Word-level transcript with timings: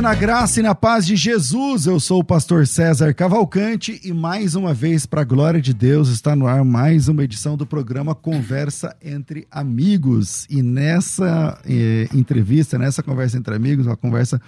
Na 0.00 0.14
graça 0.14 0.60
e 0.60 0.62
na 0.62 0.74
paz 0.74 1.04
de 1.04 1.14
Jesus. 1.14 1.84
Eu 1.84 2.00
sou 2.00 2.20
o 2.20 2.24
pastor 2.24 2.66
César 2.66 3.12
Cavalcante 3.12 4.00
e 4.02 4.14
mais 4.14 4.54
uma 4.54 4.72
vez, 4.72 5.04
para 5.04 5.20
a 5.20 5.24
glória 5.24 5.60
de 5.60 5.74
Deus, 5.74 6.08
está 6.08 6.34
no 6.34 6.46
ar 6.46 6.64
mais 6.64 7.06
uma 7.06 7.22
edição 7.22 7.54
do 7.54 7.66
programa 7.66 8.14
Conversa 8.14 8.96
entre 9.02 9.46
Amigos. 9.50 10.46
E 10.48 10.62
nessa 10.62 11.60
eh, 11.66 12.08
entrevista, 12.14 12.78
nessa 12.78 13.02
conversa 13.02 13.36
entre 13.36 13.54
amigos, 13.54 13.86
uma 13.86 13.96
conversa 13.96 14.40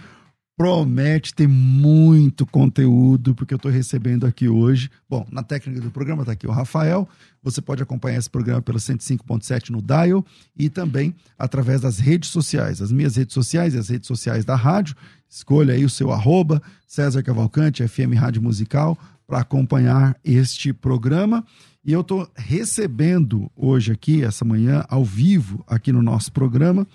promete 0.56 1.34
ter 1.34 1.48
muito 1.48 2.45
conteúdo, 2.47 3.34
porque 3.34 3.55
eu 3.55 3.56
estou 3.56 3.70
recebendo 3.70 4.27
aqui 4.27 4.48
hoje. 4.48 4.91
Bom, 5.09 5.27
na 5.30 5.42
técnica 5.42 5.80
do 5.80 5.91
programa 5.91 6.23
está 6.23 6.33
aqui 6.33 6.47
o 6.47 6.51
Rafael. 6.51 7.09
Você 7.42 7.61
pode 7.61 7.83
acompanhar 7.83 8.19
esse 8.19 8.30
programa 8.30 8.62
pelo 8.62 8.78
105.7 8.78 9.70
no 9.70 9.83
Dial 9.83 10.25
e 10.56 10.69
também 10.69 11.14
através 11.39 11.80
das 11.80 11.98
redes 11.98 12.30
sociais, 12.30 12.80
as 12.83 12.92
minhas 12.92 13.17
redes 13.17 13.34
sociais 13.34 13.75
e 13.75 13.78
as 13.78 13.89
redes 13.89 14.06
sociais 14.06 14.45
da 14.45 14.55
rádio. 14.55 14.95
Escolha 15.28 15.75
aí 15.75 15.84
o 15.84 15.91
seu 15.91 16.12
arroba, 16.12 16.62
César 16.86 17.23
Cavalcante, 17.23 17.86
FM 17.86 18.14
Rádio 18.14 18.42
Musical, 18.42 18.98
para 19.27 19.41
acompanhar 19.41 20.14
este 20.23 20.73
programa. 20.73 21.45
E 21.84 21.92
eu 21.92 22.03
estou 22.03 22.30
recebendo 22.36 23.50
hoje 23.56 23.91
aqui, 23.91 24.23
essa 24.23 24.45
manhã, 24.45 24.84
ao 24.89 25.05
vivo, 25.05 25.64
aqui 25.67 25.91
no 25.91 26.03
nosso 26.03 26.30
programa, 26.30 26.86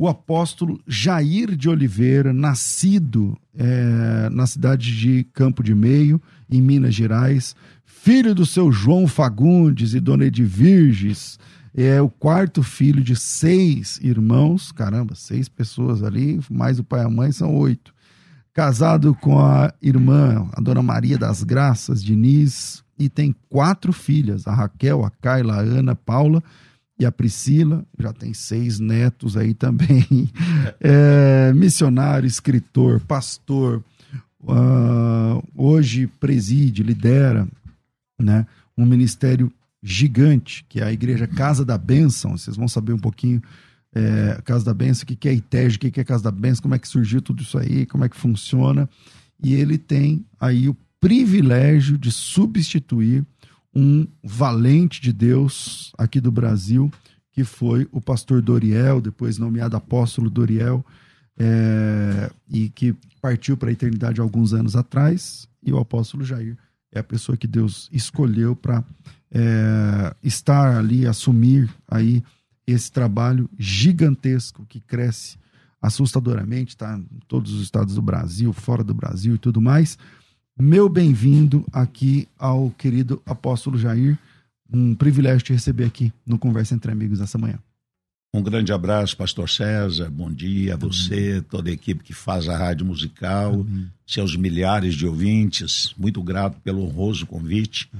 o 0.00 0.08
apóstolo 0.08 0.80
Jair 0.86 1.54
de 1.54 1.68
Oliveira, 1.68 2.32
nascido 2.32 3.36
eh, 3.54 4.30
na 4.32 4.46
cidade 4.46 4.96
de 4.96 5.24
Campo 5.24 5.62
de 5.62 5.74
Meio, 5.74 6.18
em 6.50 6.58
Minas 6.62 6.94
Gerais, 6.94 7.54
filho 7.84 8.34
do 8.34 8.46
seu 8.46 8.72
João 8.72 9.06
Fagundes 9.06 9.92
e 9.92 10.00
dona 10.00 10.24
Edvirges, 10.24 11.38
é 11.74 12.00
o 12.00 12.08
quarto 12.08 12.62
filho 12.62 13.02
de 13.02 13.14
seis 13.14 14.00
irmãos, 14.02 14.72
caramba, 14.72 15.14
seis 15.14 15.50
pessoas 15.50 16.02
ali, 16.02 16.40
mais 16.50 16.78
o 16.78 16.84
pai 16.84 17.02
e 17.02 17.04
a 17.04 17.10
mãe 17.10 17.30
são 17.30 17.54
oito. 17.54 17.92
Casado 18.54 19.14
com 19.14 19.38
a 19.38 19.70
irmã, 19.82 20.48
a 20.54 20.62
dona 20.62 20.82
Maria 20.82 21.18
das 21.18 21.42
Graças 21.42 22.02
Diniz, 22.02 22.82
e 22.98 23.10
tem 23.10 23.36
quatro 23.50 23.92
filhas, 23.92 24.46
a 24.46 24.54
Raquel, 24.54 25.04
a 25.04 25.10
Carla, 25.10 25.56
a 25.56 25.60
Ana, 25.60 25.92
a 25.92 25.94
Paula 25.96 26.42
e 27.00 27.06
a 27.06 27.10
Priscila, 27.10 27.82
já 27.98 28.12
tem 28.12 28.34
seis 28.34 28.78
netos 28.78 29.36
aí 29.36 29.54
também. 29.54 30.06
É, 30.82 31.52
missionário, 31.54 32.26
escritor, 32.26 33.00
pastor, 33.00 33.82
ah, 34.48 35.42
hoje 35.54 36.06
preside, 36.06 36.82
lidera 36.82 37.46
né, 38.18 38.46
um 38.76 38.86
ministério 38.86 39.52
gigante, 39.82 40.64
que 40.68 40.80
é 40.80 40.84
a 40.84 40.92
Igreja 40.92 41.26
Casa 41.26 41.64
da 41.64 41.76
Bênção. 41.76 42.36
Vocês 42.36 42.56
vão 42.56 42.68
saber 42.68 42.92
um 42.92 42.98
pouquinho 42.98 43.42
é, 43.94 44.40
Casa 44.44 44.64
da 44.64 44.74
Bênção, 44.74 45.04
o 45.04 45.06
que 45.06 45.28
é 45.28 45.34
ITEG, 45.34 45.76
o 45.76 45.78
que 45.78 46.00
é 46.00 46.04
Casa 46.04 46.24
da 46.24 46.30
Bênção, 46.30 46.62
como 46.62 46.74
é 46.74 46.78
que 46.78 46.88
surgiu 46.88 47.20
tudo 47.20 47.42
isso 47.42 47.58
aí, 47.58 47.86
como 47.86 48.04
é 48.04 48.08
que 48.08 48.16
funciona. 48.16 48.88
E 49.42 49.54
ele 49.54 49.76
tem 49.78 50.24
aí 50.38 50.68
o 50.68 50.76
privilégio 51.00 51.96
de 51.96 52.12
substituir 52.12 53.24
um 53.74 54.06
valente 54.22 55.00
de 55.00 55.12
Deus 55.12 55.92
aqui 55.96 56.20
do 56.20 56.32
Brasil, 56.32 56.90
que 57.32 57.44
foi 57.44 57.88
o 57.92 58.00
pastor 58.00 58.42
Doriel, 58.42 59.00
depois 59.00 59.38
nomeado 59.38 59.76
apóstolo 59.76 60.28
Doriel, 60.28 60.84
é, 61.38 62.30
e 62.48 62.68
que 62.68 62.94
partiu 63.20 63.56
para 63.56 63.70
a 63.70 63.72
eternidade 63.72 64.20
alguns 64.20 64.52
anos 64.52 64.74
atrás, 64.76 65.48
e 65.62 65.72
o 65.72 65.78
apóstolo 65.78 66.24
Jair 66.24 66.56
é 66.92 66.98
a 66.98 67.04
pessoa 67.04 67.36
que 67.36 67.46
Deus 67.46 67.88
escolheu 67.92 68.56
para 68.56 68.84
estar 70.22 70.76
ali, 70.76 71.06
assumir 71.06 71.70
aí 71.86 72.22
esse 72.66 72.90
trabalho 72.90 73.48
gigantesco 73.58 74.66
que 74.68 74.80
cresce 74.80 75.38
assustadoramente, 75.80 76.70
está 76.70 76.98
em 76.98 77.20
todos 77.26 77.54
os 77.54 77.62
estados 77.62 77.94
do 77.94 78.02
Brasil, 78.02 78.52
fora 78.52 78.84
do 78.84 78.92
Brasil 78.92 79.36
e 79.36 79.38
tudo 79.38 79.60
mais. 79.60 79.96
Meu 80.60 80.90
bem-vindo 80.90 81.64
aqui 81.72 82.28
ao 82.38 82.68
querido 82.72 83.22
apóstolo 83.24 83.78
Jair. 83.78 84.18
Um 84.70 84.94
privilégio 84.94 85.42
te 85.42 85.52
receber 85.54 85.84
aqui 85.84 86.12
no 86.26 86.38
Conversa 86.38 86.74
Entre 86.74 86.92
Amigos 86.92 87.18
essa 87.18 87.38
manhã. 87.38 87.58
Um 88.34 88.42
grande 88.42 88.70
abraço, 88.70 89.16
Pastor 89.16 89.48
César. 89.48 90.10
Bom 90.10 90.30
dia 90.30 90.74
a 90.74 90.76
você, 90.76 91.40
toda 91.48 91.70
a 91.70 91.72
equipe 91.72 92.04
que 92.04 92.12
faz 92.12 92.46
a 92.46 92.58
rádio 92.58 92.84
musical, 92.84 93.64
seus 94.06 94.36
milhares 94.36 94.94
de 94.94 95.06
ouvintes. 95.06 95.94
Muito 95.96 96.22
grato 96.22 96.60
pelo 96.60 96.84
honroso 96.84 97.26
convite. 97.26 97.90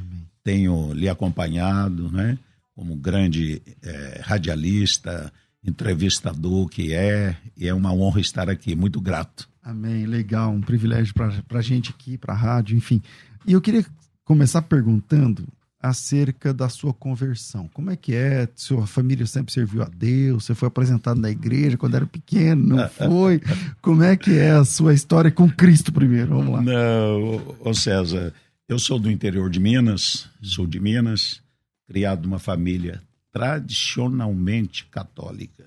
Tenho 0.45 0.93
lhe 0.93 1.09
acompanhado, 1.09 2.13
né? 2.13 2.39
Como 2.75 2.95
grande 2.95 3.63
eh, 3.83 4.21
radialista, 4.23 5.33
entrevistador 5.65 6.69
que 6.69 6.93
é, 6.93 7.35
e 7.57 7.67
é 7.67 7.73
uma 7.73 7.93
honra 7.93 8.21
estar 8.21 8.51
aqui. 8.51 8.77
Muito 8.77 9.01
grato. 9.01 9.50
Amém, 9.63 10.07
legal, 10.07 10.51
um 10.51 10.61
privilégio 10.61 11.15
para 11.15 11.59
a 11.59 11.63
gente 11.63 11.91
aqui, 11.91 12.17
para 12.17 12.33
a 12.33 12.37
rádio, 12.37 12.77
enfim. 12.77 13.03
E 13.47 13.53
eu 13.53 13.61
queria 13.61 13.85
começar 14.25 14.63
perguntando 14.63 15.47
acerca 15.83 16.53
da 16.53 16.69
sua 16.69 16.93
conversão. 16.93 17.69
Como 17.73 17.91
é 17.91 17.97
que 17.97 18.15
é? 18.15 18.49
Sua 18.55 18.87
família 18.87 19.27
sempre 19.27 19.53
serviu 19.53 19.83
a 19.83 19.87
Deus? 19.87 20.45
Você 20.45 20.55
foi 20.55 20.69
apresentado 20.69 21.21
na 21.21 21.31
igreja 21.31 21.79
quando 21.79 21.95
era 21.95 22.07
pequeno? 22.07 22.77
Não 22.77 22.89
foi? 22.91 23.41
Como 23.81 24.03
é 24.03 24.17
que 24.17 24.39
é 24.39 24.51
a 24.51 24.65
sua 24.65 24.93
história 24.93 25.31
com 25.31 25.51
Cristo 25.51 25.93
primeiro? 25.93 26.37
Vamos 26.37 26.53
lá. 26.53 26.63
Não, 26.63 27.57
ô 27.61 27.73
César, 27.73 28.33
eu 28.69 28.79
sou 28.79 28.99
do 28.99 29.11
interior 29.11 29.49
de 29.49 29.59
Minas, 29.59 30.29
sou 30.43 30.67
de 30.67 30.79
Minas, 30.79 31.43
criado 31.87 32.23
numa 32.23 32.39
família 32.39 33.01
tradicionalmente 33.33 34.85
católica, 34.87 35.65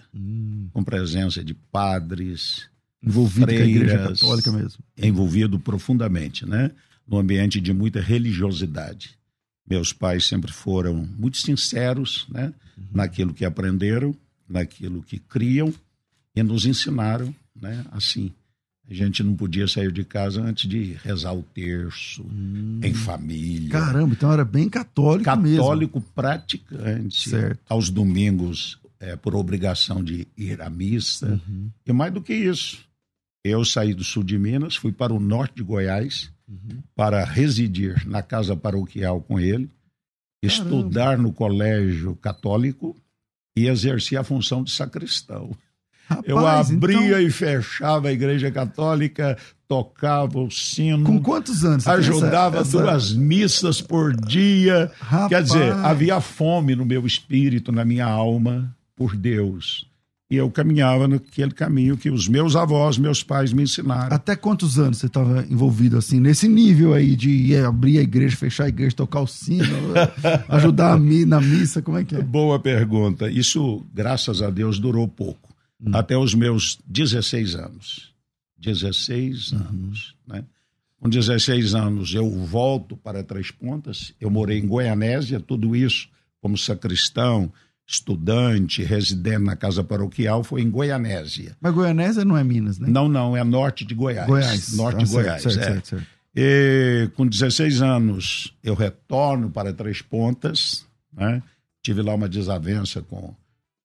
com 0.74 0.84
presença 0.84 1.44
de 1.44 1.54
padres, 1.54 2.70
Envolvido 3.04 3.48
com 3.48 3.52
a 3.52 3.56
igreja 3.56 3.98
freiras, 3.98 4.22
católica 4.22 4.52
mesmo. 4.52 4.84
envolvido 4.98 5.60
profundamente, 5.60 6.46
né? 6.46 6.72
No 7.08 7.18
ambiente 7.18 7.60
de 7.60 7.74
muita 7.74 8.00
religiosidade. 8.00 9.18
Meus 9.70 9.92
pais 9.92 10.26
sempre 10.26 10.52
foram 10.52 11.08
muito 11.18 11.38
sinceros, 11.38 12.26
né? 12.30 12.54
Naquilo 12.92 13.34
que 13.34 13.46
aprenderam, 13.46 14.16
naquilo 14.48 15.04
que 15.04 15.20
criam 15.20 15.74
e 16.36 16.42
nos 16.42 16.66
ensinaram, 16.66 17.34
né? 17.56 17.86
Assim, 17.92 18.32
a 18.90 18.94
gente 18.94 19.24
não 19.24 19.36
podia 19.36 19.68
sair 19.68 19.92
de 19.92 20.04
casa 20.04 20.42
antes 20.42 20.70
de 20.70 20.98
rezar 21.04 21.34
o 21.34 21.42
terço 21.42 22.26
em 22.82 22.94
família. 22.94 23.70
Caramba, 23.70 24.14
então 24.14 24.32
era 24.32 24.44
bem 24.44 24.70
católico, 24.70 25.36
mesmo. 25.38 25.58
Católico 25.58 26.02
praticante. 26.02 27.30
Certo. 27.30 27.60
Aos 27.70 27.90
domingos, 27.90 28.78
é, 29.00 29.16
por 29.16 29.36
obrigação 29.36 30.04
de 30.04 30.28
ir 30.38 30.62
à 30.62 30.70
missa. 30.70 31.42
Uhum. 31.48 31.70
E 31.86 31.94
mais 31.94 32.14
do 32.14 32.22
que 32.22 32.34
isso, 32.34 32.86
eu 33.44 33.64
saí 33.66 33.94
do 33.94 34.04
sul 34.04 34.24
de 34.24 34.38
Minas, 34.38 34.76
fui 34.76 34.92
para 34.92 35.14
o 35.14 35.20
norte 35.20 35.56
de 35.56 35.64
Goiás 35.64 36.32
Uhum. 36.48 36.82
para 36.96 37.24
residir 37.24 38.06
na 38.08 38.22
casa 38.22 38.56
paroquial 38.56 39.22
com 39.22 39.40
ele, 39.40 39.70
estudar 40.44 41.18
no 41.18 41.32
colégio 41.32 42.16
católico 42.18 42.96
e 43.58 43.68
exercer 43.68 44.18
a 44.20 44.24
função 44.24 44.64
de 44.64 44.72
sacristão. 44.72 45.56
eu 46.26 46.36
Rapaz, 46.36 46.70
abria 46.70 46.98
então, 47.08 47.22
e 47.22 47.32
fechava 47.32 48.10
a 48.10 48.12
igreja 48.12 48.52
católica, 48.52 49.38
tocava 49.70 50.38
o 50.40 50.52
sino, 50.52 51.06
Com 51.06 51.22
quantos 51.22 51.64
anos? 51.64 51.88
essa- 51.88 51.94
ajudava 51.94 52.60
essa- 52.60 52.78
duas 52.82 53.14
missas 53.14 53.82
por 53.82 54.14
dia. 54.16 54.92
Rapaz. 55.00 55.30
Quer 55.30 55.44
dizer, 55.44 55.72
havia 55.74 56.20
fome 56.20 56.76
no 56.76 56.86
meu 56.86 57.06
espírito, 57.08 57.72
na 57.72 57.86
minha 57.86 58.06
alma, 58.06 58.76
por 58.98 59.16
Deus. 59.16 59.90
E 60.34 60.36
eu 60.36 60.50
caminhava 60.50 61.08
naquele 61.08 61.52
caminho 61.52 61.96
que 61.96 62.10
os 62.10 62.28
meus 62.28 62.56
avós, 62.56 62.98
meus 62.98 63.22
pais 63.22 63.54
me 63.54 63.62
ensinaram. 63.62 64.16
Até 64.16 64.36
quantos 64.36 64.80
anos 64.80 64.98
você 64.98 65.06
estava 65.06 65.46
envolvido 65.48 65.96
assim, 65.96 66.20
nesse 66.20 66.48
nível 66.48 66.92
aí 66.92 67.16
de 67.16 67.30
ir 67.30 67.64
abrir 67.64 68.00
a 68.00 68.02
igreja, 68.02 68.36
fechar 68.36 68.64
a 68.64 68.70
igreja, 68.70 68.96
tocar 68.96 69.22
o 69.22 69.28
sino, 69.28 69.64
ajudar 70.50 70.94
a 70.94 70.98
mi- 70.98 71.24
na 71.24 71.40
missa, 71.40 71.84
como 71.84 72.00
é 72.00 72.04
que 72.04 72.16
é? 72.16 72.22
Boa 72.22 72.58
pergunta. 72.60 73.30
Isso, 73.30 73.86
graças 73.94 74.42
a 74.42 74.50
Deus, 74.50 74.80
durou 74.80 75.08
pouco. 75.08 75.54
Até 75.94 76.18
os 76.18 76.34
meus 76.34 76.80
16 76.88 77.54
anos. 77.56 78.12
16 78.58 79.54
anos, 79.54 80.16
né? 80.28 80.44
Com 81.00 81.10
16 81.10 81.76
anos 81.76 82.14
eu 82.16 82.30
volto 82.30 82.96
para 82.96 83.22
Três 83.24 83.52
Pontas. 83.52 84.14
Eu 84.20 84.30
morei 84.32 84.58
em 84.60 84.66
Goianésia, 84.68 85.40
tudo 85.40 85.76
isso 85.76 86.08
como 86.42 86.58
sacristão, 86.58 87.52
estudante, 87.94 88.84
residente 88.84 89.44
na 89.44 89.56
casa 89.56 89.84
paroquial, 89.84 90.44
foi 90.44 90.62
em 90.62 90.70
Goianésia. 90.70 91.56
Mas 91.62 91.74
Goianésia 91.74 92.26
não 92.26 92.38
é 92.38 92.44
Minas, 92.44 92.78
né? 92.80 92.88
Não, 92.90 93.08
não, 93.08 93.36
é 93.38 93.44
norte 93.44 93.86
de 93.86 93.94
Goiás. 93.94 94.28
Goiás. 94.28 94.74
Norte 94.76 95.02
Ah, 95.02 95.06
de 95.06 95.12
Goiás, 95.12 95.42
certo, 95.44 95.60
é. 95.60 95.64
certo, 95.64 95.88
certo. 95.88 96.08
E 96.36 97.10
com 97.16 97.28
16 97.28 97.82
anos, 97.82 98.54
eu 98.64 98.74
retorno 98.74 99.50
para 99.52 99.72
Três 99.72 100.02
Pontas. 100.02 100.86
Né? 101.16 101.42
Tive 101.84 102.02
lá 102.02 102.16
uma 102.16 102.28
desavença 102.28 103.02
com, 103.02 103.34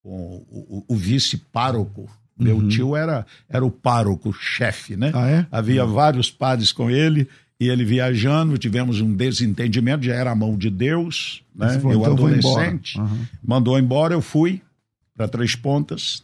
com 0.03 0.45
o, 0.51 0.85
o- 0.89 0.95
o 0.95 0.97
vice-pároco. 0.97 2.09
Meu 2.39 2.57
Uhum. 2.59 2.69
tio 2.69 2.97
era, 2.97 3.27
era 3.49 3.65
o 3.67 3.71
pároco-chefe, 3.71 4.97
né? 4.97 5.11
Ah, 5.15 5.29
é? 5.29 5.47
Havia 5.51 5.85
vários 5.85 6.31
padres 6.31 6.71
com 6.73 6.89
ele 6.91 7.29
e 7.61 7.69
ele 7.69 7.85
viajando, 7.85 8.57
tivemos 8.59 9.01
um 9.01 9.13
desentendimento, 9.15 10.05
já 10.05 10.15
era 10.15 10.31
a 10.31 10.35
mão 10.35 10.57
de 10.57 10.71
Deus, 10.71 11.43
né? 11.55 11.79
Falou, 11.81 11.93
eu 11.93 12.01
então 12.01 12.17
vou 12.17 12.31
embora. 12.31 12.63
adolescente. 12.67 12.99
Aham. 13.01 13.29
Mandou 13.43 13.79
embora, 13.79 14.15
eu 14.15 14.23
fui 14.23 14.63
para 15.17 15.27
Três 15.29 15.57
Pontas. 15.57 16.23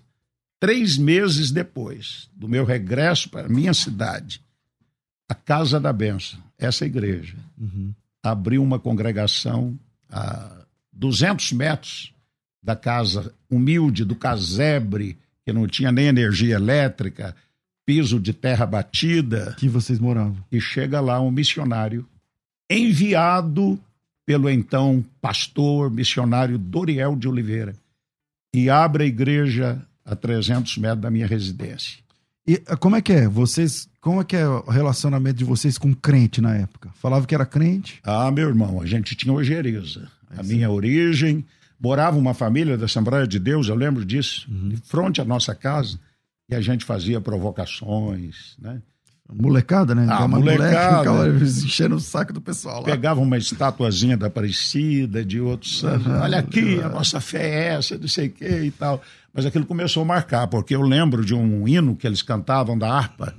Três 0.61 0.97
meses 0.97 1.51
depois 1.51 2.31
do 2.35 2.49
meu 2.49 2.65
regresso 2.65 3.29
para 3.29 3.47
a 3.47 3.51
minha 3.51 3.75
cidade, 3.75 4.41
a 5.29 5.35
Casa 5.35 5.79
da 5.81 5.93
Benção, 5.93 6.39
essa 6.59 6.87
igreja, 6.87 7.35
Uhum. 7.59 7.93
abriu 8.23 8.63
uma 8.63 8.79
congregação 8.79 9.79
a 10.11 10.65
200 10.93 11.53
metros 11.53 12.15
da 12.63 12.75
casa 12.77 13.35
humilde, 13.51 14.05
do 14.05 14.15
casebre, 14.15 15.19
que 15.45 15.53
não 15.53 15.67
tinha 15.67 15.91
nem 15.93 16.07
energia 16.07 16.55
elétrica, 16.55 17.35
piso 17.87 18.19
de 18.19 18.33
terra 18.33 18.65
batida, 18.67 19.55
Que 19.59 19.69
vocês 19.69 19.99
moravam. 19.99 20.37
e 20.51 20.61
chega 20.61 21.01
lá 21.01 21.21
um 21.21 21.31
missionário 21.31 22.07
enviado 22.71 23.79
pelo 24.27 24.49
então 24.49 25.05
pastor 25.21 25.91
missionário 25.91 26.59
Doriel 26.59 27.15
de 27.15 27.29
Oliveira 27.29 27.75
e 28.55 28.71
abre 28.71 29.05
a 29.05 29.07
igreja 29.07 29.83
a 30.05 30.17
300 30.17 30.79
metros 30.79 31.01
da 31.01 31.11
minha 31.11 31.27
residência. 31.27 31.99
E 32.47 32.63
ah, 32.67 32.77
como 32.77 32.97
é 32.97 33.03
que 33.03 33.13
é? 33.13 33.29
Vocês, 33.29 33.89
como 34.01 34.21
é 34.21 34.25
que 34.25 34.37
é 34.37 34.47
o 34.47 34.63
relacionamento 34.71 35.37
de 35.39 35.45
vocês 35.45 35.79
com 35.79 35.95
crente 35.95 36.41
na 36.41 36.55
época? 36.55 36.91
Falava 36.95 37.27
que 37.27 37.35
era 37.35 37.47
crente? 37.47 38.01
Ah, 38.03 38.31
meu 38.31 38.49
irmão, 38.49 38.81
a 38.81 38.87
gente 38.87 39.15
tinha 39.15 39.33
ojeriza. 39.33 40.09
A 40.37 40.43
minha 40.43 40.71
origem, 40.71 41.45
morava 41.81 42.19
uma 42.19 42.35
família 42.35 42.77
da 42.77 42.87
Assembleia 42.87 43.27
de 43.27 43.39
Deus, 43.39 43.69
eu 43.69 43.75
lembro 43.75 44.05
disso, 44.05 44.47
de 44.49 44.77
frente 44.79 45.21
à 45.21 45.25
nossa 45.25 45.55
casa, 45.55 45.99
e 46.49 46.55
a 46.55 46.61
gente 46.61 46.85
fazia 46.85 47.21
provocações, 47.21 48.57
né? 48.59 48.83
Molecada, 49.33 49.95
né? 49.95 50.07
Ah, 50.11 50.27
uma 50.27 50.39
molecada. 50.39 51.11
Moleque, 51.11 51.47
ficava 51.47 51.65
enchendo 51.67 51.97
o 51.97 52.01
saco 52.01 52.33
do 52.33 52.43
pessoal 52.43 52.81
lá. 52.81 52.85
Pegava 52.85 53.21
uma 53.21 53.39
estatuazinha 53.39 54.19
da 54.19 54.27
Aparecida, 54.27 55.25
de 55.25 55.41
outros 55.41 55.79
santos. 55.79 56.07
Olha 56.07 56.39
aqui, 56.39 56.81
a 56.83 56.91
nossa 56.91 57.21
fé 57.21 57.43
é 57.43 57.65
essa, 57.75 57.97
não 57.97 58.07
sei 58.07 58.29
o 58.29 58.31
que 58.31 58.47
e 58.47 58.71
tal. 58.71 59.03
Mas 59.33 59.47
aquilo 59.47 59.65
começou 59.65 60.03
a 60.03 60.07
marcar, 60.07 60.47
porque 60.49 60.75
eu 60.75 60.83
lembro 60.83 61.25
de 61.25 61.35
um 61.35 61.67
hino 61.67 61.97
que 61.97 62.07
eles 62.07 62.21
cantavam 62.21 62.77
da 62.77 62.93
harpa. 62.93 63.35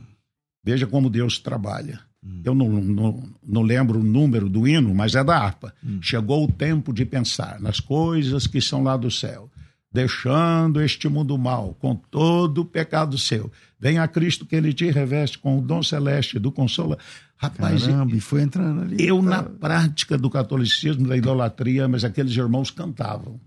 Veja 0.63 0.87
como 0.87 1.09
Deus 1.09 1.37
trabalha. 1.37 1.99
Eu 2.43 2.55
não, 2.55 2.67
não, 2.69 3.23
não 3.47 3.61
lembro 3.61 3.99
o 3.99 4.03
número 4.03 4.49
do 4.49 4.67
hino, 4.67 4.93
mas 4.95 5.13
é 5.13 5.23
da 5.23 5.37
harpa. 5.37 5.71
Chegou 6.01 6.43
o 6.43 6.51
tempo 6.51 6.91
de 6.91 7.05
pensar 7.05 7.59
nas 7.59 7.79
coisas 7.79 8.47
que 8.47 8.59
são 8.59 8.81
lá 8.81 8.97
do 8.97 9.11
céu, 9.11 9.49
deixando 9.95 10.81
este 10.81 11.07
mundo 11.07 11.37
mal, 11.37 11.73
com 11.79 11.95
todo 11.95 12.61
o 12.61 12.65
pecado 12.65 13.17
seu. 13.17 13.49
Venha 13.79 14.03
a 14.03 14.07
Cristo 14.07 14.45
que 14.45 14.55
ele 14.55 14.73
te 14.73 14.91
reveste 14.91 15.39
com 15.39 15.57
o 15.57 15.61
dom 15.61 15.81
celeste 15.81 16.37
do 16.37 16.51
consolo. 16.51 16.97
Rapaz, 17.37 17.83
Caramba, 17.83 18.15
e 18.15 18.19
foi 18.19 18.41
entrando 18.41 18.81
ali. 18.81 18.97
eu, 18.99 19.17
tá. 19.17 19.23
na 19.23 19.43
prática 19.43 20.17
do 20.17 20.29
catolicismo, 20.29 21.07
da 21.07 21.15
idolatria, 21.15 21.87
mas 21.87 22.03
aqueles 22.03 22.35
irmãos 22.35 22.69
cantavam. 22.69 23.39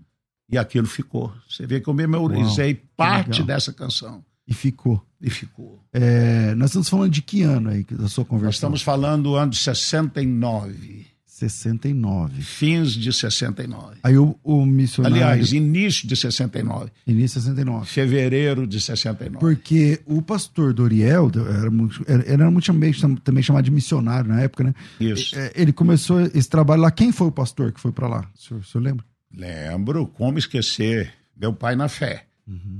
E 0.51 0.57
aquilo 0.57 0.87
ficou. 0.87 1.31
Você 1.47 1.67
vê 1.67 1.79
que 1.79 1.87
eu 1.87 1.93
memorizei 1.93 2.73
parte 2.97 3.41
legal. 3.41 3.45
dessa 3.45 3.71
canção. 3.71 4.23
E 4.47 4.53
ficou. 4.53 4.99
E 5.21 5.29
ficou. 5.29 5.79
É, 5.93 6.55
nós 6.55 6.71
estamos 6.71 6.89
falando 6.89 7.11
de 7.11 7.21
que 7.21 7.43
ano 7.43 7.69
aí 7.69 7.83
da 7.83 8.07
sua 8.07 8.23
Nós 8.23 8.29
conversão? 8.29 8.49
estamos 8.49 8.81
falando 8.81 9.23
do 9.23 9.35
ano 9.35 9.51
de 9.51 9.57
69, 9.57 11.05
69. 11.39 12.41
fins 12.41 12.91
de 12.91 13.11
69. 13.11 13.97
Aí 14.03 14.17
o, 14.17 14.37
o 14.43 14.65
missionário. 14.65 15.15
Aliás, 15.17 15.53
início 15.53 16.07
de 16.07 16.15
69, 16.15 16.91
início 17.07 17.39
de 17.39 17.45
69. 17.45 17.85
fevereiro 17.87 18.67
de 18.67 18.79
69. 18.81 19.39
Porque 19.39 19.99
o 20.05 20.21
pastor 20.21 20.73
Doriel 20.73 21.31
era 21.57 21.71
muito, 21.71 22.05
era, 22.07 22.51
muito 22.51 23.21
também, 23.21 23.43
chamado 23.43 23.65
de 23.65 23.71
missionário 23.71 24.29
na 24.29 24.41
época, 24.41 24.63
né? 24.63 24.75
Isso. 24.99 25.37
É, 25.37 25.51
Ele 25.55 25.71
começou 25.71 26.21
esse 26.21 26.49
trabalho 26.49 26.81
lá. 26.81 26.91
Quem 26.91 27.11
foi 27.11 27.27
o 27.27 27.31
pastor 27.31 27.71
que 27.71 27.79
foi 27.79 27.91
para 27.91 28.07
lá? 28.07 28.29
O 28.35 28.41
senhor, 28.41 28.59
o 28.61 28.63
senhor 28.63 28.83
lembra? 28.83 29.05
Lembro, 29.35 30.07
como 30.07 30.37
esquecer, 30.37 31.13
meu 31.39 31.53
pai 31.53 31.75
na 31.75 31.87
fé. 31.87 32.25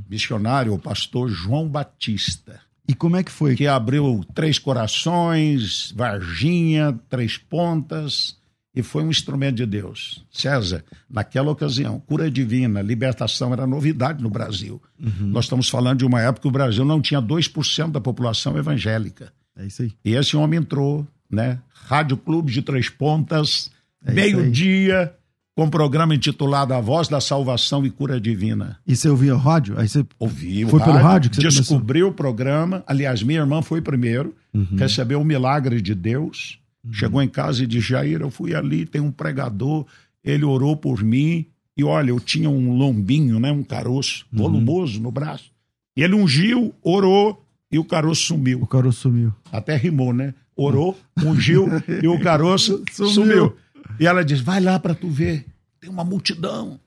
Missionário, 0.10 0.74
o 0.74 0.80
pastor 0.80 1.30
João 1.30 1.68
Batista. 1.68 2.60
E 2.88 2.96
como 2.96 3.16
é 3.16 3.24
que 3.24 3.32
foi? 3.32 3.56
que 3.56 3.68
abriu 3.68 4.26
Três 4.34 4.58
Corações, 4.58 5.94
Varginha, 5.96 7.00
Três 7.08 7.38
Pontas, 7.38 8.36
e 8.80 8.84
foi 8.84 9.04
um 9.04 9.10
instrumento 9.10 9.58
de 9.58 9.66
Deus. 9.66 10.26
César, 10.32 10.84
naquela 11.10 11.52
ocasião, 11.52 12.00
cura 12.00 12.30
divina, 12.30 12.82
libertação 12.82 13.54
era 13.54 13.68
novidade 13.68 14.22
no 14.24 14.30
Brasil. 14.30 14.82
Nós 15.20 15.46
estamos 15.46 15.70
falando 15.70 16.00
de 16.00 16.06
uma 16.06 16.22
época 16.22 16.42
que 16.42 16.48
o 16.48 16.52
Brasil 16.52 16.86
não 16.86 17.02
tinha 17.02 17.22
2% 17.22 17.92
da 17.92 18.02
população 18.02 18.58
evangélica. 18.58 19.32
É 19.58 19.66
isso 19.66 19.82
aí. 19.82 19.92
E 20.04 20.16
esse 20.16 20.38
homem 20.38 20.60
entrou, 20.60 21.06
né? 21.30 21.60
Rádio 21.74 22.18
Clube 22.18 22.52
de 22.52 22.62
Três 22.62 22.90
Pontas, 22.90 23.70
É 24.06 24.14
meio-dia, 24.14 25.14
com 25.56 25.66
um 25.66 25.70
programa 25.70 26.16
intitulado 26.16 26.74
A 26.74 26.80
Voz 26.80 27.10
da 27.10 27.20
Salvação 27.20 27.86
e 27.86 27.90
Cura 27.90 28.20
Divina. 28.22 28.78
E 28.88 28.96
você 28.96 29.10
ouvia 29.10 29.36
rádio? 29.36 29.78
Aí 29.78 29.90
você 29.90 30.06
Ouvi 30.18 30.64
o 30.64 30.70
Foi 30.70 30.80
pelo 30.80 30.98
rádio 30.98 31.30
que 31.30 31.36
você 31.36 31.50
descobriu 31.50 32.08
o 32.08 32.14
programa. 32.14 32.82
Aliás, 32.88 33.22
minha 33.22 33.42
irmã 33.42 33.62
foi 33.62 33.82
primeiro, 33.82 34.34
recebeu 34.78 35.20
o 35.20 35.26
milagre 35.26 35.82
de 35.82 35.94
Deus. 35.94 36.58
Chegou 36.92 37.22
em 37.22 37.28
casa 37.28 37.64
e 37.64 37.68
disse: 37.68 37.90
Jair, 37.90 38.22
eu 38.22 38.30
fui 38.30 38.54
ali, 38.56 38.86
tem 38.86 39.02
um 39.02 39.12
pregador, 39.12 39.86
ele 40.24 40.46
orou 40.46 40.76
por 40.76 41.04
mim. 41.04 41.46
E 41.78 41.84
olha, 41.84 42.10
eu 42.10 42.20
tinha 42.20 42.50
um 42.50 42.76
lombinho, 42.78 43.40
né, 43.40 43.52
um 43.52 43.64
caroço 43.64 44.26
volumoso 44.32 45.00
no 45.00 45.12
braço. 45.12 45.52
E 45.96 46.04
ele 46.04 46.14
ungiu, 46.16 46.74
orou 46.82 47.42
e 47.72 47.80
o 47.80 47.84
caroço 47.86 48.24
sumiu. 48.24 48.62
o 48.62 48.68
caroço 48.68 49.02
sumiu. 49.02 49.34
Até 49.52 49.76
rimou, 49.78 50.12
né? 50.14 50.34
Orou, 50.56 50.98
ungiu 51.24 51.68
e 52.04 52.08
o 52.08 52.20
caroço 52.20 52.84
Sumiu. 52.92 53.12
sumiu. 53.14 53.56
E 54.00 54.06
ela 54.06 54.24
disse: 54.26 54.44
vai 54.44 54.60
lá 54.60 54.78
para 54.78 54.94
tu 54.94 55.08
ver, 55.08 55.46
tem 55.80 55.90
uma 55.90 56.04
multidão. 56.04 56.80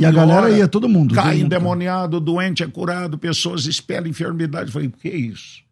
E 0.00 0.04
a 0.06 0.10
galera 0.10 0.46
ora, 0.46 0.50
ia, 0.50 0.66
todo 0.66 0.88
mundo. 0.88 1.14
todo 1.14 1.22
Cai 1.22 1.34
mundo. 1.36 1.46
endemoniado, 1.46 2.18
doente 2.18 2.62
é 2.62 2.66
curado, 2.66 3.18
pessoas 3.18 3.66
esperam 3.66 4.08
enfermidade. 4.08 4.68
Eu 4.68 4.72
falei, 4.72 4.88
o 4.88 4.90
que 4.90 5.08
é 5.08 5.16
isso? 5.16 5.62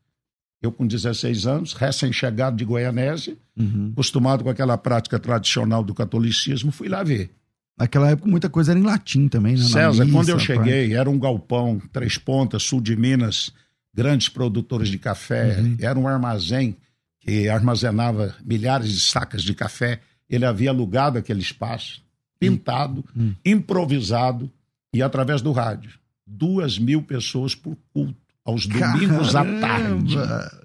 Eu, 0.65 0.73
com 0.73 0.87
16 0.87 1.47
anos, 1.47 1.73
recém-chegado 1.75 2.57
de 2.57 2.65
Goianésia, 2.65 3.37
Uhum. 3.57 3.91
acostumado 3.93 4.43
com 4.43 4.51
aquela 4.51 4.77
prática 4.79 5.19
tradicional 5.19 5.85
do 5.85 5.95
catolicismo, 5.95 6.73
fui 6.73 6.89
lá 6.89 7.03
ver. 7.03 7.31
Naquela 7.79 8.11
época 8.11 8.29
muita 8.31 8.49
coisa 8.49 8.73
era 8.73 8.81
em 8.81 8.83
latim 8.83 9.29
também, 9.29 9.55
né? 9.57 9.63
César, 9.65 10.05
missa, 10.05 10.17
quando 10.17 10.29
eu 10.31 10.39
cheguei, 10.39 10.95
era 10.95 11.09
um 11.11 11.19
galpão, 11.19 11.81
Três 11.93 12.17
Pontas, 12.17 12.63
sul 12.63 12.81
de 12.81 12.97
Minas, 12.97 13.53
grandes 13.93 14.29
produtores 14.29 14.89
de 14.89 14.99
café, 14.99 15.61
Uhum. 15.61 15.77
era 15.81 15.99
um 15.99 16.09
armazém 16.09 16.77
que 17.21 17.49
armazenava 17.49 18.35
milhares 18.45 18.91
de 18.91 19.01
sacas 19.01 19.43
de 19.43 19.55
café. 19.55 20.01
Ele 20.31 20.45
havia 20.47 20.71
alugado 20.71 21.19
aquele 21.19 21.41
espaço, 21.41 22.03
pintado, 22.41 23.05
Hum. 23.17 23.35
improvisado 23.45 24.51
e 24.93 25.03
através 25.03 25.43
do 25.43 25.53
rádio. 25.53 25.93
Duas 26.27 26.79
mil 26.79 27.03
pessoas 27.03 27.55
por 27.55 27.77
culto, 27.93 28.17
aos 28.45 28.67
domingos 28.67 29.35
à 29.35 29.45
tarde. 29.45 30.17
Caramba! 30.17 30.65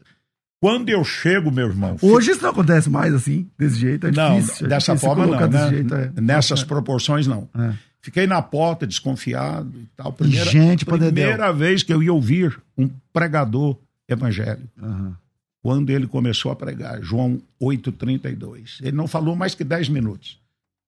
Quando 0.62 0.90
eu 0.90 1.06
chego, 1.06 1.50
meu 1.50 1.68
irmão, 1.68 1.96
Hoje 2.02 2.32
isso 2.32 2.42
não 2.44 2.50
acontece 2.50 2.90
mais 2.90 3.14
assim, 3.14 3.50
desse 3.58 3.80
jeito. 3.80 4.08
É 4.08 4.12
não, 4.12 4.40
difícil. 4.40 4.66
é 4.66 4.70
dessa 4.70 4.94
difícil 4.94 5.16
forma 5.16 5.26
não, 5.26 5.48
né? 5.48 5.70
jeito, 5.70 5.96
é. 5.96 6.12
Nessas 6.20 6.64
proporções 6.66 7.26
não. 7.26 7.48
É. 7.58 7.74
Fiquei 8.02 8.28
na 8.28 8.42
porta, 8.42 8.86
desconfiado 8.86 9.72
e 9.78 9.88
tal. 9.96 10.12
Primeira, 10.12 10.50
gente 10.52 10.84
dedéu. 10.86 10.98
primeira 10.98 11.54
vez 11.54 11.82
que 11.82 11.94
eu 11.94 12.04
ia 12.04 12.12
ouvir 12.12 12.60
um 12.78 12.90
pregador 13.14 13.78
evangélico. 14.08 14.70
Aham. 14.82 15.16
Quando 15.62 15.90
ele 15.90 16.08
começou 16.08 16.52
a 16.52 16.56
pregar, 16.56 17.02
João 17.02 17.42
8,32. 17.62 18.80
Ele 18.82 18.96
não 18.96 19.08
falou 19.08 19.36
mais 19.36 19.54
que 19.54 19.64
10 19.64 19.90
minutos. 19.90 20.40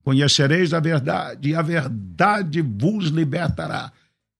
Conhecereis 0.03 0.73
a 0.73 0.79
verdade, 0.79 1.49
e 1.49 1.55
a 1.55 1.61
verdade 1.61 2.61
vos 2.61 3.05
libertará. 3.07 3.91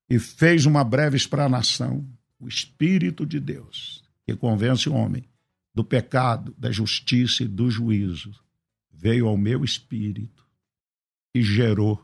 E 0.10 0.18
fez 0.18 0.66
uma 0.66 0.84
breve 0.84 1.16
explanação. 1.16 2.04
O 2.42 2.48
Espírito 2.48 3.26
de 3.26 3.40
Deus, 3.40 4.04
que 4.26 4.36
convence 4.36 4.90
o 4.90 4.94
homem 4.94 5.24
do 5.74 5.84
pecado, 5.84 6.54
da 6.58 6.72
justiça 6.72 7.44
e 7.44 7.48
do 7.48 7.70
juízo, 7.70 8.34
veio 8.92 9.28
ao 9.28 9.38
meu 9.38 9.64
espírito 9.64 10.46
e 11.34 11.42
gerou 11.42 12.04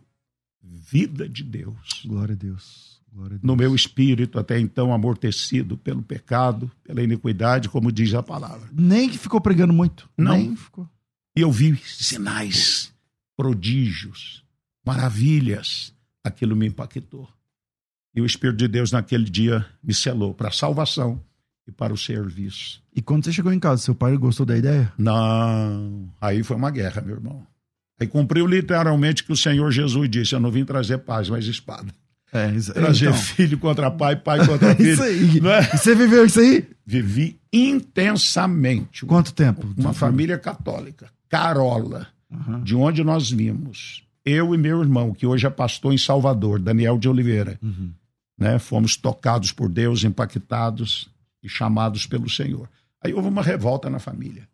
vida 0.62 1.27
de 1.27 1.44
Deus 1.44 2.03
Glória 2.06 2.34
a 2.34 2.38
Deus. 2.38 3.01
Glória 3.12 3.36
a 3.36 3.38
Deus. 3.39 3.44
no 3.44 3.56
meu 3.56 3.75
espírito, 3.75 4.38
até 4.38 4.60
então 4.60 4.94
amortecido 4.94 5.77
pelo 5.77 6.03
pecado, 6.03 6.72
pela 6.84 7.01
iniquidade, 7.01 7.67
como 7.67 7.91
diz 7.91 8.13
a 8.13 8.22
palavra. 8.22 8.70
Nem 8.72 9.10
que 9.10 9.17
ficou 9.17 9.41
pregando 9.41 9.74
muito. 9.74 10.10
Não. 10.15 10.38
Nem 10.38 10.56
ficou. 10.56 10.88
E 11.36 11.41
eu 11.41 11.51
vi 11.51 11.75
sinais, 11.77 12.94
prodígios, 13.36 14.44
maravilhas. 14.86 15.94
Aquilo 16.24 16.56
me 16.56 16.67
impactou. 16.67 17.27
E 18.17 18.21
o 18.21 18.25
Espírito 18.25 18.57
de 18.57 18.67
Deus 18.67 18.91
naquele 18.91 19.25
dia 19.25 19.63
me 19.83 19.93
selou 19.93 20.33
para 20.33 20.47
a 20.47 20.51
salvação 20.51 21.21
e 21.67 21.71
para 21.71 21.93
o 21.93 21.97
serviço. 21.97 22.81
E 22.95 23.01
quando 23.01 23.24
você 23.24 23.31
chegou 23.31 23.53
em 23.53 23.59
casa, 23.59 23.83
seu 23.83 23.93
pai 23.93 24.17
gostou 24.17 24.43
da 24.43 24.57
ideia? 24.57 24.91
Não, 24.97 26.09
aí 26.19 26.41
foi 26.41 26.57
uma 26.57 26.71
guerra, 26.71 27.00
meu 27.01 27.15
irmão. 27.15 27.45
Aí 28.00 28.07
cumpriu 28.07 28.47
literalmente 28.47 29.21
o 29.21 29.25
que 29.27 29.33
o 29.33 29.38
Senhor 29.38 29.69
Jesus 29.71 30.09
disse: 30.09 30.33
Eu 30.33 30.39
não 30.39 30.50
vim 30.51 30.65
trazer 30.65 30.97
paz, 31.00 31.29
mas 31.29 31.45
espada. 31.45 31.91
É, 32.33 32.50
isso, 32.51 32.74
Trazer 32.74 33.07
então. 33.09 33.17
filho 33.19 33.57
contra 33.57 33.89
pai, 33.89 34.15
pai 34.15 34.43
contra 34.45 34.75
filho. 34.75 34.89
isso 34.93 35.03
aí. 35.03 35.39
É? 35.39 35.75
E 35.75 35.77
você 35.77 35.95
viveu 35.95 36.25
isso 36.25 36.39
aí? 36.39 36.67
Vivi 36.86 37.39
intensamente. 37.53 39.05
Quanto 39.05 39.33
tempo? 39.33 39.65
Uma 39.77 39.93
família 39.93 40.38
católica, 40.38 41.07
Carola, 41.29 42.07
Aham. 42.31 42.63
de 42.63 42.75
onde 42.75 43.03
nós 43.03 43.29
vimos. 43.31 44.03
Eu 44.25 44.53
e 44.53 44.57
meu 44.57 44.81
irmão, 44.81 45.13
que 45.13 45.25
hoje 45.25 45.47
é 45.47 45.50
pastor 45.50 45.93
em 45.93 45.97
Salvador, 45.97 46.59
Daniel 46.59 46.97
de 46.97 47.07
Oliveira, 47.07 47.57
Uhum. 47.63 47.91
Né? 48.38 48.60
Fomos 48.60 48.96
tocados 48.96 49.51
por 49.51 49.70
Deus, 49.70 50.03
impactados 50.03 51.10
e 51.44 51.50
chamados 51.50 52.06
pelo 52.06 52.29
Senhor. 52.29 52.70
Aí 53.03 53.13
houve 53.13 53.27
uma 53.27 53.44
revolta 53.44 53.89
na 53.89 54.00
família. 54.00 54.48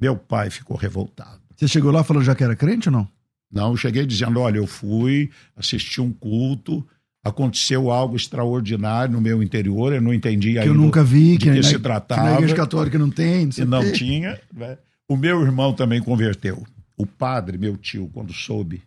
Meu 0.00 0.16
pai 0.16 0.50
ficou 0.50 0.76
revoltado. 0.76 1.40
Você 1.56 1.66
chegou 1.66 1.90
lá 1.90 2.02
e 2.02 2.04
falou 2.04 2.22
já 2.22 2.34
que 2.34 2.44
era 2.44 2.54
crente 2.54 2.88
ou 2.88 2.92
não? 2.92 3.08
Não, 3.50 3.70
eu 3.70 3.76
cheguei 3.76 4.04
dizendo: 4.04 4.40
olha, 4.40 4.58
eu 4.58 4.66
fui, 4.66 5.30
assisti 5.56 6.00
um 6.00 6.12
culto, 6.12 6.86
aconteceu 7.24 7.90
algo 7.90 8.16
extraordinário 8.16 9.14
no 9.14 9.20
meu 9.20 9.42
interior, 9.42 9.92
eu 9.92 10.00
não 10.00 10.12
entendi 10.12 10.52
Que 10.52 10.58
ainda 10.58 10.70
eu 10.70 10.74
nunca 10.74 11.02
vi, 11.02 11.38
que, 11.38 11.50
que 11.50 11.62
se 11.62 11.70
que 11.70 11.76
na 11.76 11.82
tratava. 11.82 12.34
igreja 12.34 12.54
católica 12.54 12.98
não 12.98 13.10
tem, 13.10 13.46
não 13.46 13.52
sei 13.52 13.64
E 13.64 13.66
não 13.66 13.92
tinha. 13.92 14.40
né? 14.52 14.78
O 15.08 15.16
meu 15.16 15.40
irmão 15.42 15.72
também 15.72 16.02
converteu. 16.02 16.66
O 16.96 17.06
padre, 17.06 17.56
meu 17.56 17.76
tio, 17.76 18.10
quando 18.12 18.32
soube, 18.32 18.82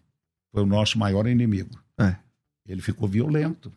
foi 0.51 0.63
o 0.63 0.65
nosso 0.65 0.99
maior 0.99 1.27
inimigo. 1.27 1.79
É. 1.97 2.15
Ele 2.67 2.81
ficou 2.81 3.07
violento. 3.07 3.71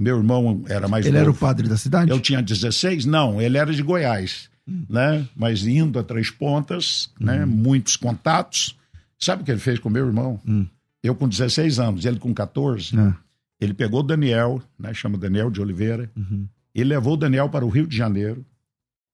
Meu 0.00 0.16
irmão 0.16 0.64
era 0.68 0.88
mais 0.88 1.04
Ele 1.06 1.16
era 1.16 1.24
o 1.26 1.28
novo. 1.28 1.38
padre 1.38 1.68
da 1.68 1.76
cidade? 1.76 2.10
Eu 2.10 2.18
tinha 2.20 2.42
16? 2.42 3.04
Não, 3.04 3.40
ele 3.40 3.58
era 3.58 3.72
de 3.72 3.82
Goiás, 3.82 4.48
Hum. 4.66 4.84
né? 4.88 5.26
Mas 5.36 5.66
indo 5.66 5.98
a 5.98 6.02
Três 6.02 6.30
Pontas, 6.30 7.10
né? 7.20 7.44
Muitos 7.44 7.96
contatos. 7.96 8.76
Sabe 9.18 9.42
o 9.42 9.44
que 9.44 9.50
ele 9.50 9.60
fez 9.60 9.78
com 9.78 9.90
meu 9.90 10.06
irmão? 10.06 10.40
Hum. 10.46 10.66
Eu 11.02 11.14
com 11.14 11.28
16 11.28 11.78
anos, 11.78 12.04
ele 12.04 12.18
com 12.18 12.32
14. 12.34 12.98
É. 12.98 13.14
Ele 13.60 13.74
pegou 13.74 14.00
o 14.00 14.02
Daniel, 14.02 14.62
né? 14.78 14.92
Chama 14.94 15.18
Daniel 15.18 15.50
de 15.50 15.60
Oliveira. 15.60 16.10
Uhum. 16.16 16.46
E 16.74 16.82
levou 16.84 17.14
o 17.14 17.16
Daniel 17.16 17.48
para 17.48 17.64
o 17.64 17.68
Rio 17.68 17.86
de 17.86 17.96
Janeiro. 17.96 18.44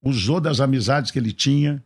Usou 0.03 0.41
das 0.41 0.61
amizades 0.61 1.11
que 1.11 1.19
ele 1.19 1.33
tinha 1.33 1.83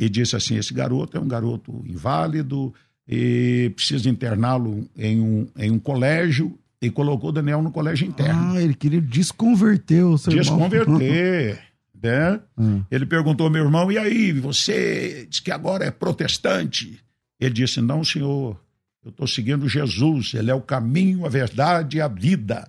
e 0.00 0.08
disse 0.08 0.34
assim: 0.34 0.56
esse 0.56 0.72
garoto 0.74 1.16
é 1.16 1.20
um 1.20 1.28
garoto 1.28 1.84
inválido 1.86 2.72
e 3.06 3.70
precisa 3.76 4.08
interná-lo 4.08 4.88
em 4.96 5.20
um, 5.20 5.46
em 5.56 5.70
um 5.70 5.78
colégio. 5.78 6.58
E 6.82 6.90
colocou 6.90 7.30
o 7.30 7.32
Daniel 7.32 7.62
no 7.62 7.70
colégio 7.70 8.06
interno. 8.06 8.54
Ah, 8.54 8.60
ele 8.60 8.74
queria 8.74 9.00
desconverter 9.00 10.04
o 10.04 10.18
seu 10.18 10.32
irmão. 10.32 10.68
Desconverter. 10.68 11.62
né? 12.02 12.40
Hum. 12.58 12.82
Ele 12.90 13.06
perguntou 13.06 13.46
ao 13.46 13.52
meu 13.52 13.64
irmão: 13.64 13.90
e 13.90 13.96
aí, 13.96 14.32
você 14.32 15.26
diz 15.30 15.38
que 15.38 15.52
agora 15.52 15.84
é 15.84 15.90
protestante? 15.90 16.98
Ele 17.38 17.54
disse: 17.54 17.80
não, 17.80 18.02
senhor, 18.02 18.60
eu 19.04 19.10
estou 19.10 19.26
seguindo 19.26 19.68
Jesus, 19.68 20.34
ele 20.34 20.50
é 20.50 20.54
o 20.54 20.60
caminho, 20.60 21.24
a 21.24 21.28
verdade 21.28 21.98
e 21.98 22.00
a 22.00 22.08
vida. 22.08 22.68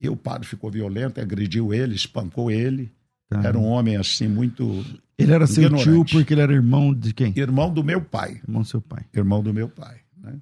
E 0.00 0.08
o 0.08 0.16
padre 0.16 0.46
ficou 0.46 0.70
violento, 0.70 1.20
agrediu 1.20 1.74
ele, 1.74 1.94
espancou 1.94 2.50
ele. 2.50 2.90
Caramba. 3.28 3.48
Era 3.48 3.58
um 3.58 3.66
homem 3.66 3.96
assim, 3.96 4.26
muito. 4.26 4.84
Ele 5.18 5.32
era 5.32 5.46
seu 5.46 5.68
tio 5.68 5.78
ignorante. 5.78 6.12
porque 6.14 6.34
ele 6.34 6.40
era 6.40 6.52
irmão 6.52 6.94
de 6.94 7.12
quem? 7.12 7.32
Irmão 7.36 7.72
do 7.72 7.84
meu 7.84 8.00
pai. 8.00 8.40
Irmão 8.42 8.62
do 8.62 8.68
seu 8.68 8.80
pai. 8.80 9.04
Irmão 9.14 9.42
do 9.42 9.52
meu 9.52 9.68
pai. 9.68 9.98
Né? 10.16 10.34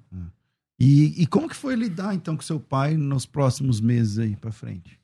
E, 0.79 1.21
e 1.21 1.27
como 1.27 1.49
que 1.49 1.55
foi 1.55 1.75
lidar 1.75 2.15
então 2.15 2.35
com 2.35 2.41
seu 2.41 2.59
pai 2.59 2.95
nos 2.95 3.25
próximos 3.25 3.81
meses 3.81 4.17
aí 4.17 4.35
pra 4.35 4.51
frente? 4.51 4.97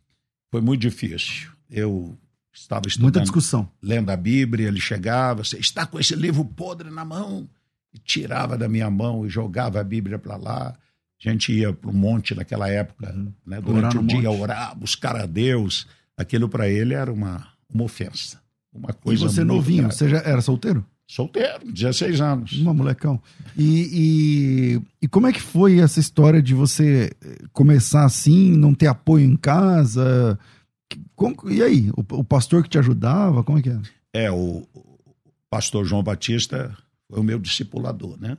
Foi 0.52 0.62
muito 0.62 0.82
difícil. 0.82 1.52
Eu 1.70 2.18
estava 2.54 2.82
Muita 2.82 2.90
estudando, 2.90 3.24
discussão. 3.24 3.70
lendo 3.82 4.10
a 4.10 4.16
Bíblia, 4.16 4.68
ele 4.70 4.80
chegava, 4.80 5.44
você 5.44 5.58
está 5.58 5.86
com 5.86 6.00
esse 6.00 6.16
livro 6.16 6.46
podre 6.46 6.90
na 6.90 7.04
mão, 7.04 7.50
e 7.94 7.98
tirava 7.98 8.58
da 8.58 8.70
minha 8.70 8.90
mão 8.90 9.26
e 9.26 9.30
jogava 9.30 9.80
a 9.80 9.84
Bíblia 9.84 10.18
para 10.18 10.38
lá. 10.38 10.68
A 10.70 11.30
gente 11.30 11.52
ia 11.52 11.74
para 11.74 11.90
o 11.90 11.94
monte 11.94 12.36
naquela 12.36 12.70
época, 12.70 13.14
né, 13.46 13.60
durante 13.62 13.98
o 13.98 14.04
dia, 14.04 14.30
orar, 14.32 14.78
buscar 14.78 15.16
a 15.16 15.26
Deus. 15.26 15.88
Aquilo 16.18 16.48
para 16.48 16.70
ele 16.70 16.94
era 16.94 17.12
uma, 17.12 17.48
uma 17.74 17.84
ofensa. 17.84 18.42
Uma 18.74 18.92
E 18.92 18.94
coisa 18.94 19.28
você 19.30 19.44
muito 19.44 19.56
novinho, 19.56 19.92
você 19.92 20.08
já 20.10 20.18
era 20.20 20.42
solteiro? 20.42 20.86
Solteiro, 21.08 21.72
16 21.72 22.20
anos. 22.20 22.54
Uma 22.54 22.74
molecão. 22.74 23.22
E, 23.58 24.80
e, 24.82 24.82
e 25.04 25.08
como 25.08 25.28
é 25.28 25.32
que 25.34 25.42
foi 25.42 25.80
essa 25.80 26.00
história 26.00 26.42
de 26.42 26.54
você 26.54 27.12
eh, 27.24 27.38
começar 27.54 28.06
assim, 28.06 28.52
não 28.58 28.74
ter 28.74 28.88
apoio 28.88 29.24
em 29.26 29.38
casa? 29.38 30.38
Como- 31.16 31.36
e 31.50 31.62
aí, 31.62 31.90
o, 31.92 32.02
o 32.20 32.24
pastor 32.24 32.64
que 32.64 32.70
te 32.70 32.80
ajudava, 32.80 33.44
como 33.44 33.60
é 33.60 33.62
que 33.62 33.70
era? 33.70 33.82
É, 34.14 34.32
o, 34.32 34.66
o 34.74 34.84
pastor 35.50 35.86
João 35.86 36.02
Batista 36.04 36.76
foi 37.10 37.20
o 37.20 37.24
meu 37.24 37.38
discipulador, 37.40 38.18
né? 38.20 38.38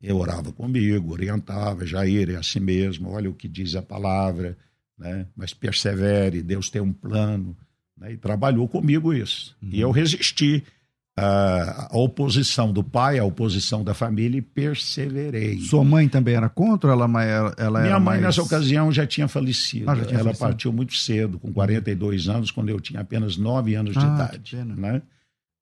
Eu 0.00 0.16
orava 0.16 0.50
comigo, 0.50 1.12
orientava, 1.12 1.86
Jair, 1.86 2.30
é 2.30 2.34
assim 2.36 2.58
mesmo, 2.58 3.10
olha 3.10 3.30
o 3.30 3.34
que 3.34 3.46
diz 3.46 3.76
a 3.76 3.82
palavra, 3.82 4.56
né? 4.98 5.26
Mas 5.36 5.54
persevere, 5.54 6.42
Deus 6.42 6.70
tem 6.70 6.82
um 6.82 6.92
plano, 6.92 7.56
né? 7.96 8.12
E 8.12 8.16
trabalhou 8.16 8.66
comigo 8.66 9.12
isso. 9.14 9.54
E 9.62 9.80
eu 9.80 9.90
resisti 9.92 10.64
à, 11.16 11.88
à 11.92 11.96
oposição 11.98 12.72
do 12.72 12.82
pai, 12.82 13.18
à 13.18 13.24
oposição 13.24 13.84
da 13.84 13.92
família 13.94 14.38
e 14.38 14.42
perseverei. 14.42 15.58
Sua 15.60 15.84
mãe 15.84 16.08
também 16.08 16.34
era 16.34 16.48
contra 16.48 16.90
ela, 16.92 17.04
ela, 17.24 17.54
ela 17.58 17.80
Minha 17.82 17.98
mãe, 17.98 18.20
mais... 18.20 18.22
nessa 18.22 18.42
ocasião, 18.42 18.90
já 18.90 19.06
tinha 19.06 19.28
falecido. 19.28 19.90
Ah, 19.90 19.94
já 19.94 20.04
tinha 20.04 20.14
Ela 20.20 20.24
falecido. 20.24 20.46
partiu 20.46 20.72
muito 20.72 20.94
cedo, 20.96 21.38
com 21.38 21.52
42 21.52 22.28
anos, 22.28 22.50
quando 22.50 22.70
eu 22.70 22.80
tinha 22.80 23.00
apenas 23.00 23.36
9 23.36 23.74
anos 23.74 23.92
de 23.92 24.04
Ah, 24.04 24.14
idade. 24.14 24.38
que 24.40 24.56
pena. 24.56 24.74
Né? 24.74 25.02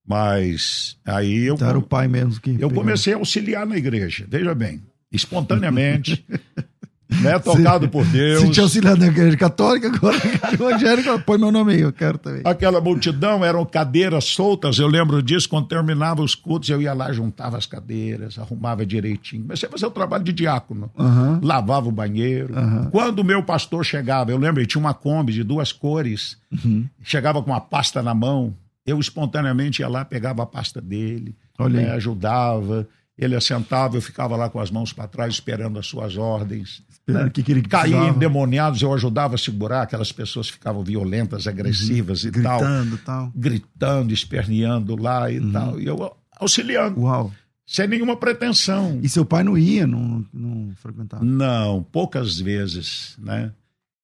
Mas 0.07 0.97
aí 1.05 1.45
eu, 1.45 1.55
Então 1.55 1.69
era 1.69 1.79
o 1.79 1.83
pai 1.83 2.09
mesmo 2.09 2.41
que... 2.41 2.51
eu 2.51 2.69
pegou. 2.69 2.75
comecei 2.83 3.13
a 3.13 3.17
auxiliar 3.17 3.67
na 3.67 3.77
igreja, 3.77 4.27
veja 4.29 4.55
bem, 4.55 4.83
espontaneamente, 5.13 6.25
né, 7.21 7.39
tocado 7.39 7.89
por 7.89 8.05
Deus. 8.07 8.41
Se 8.41 8.51
te 8.51 8.61
auxiliar 8.61 8.97
na 8.97 9.07
igreja 9.07 9.37
católica, 9.37 9.89
agora 9.89 10.17
evangélica, 10.53 11.19
põe 11.19 11.39
meu 11.39 11.51
nome 11.53 11.75
aí, 11.75 11.81
eu 11.81 11.93
quero 11.93 12.19
também. 12.19 12.43
Aquela 12.45 12.81
multidão 12.81 13.45
eram 13.45 13.65
cadeiras 13.65 14.25
soltas, 14.25 14.79
eu 14.79 14.87
lembro 14.87 15.23
disso, 15.23 15.49
quando 15.49 15.69
terminava 15.69 16.23
os 16.23 16.35
cultos, 16.35 16.69
eu 16.69 16.81
ia 16.81 16.93
lá, 16.93 17.13
juntava 17.13 17.57
as 17.57 17.67
cadeiras, 17.67 18.39
arrumava 18.39 18.85
direitinho. 18.85 19.43
Comecei 19.43 19.69
a 19.69 19.73
fazer 19.73 19.87
o 19.87 19.91
trabalho 19.91 20.25
de 20.25 20.33
diácono. 20.33 20.91
Aham. 20.99 21.41
lavava 21.43 21.89
o 21.89 21.93
banheiro. 21.93 22.57
Aham. 22.57 22.89
Quando 22.91 23.21
o 23.21 23.25
meu 23.25 23.43
pastor 23.43 23.85
chegava, 23.85 24.31
eu 24.31 24.39
lembro, 24.39 24.61
ele 24.61 24.67
tinha 24.67 24.81
uma 24.81 24.95
Kombi 24.95 25.33
de 25.33 25.43
duas 25.45 25.73
cores, 25.73 26.39
Uhum. 26.65 26.85
chegava 27.03 27.41
com 27.43 27.51
uma 27.51 27.61
pasta 27.61 28.03
na 28.03 28.13
mão, 28.13 28.55
eu 28.85 28.99
espontaneamente 28.99 29.83
ia 29.83 29.89
lá, 29.89 30.05
pegava 30.05 30.43
a 30.43 30.47
pasta 30.47 30.81
dele, 30.81 31.37
né, 31.71 31.91
ajudava, 31.93 32.89
ele 33.17 33.37
assentava, 33.37 33.97
eu 33.97 34.01
ficava 34.03 34.35
lá 34.37 34.49
com 34.49 34.59
as 34.59 34.71
mãos 34.71 34.93
para 34.93 35.07
trás 35.07 35.35
esperando 35.35 35.79
as 35.79 35.87
suas 35.87 36.17
ordens. 36.17 36.83
O 37.27 37.31
que, 37.31 37.43
que 37.43 37.53
ele 37.53 37.63
Caía 37.63 37.83
precisava. 37.97 38.17
endemoniados, 38.17 38.83
eu 38.83 38.93
ajudava 38.95 39.35
a 39.35 39.39
segurar, 39.39 39.83
aquelas 39.83 40.13
pessoas 40.13 40.49
ficavam 40.49 40.83
violentas, 40.83 41.47
agressivas 41.47 42.25
e 42.25 42.31
tal, 42.33 42.59
Gritando 42.61 42.99
tal. 42.99 43.33
gritando, 43.35 44.13
esperneando 44.13 44.97
lá 44.97 45.25
Uhum. 45.25 45.31
e 45.31 45.53
tal, 45.53 45.81
e 45.81 45.87
eu 45.87 46.17
auxiliando, 46.39 47.01
Uau. 47.01 47.33
sem 47.67 47.87
nenhuma 47.89 48.17
pretensão. 48.17 48.99
E 49.03 49.09
seu 49.09 49.25
pai 49.25 49.43
não 49.45 49.57
ia, 49.59 49.87
não, 49.87 50.25
não 50.33 50.73
frequentava? 50.77 51.25
Não, 51.25 51.83
poucas 51.83 52.39
vezes, 52.39 53.15
né? 53.19 53.53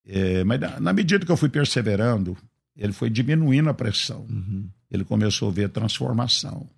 É, 0.07 0.45
mas 0.45 0.61
na, 0.61 0.79
na 0.81 0.93
medida 0.93 1.25
que 1.27 1.33
eu 1.33 1.37
fui 1.37 1.49
perseverando, 1.49 2.37
ele 2.77 2.93
foi 2.93 3.09
diminuindo 3.11 3.69
a 3.71 3.75
pressão. 3.75 4.27
Uhum. 4.31 4.69
Ele 4.91 5.05
começou 5.05 5.49
a 5.49 5.53
ver 5.53 5.69
transformação, 5.71 6.69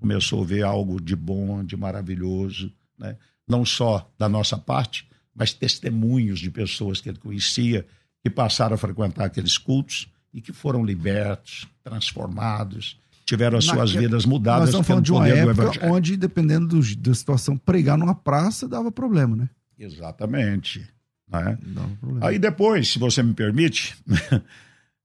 começou 0.00 0.42
a 0.42 0.46
ver 0.46 0.62
algo 0.64 1.00
de 1.00 1.14
bom, 1.14 1.62
de 1.62 1.76
maravilhoso, 1.76 2.72
né? 2.98 3.16
Não 3.46 3.64
só 3.64 4.10
da 4.18 4.28
nossa 4.28 4.56
parte, 4.58 5.06
mas 5.34 5.52
testemunhos 5.52 6.40
de 6.40 6.50
pessoas 6.50 7.00
que 7.00 7.08
ele 7.08 7.18
conhecia 7.18 7.86
que 8.22 8.30
passaram 8.30 8.74
a 8.74 8.78
frequentar 8.78 9.24
aqueles 9.24 9.58
cultos 9.58 10.08
e 10.32 10.40
que 10.40 10.52
foram 10.52 10.84
libertos, 10.84 11.66
transformados, 11.82 12.98
tiveram 13.24 13.58
as 13.58 13.64
suas 13.64 13.90
Naquela- 13.90 14.00
vidas 14.00 14.24
Nós 14.24 14.26
mudadas 14.26 14.68
estamos 14.68 14.86
pelo 14.86 15.04
falando 15.04 15.04
de 15.04 15.12
uma 15.12 15.28
época 15.28 15.86
onde, 15.86 16.16
dependendo 16.16 16.66
do- 16.68 16.96
da 16.96 17.14
situação, 17.14 17.56
pregar 17.56 17.96
numa 17.98 18.14
praça 18.14 18.68
dava 18.68 18.90
problema, 18.92 19.34
né? 19.36 19.48
Exatamente. 19.78 20.80
Né? 21.28 21.58
Dava 21.62 21.88
problema. 22.00 22.26
Aí 22.28 22.38
depois, 22.38 22.88
se 22.88 22.98
você 22.98 23.22
me 23.22 23.32
permite, 23.34 23.96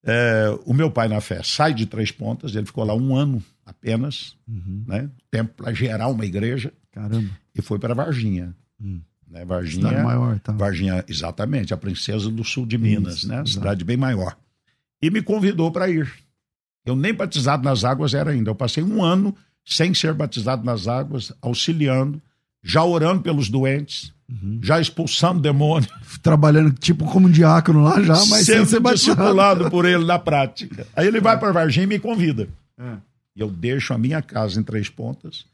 é, 0.03 0.47
o 0.65 0.73
meu 0.73 0.89
pai 0.91 1.07
na 1.07 1.21
fé 1.21 1.41
sai 1.43 1.73
de 1.73 1.85
Três 1.85 2.11
Pontas, 2.11 2.55
ele 2.55 2.65
ficou 2.65 2.83
lá 2.83 2.93
um 2.95 3.15
ano 3.15 3.43
apenas, 3.65 4.35
Uhum. 4.47 4.83
né? 4.87 5.09
tempo 5.29 5.53
para 5.55 5.73
gerar 5.73 6.07
uma 6.07 6.25
igreja, 6.25 6.71
Caramba. 6.91 7.29
e 7.53 7.61
foi 7.61 7.79
para 7.79 7.93
Varginha. 7.93 8.55
Hum. 8.79 9.01
Né? 9.29 9.39
Cidade 9.41 9.45
Varginha, 9.45 10.03
maior 10.03 10.35
e 10.35 10.39
tal. 10.39 10.55
Varginha, 10.55 11.05
exatamente, 11.07 11.73
a 11.73 11.77
princesa 11.77 12.29
do 12.29 12.43
sul 12.43 12.65
de 12.65 12.77
Minas, 12.77 13.17
Isso, 13.17 13.27
né? 13.27 13.35
exato. 13.35 13.49
cidade 13.49 13.83
bem 13.85 13.97
maior. 13.97 14.37
E 15.01 15.09
me 15.09 15.21
convidou 15.21 15.71
para 15.71 15.89
ir. 15.89 16.11
Eu 16.85 16.95
nem 16.95 17.13
batizado 17.13 17.63
nas 17.63 17.83
águas 17.83 18.13
era 18.13 18.31
ainda. 18.31 18.49
Eu 18.49 18.55
passei 18.55 18.83
um 18.83 19.03
ano 19.03 19.35
sem 19.65 19.93
ser 19.93 20.13
batizado 20.13 20.63
nas 20.63 20.87
águas, 20.87 21.33
auxiliando, 21.41 22.21
já 22.63 22.83
orando 22.83 23.21
pelos 23.21 23.49
doentes, 23.49 24.13
já 24.61 24.79
expulsando 24.79 25.41
demônio, 25.41 25.89
Trabalhando 26.23 26.71
tipo 26.73 27.05
como 27.05 27.27
um 27.27 27.31
diácono 27.31 27.83
lá 27.83 28.01
já, 28.01 28.13
mas 28.13 28.45
sem 28.45 28.55
ser 28.55 28.65
sendo 28.65 28.81
batizado. 28.81 29.69
por 29.69 29.85
ele 29.85 30.05
na 30.05 30.17
prática. 30.17 30.87
Aí 30.95 31.05
ele 31.07 31.19
vai 31.19 31.37
para 31.37 31.51
Varginha 31.51 31.83
e 31.83 31.87
me 31.87 31.99
convida. 31.99 32.47
É. 32.77 32.95
E 33.35 33.41
eu 33.41 33.49
deixo 33.51 33.93
a 33.93 33.97
minha 33.97 34.21
casa 34.21 34.59
em 34.59 34.63
Três 34.63 34.89
Pontas 34.89 35.45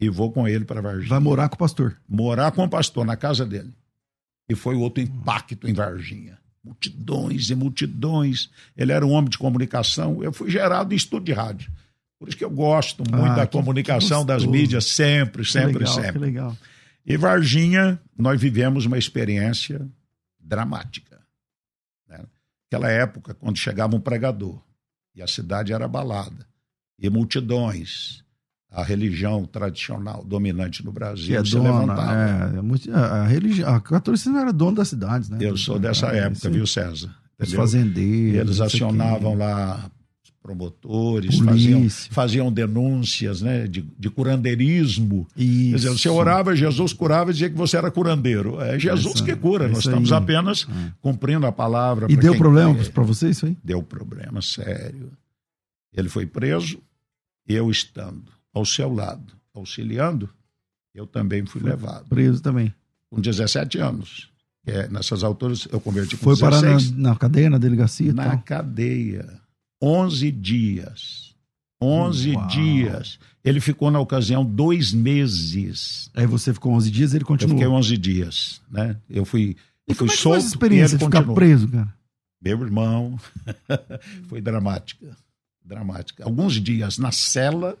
e 0.00 0.08
vou 0.08 0.30
com 0.32 0.46
ele 0.46 0.64
para 0.64 0.80
Varginha. 0.80 1.08
Vai 1.08 1.20
morar 1.20 1.48
com 1.48 1.54
o 1.54 1.58
pastor. 1.58 1.96
morar 2.08 2.52
com 2.52 2.64
o 2.64 2.68
pastor 2.68 3.04
na 3.04 3.16
casa 3.16 3.44
dele. 3.44 3.72
E 4.48 4.54
foi 4.54 4.74
outro 4.76 5.02
impacto 5.02 5.68
em 5.68 5.72
Varginha. 5.74 6.38
Multidões 6.64 7.50
e 7.50 7.54
multidões. 7.54 8.50
Ele 8.76 8.92
era 8.92 9.06
um 9.06 9.10
homem 9.10 9.30
de 9.30 9.38
comunicação. 9.38 10.22
Eu 10.22 10.32
fui 10.32 10.50
gerado 10.50 10.92
em 10.92 10.96
estudo 10.96 11.24
de 11.24 11.32
rádio. 11.32 11.70
Por 12.18 12.28
isso 12.28 12.36
que 12.36 12.44
eu 12.44 12.50
gosto 12.50 13.02
muito 13.10 13.32
Ah, 13.32 13.36
da 13.36 13.46
que- 13.46 13.52
comunicação 13.56 14.22
que 14.22 14.26
das 14.28 14.44
mídias, 14.44 14.86
sempre, 14.86 15.44
Que 15.44 15.50
sempre, 15.52 15.78
legal, 15.78 15.94
Que 15.96 16.02
sempre. 16.02 16.18
legal. 16.18 16.56
E 17.06 17.16
Varginha, 17.16 17.98
nós 18.16 18.40
vivemos 18.40 18.86
uma 18.86 18.98
experiência 18.98 19.86
dramática. 20.40 21.20
Né? 22.08 22.24
Aquela 22.68 22.90
época, 22.90 23.34
quando 23.34 23.56
chegava 23.56 23.94
um 23.96 24.00
pregador 24.00 24.60
e 25.14 25.22
a 25.22 25.26
cidade 25.26 25.72
era 25.72 25.84
abalada, 25.84 26.46
e 26.98 27.08
multidões, 27.08 28.24
a 28.70 28.82
religião 28.82 29.44
tradicional 29.44 30.22
dominante 30.24 30.84
no 30.84 30.92
Brasil 30.92 31.38
é 31.38 31.44
se 31.44 31.52
dona, 31.52 31.80
levantava. 31.80 32.12
é, 32.12 32.90
é 32.90 32.94
a, 32.94 33.24
religião, 33.26 33.74
a 33.74 33.80
catolicismo 33.80 34.36
era 34.38 34.52
dono 34.52 34.76
das 34.76 34.88
cidades, 34.88 35.28
né? 35.30 35.38
Eu 35.40 35.56
sou 35.56 35.78
dessa 35.78 36.08
É, 36.14 36.18
época, 36.20 36.48
aí. 36.48 36.54
viu, 36.54 36.66
César? 36.66 37.14
Os 37.40 37.52
fazendeiros. 37.52 38.34
E 38.34 38.38
eles 38.38 38.60
acionavam 38.60 39.34
lá 39.36 39.90
promotores, 40.42 41.38
faziam, 41.38 41.86
faziam 42.10 42.52
denúncias 42.52 43.42
né, 43.42 43.66
de, 43.66 43.82
de 43.98 44.08
curandeirismo. 44.10 45.26
Quer 45.36 45.42
Isso. 45.42 45.76
dizer, 45.76 45.88
você 45.90 46.08
orava, 46.08 46.56
Jesus 46.56 46.92
curava 46.92 47.30
e 47.30 47.32
dizia 47.34 47.50
que 47.50 47.56
você 47.56 47.76
era 47.76 47.90
curandeiro. 47.90 48.60
É 48.60 48.78
Jesus 48.78 49.16
Isso, 49.16 49.24
que 49.24 49.36
cura, 49.36 49.68
nós 49.68 49.78
isso 49.78 49.88
estamos 49.90 50.10
aí. 50.10 50.18
apenas 50.18 50.66
cumprindo 51.00 51.46
a 51.46 51.52
palavra. 51.52 52.06
E 52.10 52.16
deu 52.16 52.36
problema 52.36 52.74
pra 52.94 53.02
você 53.04 53.28
isso 53.30 53.46
aí? 53.46 53.56
Deu 53.62 53.82
problema 53.82 54.40
sério. 54.40 55.10
Ele 55.94 56.08
foi 56.08 56.24
preso, 56.26 56.78
eu 57.46 57.70
estando 57.70 58.32
ao 58.58 58.64
seu 58.66 58.92
lado, 58.92 59.32
auxiliando, 59.54 60.28
eu 60.94 61.06
também 61.06 61.44
fui 61.46 61.62
levado. 61.62 62.08
Preso 62.08 62.42
também. 62.42 62.74
Com 63.10 63.20
17 63.20 63.78
anos. 63.78 64.28
é, 64.66 64.86
nessas 64.88 65.22
alturas, 65.24 65.66
eu 65.72 65.80
converti 65.80 66.16
com 66.16 66.24
Foi 66.24 66.34
16. 66.34 66.90
parar 66.90 66.96
na, 66.96 67.10
na 67.10 67.16
cadeia, 67.16 67.48
na 67.50 67.58
delegacia 67.58 68.10
e 68.10 68.12
na 68.12 68.30
tal. 68.30 68.42
cadeia. 68.42 69.40
11 69.82 70.30
dias. 70.32 71.34
11 71.80 72.32
Uau. 72.32 72.46
dias. 72.48 73.18
Ele 73.44 73.60
ficou, 73.60 73.90
na 73.90 74.00
ocasião, 74.00 74.44
dois 74.44 74.92
meses. 74.92 76.10
Aí 76.14 76.26
você 76.26 76.52
ficou 76.52 76.72
11 76.74 76.90
dias 76.90 77.14
ele 77.14 77.22
Eu 77.22 77.26
continuou. 77.28 77.56
fiquei 77.56 77.68
11 77.72 77.96
dias, 77.96 78.60
né? 78.70 78.96
Eu 79.08 79.24
fui, 79.24 79.56
E 79.86 79.92
eu 79.92 79.94
fui 79.94 80.06
como 80.06 80.10
é 80.10 80.14
que 80.14 80.20
foi 80.22 80.32
solto 80.32 80.46
experiência 80.46 80.96
e 80.96 80.98
de 80.98 81.04
ele 81.04 81.08
ficar 81.10 81.18
continuou. 81.24 81.34
preso, 81.36 81.68
cara? 81.68 81.94
Meu 82.42 82.60
irmão, 82.62 83.18
foi 84.28 84.40
dramática. 84.40 85.16
Dramática. 85.64 86.24
Alguns 86.24 86.54
dias 86.60 86.98
na 86.98 87.10
cela 87.12 87.76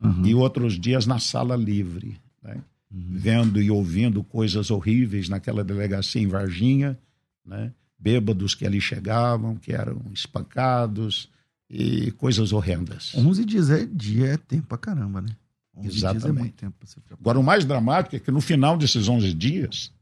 Uhum. 0.00 0.26
e 0.26 0.34
outros 0.34 0.78
dias 0.78 1.06
na 1.06 1.18
sala 1.18 1.56
livre, 1.56 2.20
né? 2.42 2.62
Vendo 2.90 3.60
e 3.60 3.70
ouvindo 3.70 4.22
coisas 4.22 4.70
horríveis 4.70 5.28
naquela 5.28 5.64
delegacia 5.64 6.20
em 6.22 6.28
Varginha, 6.28 6.98
né? 7.44 7.72
Bêbados 7.98 8.54
que 8.54 8.66
ali 8.66 8.80
chegavam, 8.80 9.56
que 9.56 9.72
eram 9.72 10.00
espancados 10.12 11.30
e 11.68 12.10
coisas 12.12 12.52
horrendas. 12.52 13.12
11 13.14 13.44
dias 13.44 13.70
é 13.70 13.84
dia, 13.86 14.26
é 14.28 14.36
tempo 14.36 14.68
pra 14.68 14.78
caramba, 14.78 15.20
né? 15.20 15.34
11 15.76 15.88
dias 15.88 16.04
é 16.04 16.16
Exatamente. 16.16 16.52
ficar 16.52 16.72
Agora, 17.18 17.38
o 17.38 17.42
mais 17.42 17.64
dramático 17.64 18.16
é 18.16 18.18
que 18.18 18.30
no 18.30 18.40
final 18.40 18.76
desses 18.76 19.08
11 19.08 19.32
dias, 19.34 19.92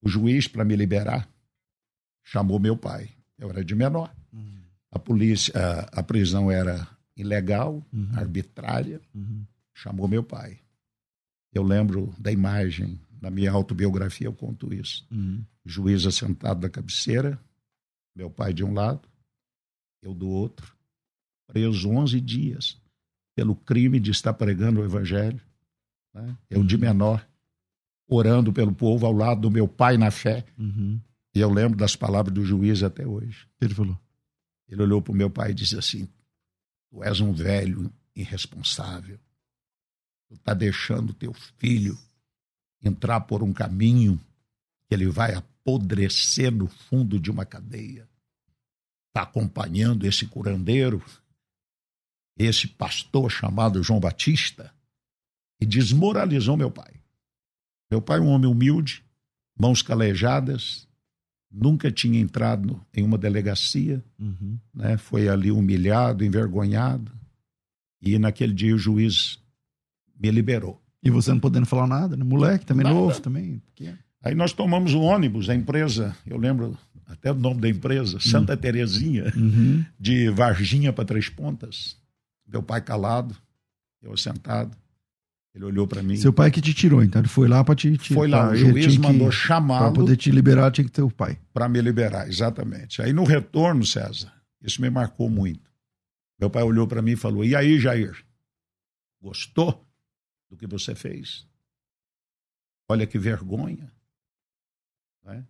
o 0.00 0.08
juiz, 0.08 0.46
para 0.46 0.64
me 0.64 0.76
liberar, 0.76 1.28
chamou 2.22 2.58
meu 2.58 2.76
pai. 2.76 3.10
Eu 3.38 3.50
era 3.50 3.64
de 3.64 3.74
menor. 3.74 4.12
A 4.90 4.98
polícia, 4.98 5.52
a, 5.54 6.00
a 6.00 6.02
prisão 6.02 6.50
era 6.50 6.86
ilegal, 7.18 7.84
arbitrária. 8.14 9.00
Uhum. 9.14 9.44
Chamou 9.74 10.08
meu 10.08 10.22
pai. 10.22 10.60
Eu 11.52 11.62
lembro 11.62 12.14
da 12.18 12.30
imagem, 12.30 13.00
na 13.20 13.30
minha 13.30 13.50
autobiografia 13.50 14.26
eu 14.26 14.32
conto 14.32 14.72
isso. 14.72 15.06
Uhum. 15.10 15.44
Juiz 15.64 16.06
assentado 16.06 16.60
na 16.60 16.68
cabeceira, 16.68 17.38
meu 18.14 18.30
pai 18.30 18.52
de 18.52 18.64
um 18.64 18.72
lado, 18.72 19.08
eu 20.02 20.14
do 20.14 20.28
outro, 20.28 20.74
preso 21.46 21.90
11 21.90 22.20
dias 22.20 22.80
pelo 23.34 23.54
crime 23.54 24.00
de 24.00 24.10
estar 24.10 24.34
pregando 24.34 24.80
o 24.80 24.84
evangelho. 24.84 25.40
né? 26.12 26.36
Eu 26.50 26.64
de 26.64 26.76
menor, 26.76 27.26
orando 28.08 28.52
pelo 28.52 28.74
povo 28.74 29.06
ao 29.06 29.12
lado 29.12 29.42
do 29.42 29.50
meu 29.50 29.68
pai 29.68 29.96
na 29.96 30.10
fé. 30.10 30.44
Uhum. 30.58 31.00
E 31.34 31.40
eu 31.40 31.50
lembro 31.50 31.78
das 31.78 31.94
palavras 31.94 32.34
do 32.34 32.44
juiz 32.44 32.82
até 32.82 33.06
hoje. 33.06 33.44
O 33.44 33.58
que 33.58 33.64
Ele 33.66 33.74
falou. 33.74 33.98
Ele 34.68 34.82
olhou 34.82 35.00
para 35.00 35.12
o 35.12 35.16
meu 35.16 35.30
pai 35.30 35.52
e 35.52 35.54
disse 35.54 35.78
assim: 35.78 36.08
Tu 36.90 37.04
és 37.04 37.20
um 37.20 37.32
velho 37.32 37.92
irresponsável. 38.14 39.18
Tu 40.26 40.34
está 40.34 40.54
deixando 40.54 41.12
teu 41.12 41.32
filho 41.32 41.98
entrar 42.82 43.20
por 43.20 43.42
um 43.42 43.52
caminho 43.52 44.18
que 44.86 44.94
ele 44.94 45.06
vai 45.06 45.34
apodrecer 45.34 46.50
no 46.50 46.66
fundo 46.66 47.20
de 47.20 47.30
uma 47.30 47.44
cadeia. 47.44 48.08
Está 49.08 49.22
acompanhando 49.22 50.06
esse 50.06 50.26
curandeiro, 50.26 51.04
esse 52.36 52.66
pastor 52.66 53.30
chamado 53.30 53.82
João 53.82 54.00
Batista, 54.00 54.74
e 55.60 55.66
desmoralizou 55.66 56.56
meu 56.56 56.70
pai. 56.70 56.94
Meu 57.90 58.00
pai, 58.00 58.20
um 58.20 58.28
homem 58.28 58.50
humilde, 58.50 59.04
mãos 59.58 59.82
calejadas, 59.82 60.87
nunca 61.50 61.90
tinha 61.90 62.20
entrado 62.20 62.80
em 62.94 63.02
uma 63.04 63.16
delegacia, 63.18 64.02
Uhum. 64.18 64.58
né? 64.74 64.96
Foi 64.96 65.28
ali 65.28 65.50
humilhado, 65.50 66.24
envergonhado. 66.24 67.10
E 68.00 68.18
naquele 68.18 68.52
dia 68.52 68.74
o 68.74 68.78
juiz 68.78 69.38
me 70.18 70.30
liberou. 70.30 70.80
E 71.02 71.10
você 71.10 71.30
não 71.32 71.40
podendo 71.40 71.66
falar 71.66 71.86
nada, 71.86 72.16
né? 72.16 72.24
Moleque, 72.24 72.66
também 72.66 72.84
Nada. 72.84 72.94
novo, 72.94 73.20
também. 73.20 73.58
pequeno. 73.74 73.98
Aí 74.22 74.34
nós 74.34 74.52
tomamos 74.52 74.94
o 74.94 75.00
ônibus 75.00 75.46
da 75.46 75.54
empresa, 75.54 76.14
eu 76.26 76.36
lembro 76.36 76.76
até 77.06 77.30
o 77.30 77.34
nome 77.34 77.60
da 77.60 77.68
empresa, 77.68 78.18
Santa 78.20 78.56
Terezinha, 78.56 79.32
Uhum. 79.36 79.84
de 79.98 80.28
Varginha 80.30 80.92
para 80.92 81.04
Três 81.04 81.28
Pontas. 81.28 81.96
Meu 82.46 82.62
pai 82.62 82.80
calado, 82.82 83.34
eu 84.02 84.16
sentado. 84.16 84.76
Ele 85.58 85.64
olhou 85.64 85.88
para 85.88 86.04
mim. 86.04 86.16
Seu 86.16 86.32
pai 86.32 86.52
que 86.52 86.60
te 86.60 86.72
tirou, 86.72 87.02
então 87.02 87.20
ele 87.20 87.28
foi 87.28 87.48
lá 87.48 87.64
pra 87.64 87.74
te 87.74 87.98
tirar. 87.98 88.14
Foi 88.14 88.28
lá, 88.28 88.50
o 88.52 88.54
juiz 88.54 88.96
mandou 88.96 89.26
Pra 89.26 89.36
chamá-lo 89.36 89.92
poder 89.92 90.16
te 90.16 90.30
liberar, 90.30 90.70
tinha 90.70 90.84
que 90.84 90.90
ter 90.92 91.02
o 91.02 91.10
pai. 91.10 91.36
para 91.52 91.68
me 91.68 91.80
liberar, 91.80 92.28
exatamente. 92.28 93.02
Aí 93.02 93.12
no 93.12 93.24
retorno, 93.24 93.84
César, 93.84 94.32
isso 94.62 94.80
me 94.80 94.88
marcou 94.88 95.28
muito. 95.28 95.68
Meu 96.38 96.48
pai 96.48 96.62
olhou 96.62 96.86
para 96.86 97.02
mim 97.02 97.12
e 97.12 97.16
falou: 97.16 97.44
E 97.44 97.56
aí, 97.56 97.80
Jair? 97.80 98.24
Gostou 99.20 99.84
do 100.48 100.56
que 100.56 100.64
você 100.64 100.94
fez? 100.94 101.44
Olha 102.88 103.04
que 103.04 103.18
vergonha. 103.18 103.92
Né? 105.24 105.44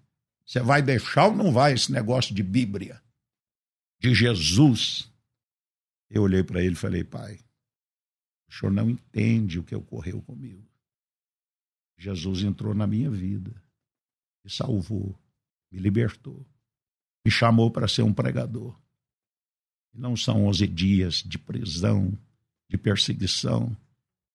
Você 0.46 0.60
vai 0.60 0.80
deixar 0.80 1.26
ou 1.26 1.36
não 1.36 1.52
vai 1.52 1.74
esse 1.74 1.92
negócio 1.92 2.34
de 2.34 2.42
Bíblia? 2.42 3.02
De 4.00 4.14
Jesus? 4.14 5.12
Eu 6.08 6.22
olhei 6.22 6.42
para 6.42 6.62
ele 6.62 6.72
e 6.72 6.78
falei: 6.78 7.04
Pai, 7.04 7.38
o 8.48 8.52
senhor 8.52 8.72
não 8.72 8.88
entende 8.88 9.58
o 9.58 9.64
que 9.64 9.74
ocorreu 9.74 10.22
comigo. 10.22 10.66
Jesus 11.96 12.42
entrou 12.42 12.74
na 12.74 12.86
minha 12.86 13.10
vida, 13.10 13.50
me 14.44 14.50
salvou, 14.50 15.18
me 15.70 15.78
libertou, 15.78 16.46
me 17.24 17.30
chamou 17.30 17.70
para 17.70 17.88
ser 17.88 18.02
um 18.02 18.14
pregador. 18.14 18.78
Não 19.92 20.16
são 20.16 20.46
11 20.46 20.66
dias 20.66 21.22
de 21.26 21.38
prisão, 21.38 22.16
de 22.68 22.78
perseguição, 22.78 23.76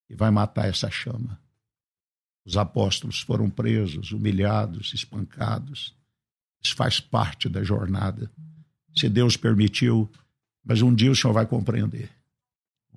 que 0.08 0.16
vai 0.16 0.30
matar 0.30 0.68
essa 0.68 0.90
chama. 0.92 1.40
Os 2.46 2.58
apóstolos 2.58 3.22
foram 3.22 3.50
presos, 3.50 4.12
humilhados, 4.12 4.94
espancados. 4.94 5.96
Isso 6.62 6.76
faz 6.76 7.00
parte 7.00 7.48
da 7.48 7.64
jornada. 7.64 8.30
Se 8.96 9.08
Deus 9.08 9.38
permitiu, 9.38 10.12
mas 10.64 10.82
um 10.82 10.94
dia 10.94 11.12
o 11.12 11.16
Senhor 11.16 11.34
vai 11.34 11.46
compreender. 11.46 12.12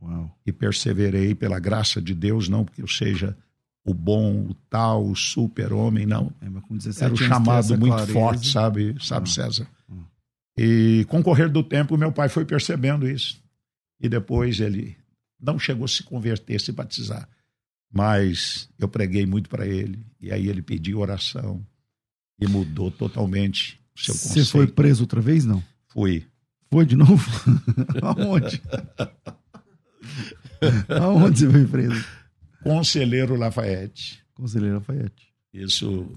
Uau. 0.01 0.37
E 0.47 0.53
perseverei 0.53 1.35
pela 1.35 1.59
graça 1.59 2.01
de 2.01 2.15
Deus, 2.15 2.49
não 2.49 2.65
porque 2.65 2.83
eu 2.83 2.89
seja 2.89 3.37
o 3.85 3.95
bom, 3.95 4.47
o 4.49 4.55
tal, 4.69 5.07
o 5.09 5.15
super-homem, 5.15 6.07
não. 6.07 6.33
É, 6.41 6.49
mas 6.49 6.63
com 6.65 6.77
17 6.77 7.05
Era 7.05 7.15
ter 7.17 7.25
chamado 7.29 7.79
muito 7.79 7.93
clareza. 7.95 8.13
forte, 8.13 8.51
sabe, 8.51 8.97
sabe 9.01 9.29
Ah. 9.29 9.33
César? 9.33 9.69
Ah. 9.89 9.95
E 10.59 11.05
com 11.09 11.21
o 11.21 11.23
correr 11.23 11.49
do 11.49 11.63
tempo, 11.63 11.97
meu 11.97 12.11
pai 12.13 12.29
foi 12.29 12.45
percebendo 12.45 13.09
isso. 13.09 13.41
E 14.01 14.09
depois 14.09 14.59
ele 14.61 14.97
não 15.41 15.59
chegou 15.59 15.85
a 15.85 15.89
se 15.89 16.03
converter, 16.03 16.61
se 16.61 16.73
batizar. 16.73 17.29
Mas 17.93 18.69
eu 18.79 18.89
preguei 18.89 19.25
muito 19.25 19.49
para 19.49 19.67
ele. 19.67 20.05
E 20.21 20.33
aí 20.33 20.49
ele 20.49 20.63
pediu 20.63 20.99
oração. 20.99 21.65
E 22.41 22.47
mudou 22.47 22.91
totalmente 22.91 23.81
o 23.97 24.01
seu 24.01 24.15
Você 24.15 24.29
conceito. 24.29 24.51
foi 24.51 24.67
preso 24.67 25.05
outra 25.05 25.21
vez, 25.21 25.45
não? 25.45 25.63
Fui. 25.89 26.27
Foi 26.71 26.85
de 26.85 26.97
novo? 26.97 27.25
Aonde? 28.03 28.61
Aonde 31.01 31.47
você 31.47 31.51
foi 31.51 31.65
preso? 31.67 32.05
Conselheiro 32.63 33.37
Lafayette. 33.37 34.21
Conselheiro 34.35 34.77
Lafayette. 34.77 35.29
Isso, 35.53 36.11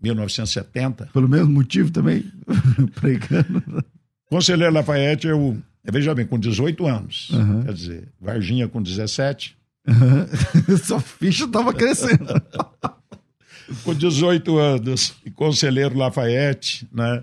1970. 0.00 1.06
Pelo 1.12 1.28
mesmo 1.28 1.52
motivo 1.52 1.90
também, 1.90 2.24
pregando. 2.94 3.84
Conselheiro 4.26 4.72
Lafayette, 4.72 5.26
eu, 5.26 5.60
veja 5.84 6.14
bem, 6.14 6.26
com 6.26 6.38
18 6.38 6.86
anos, 6.86 7.30
uhum. 7.30 7.64
quer 7.64 7.74
dizer, 7.74 8.08
Varginha 8.20 8.68
com 8.68 8.82
17. 8.82 9.56
Uhum. 9.86 10.76
Sua 10.78 11.00
ficha 11.00 11.44
estava 11.44 11.74
crescendo. 11.74 12.26
com 13.84 13.94
18 13.94 14.58
anos, 14.58 15.14
e 15.24 15.30
Conselheiro 15.30 15.96
Lafayette, 15.96 16.88
né? 16.92 17.22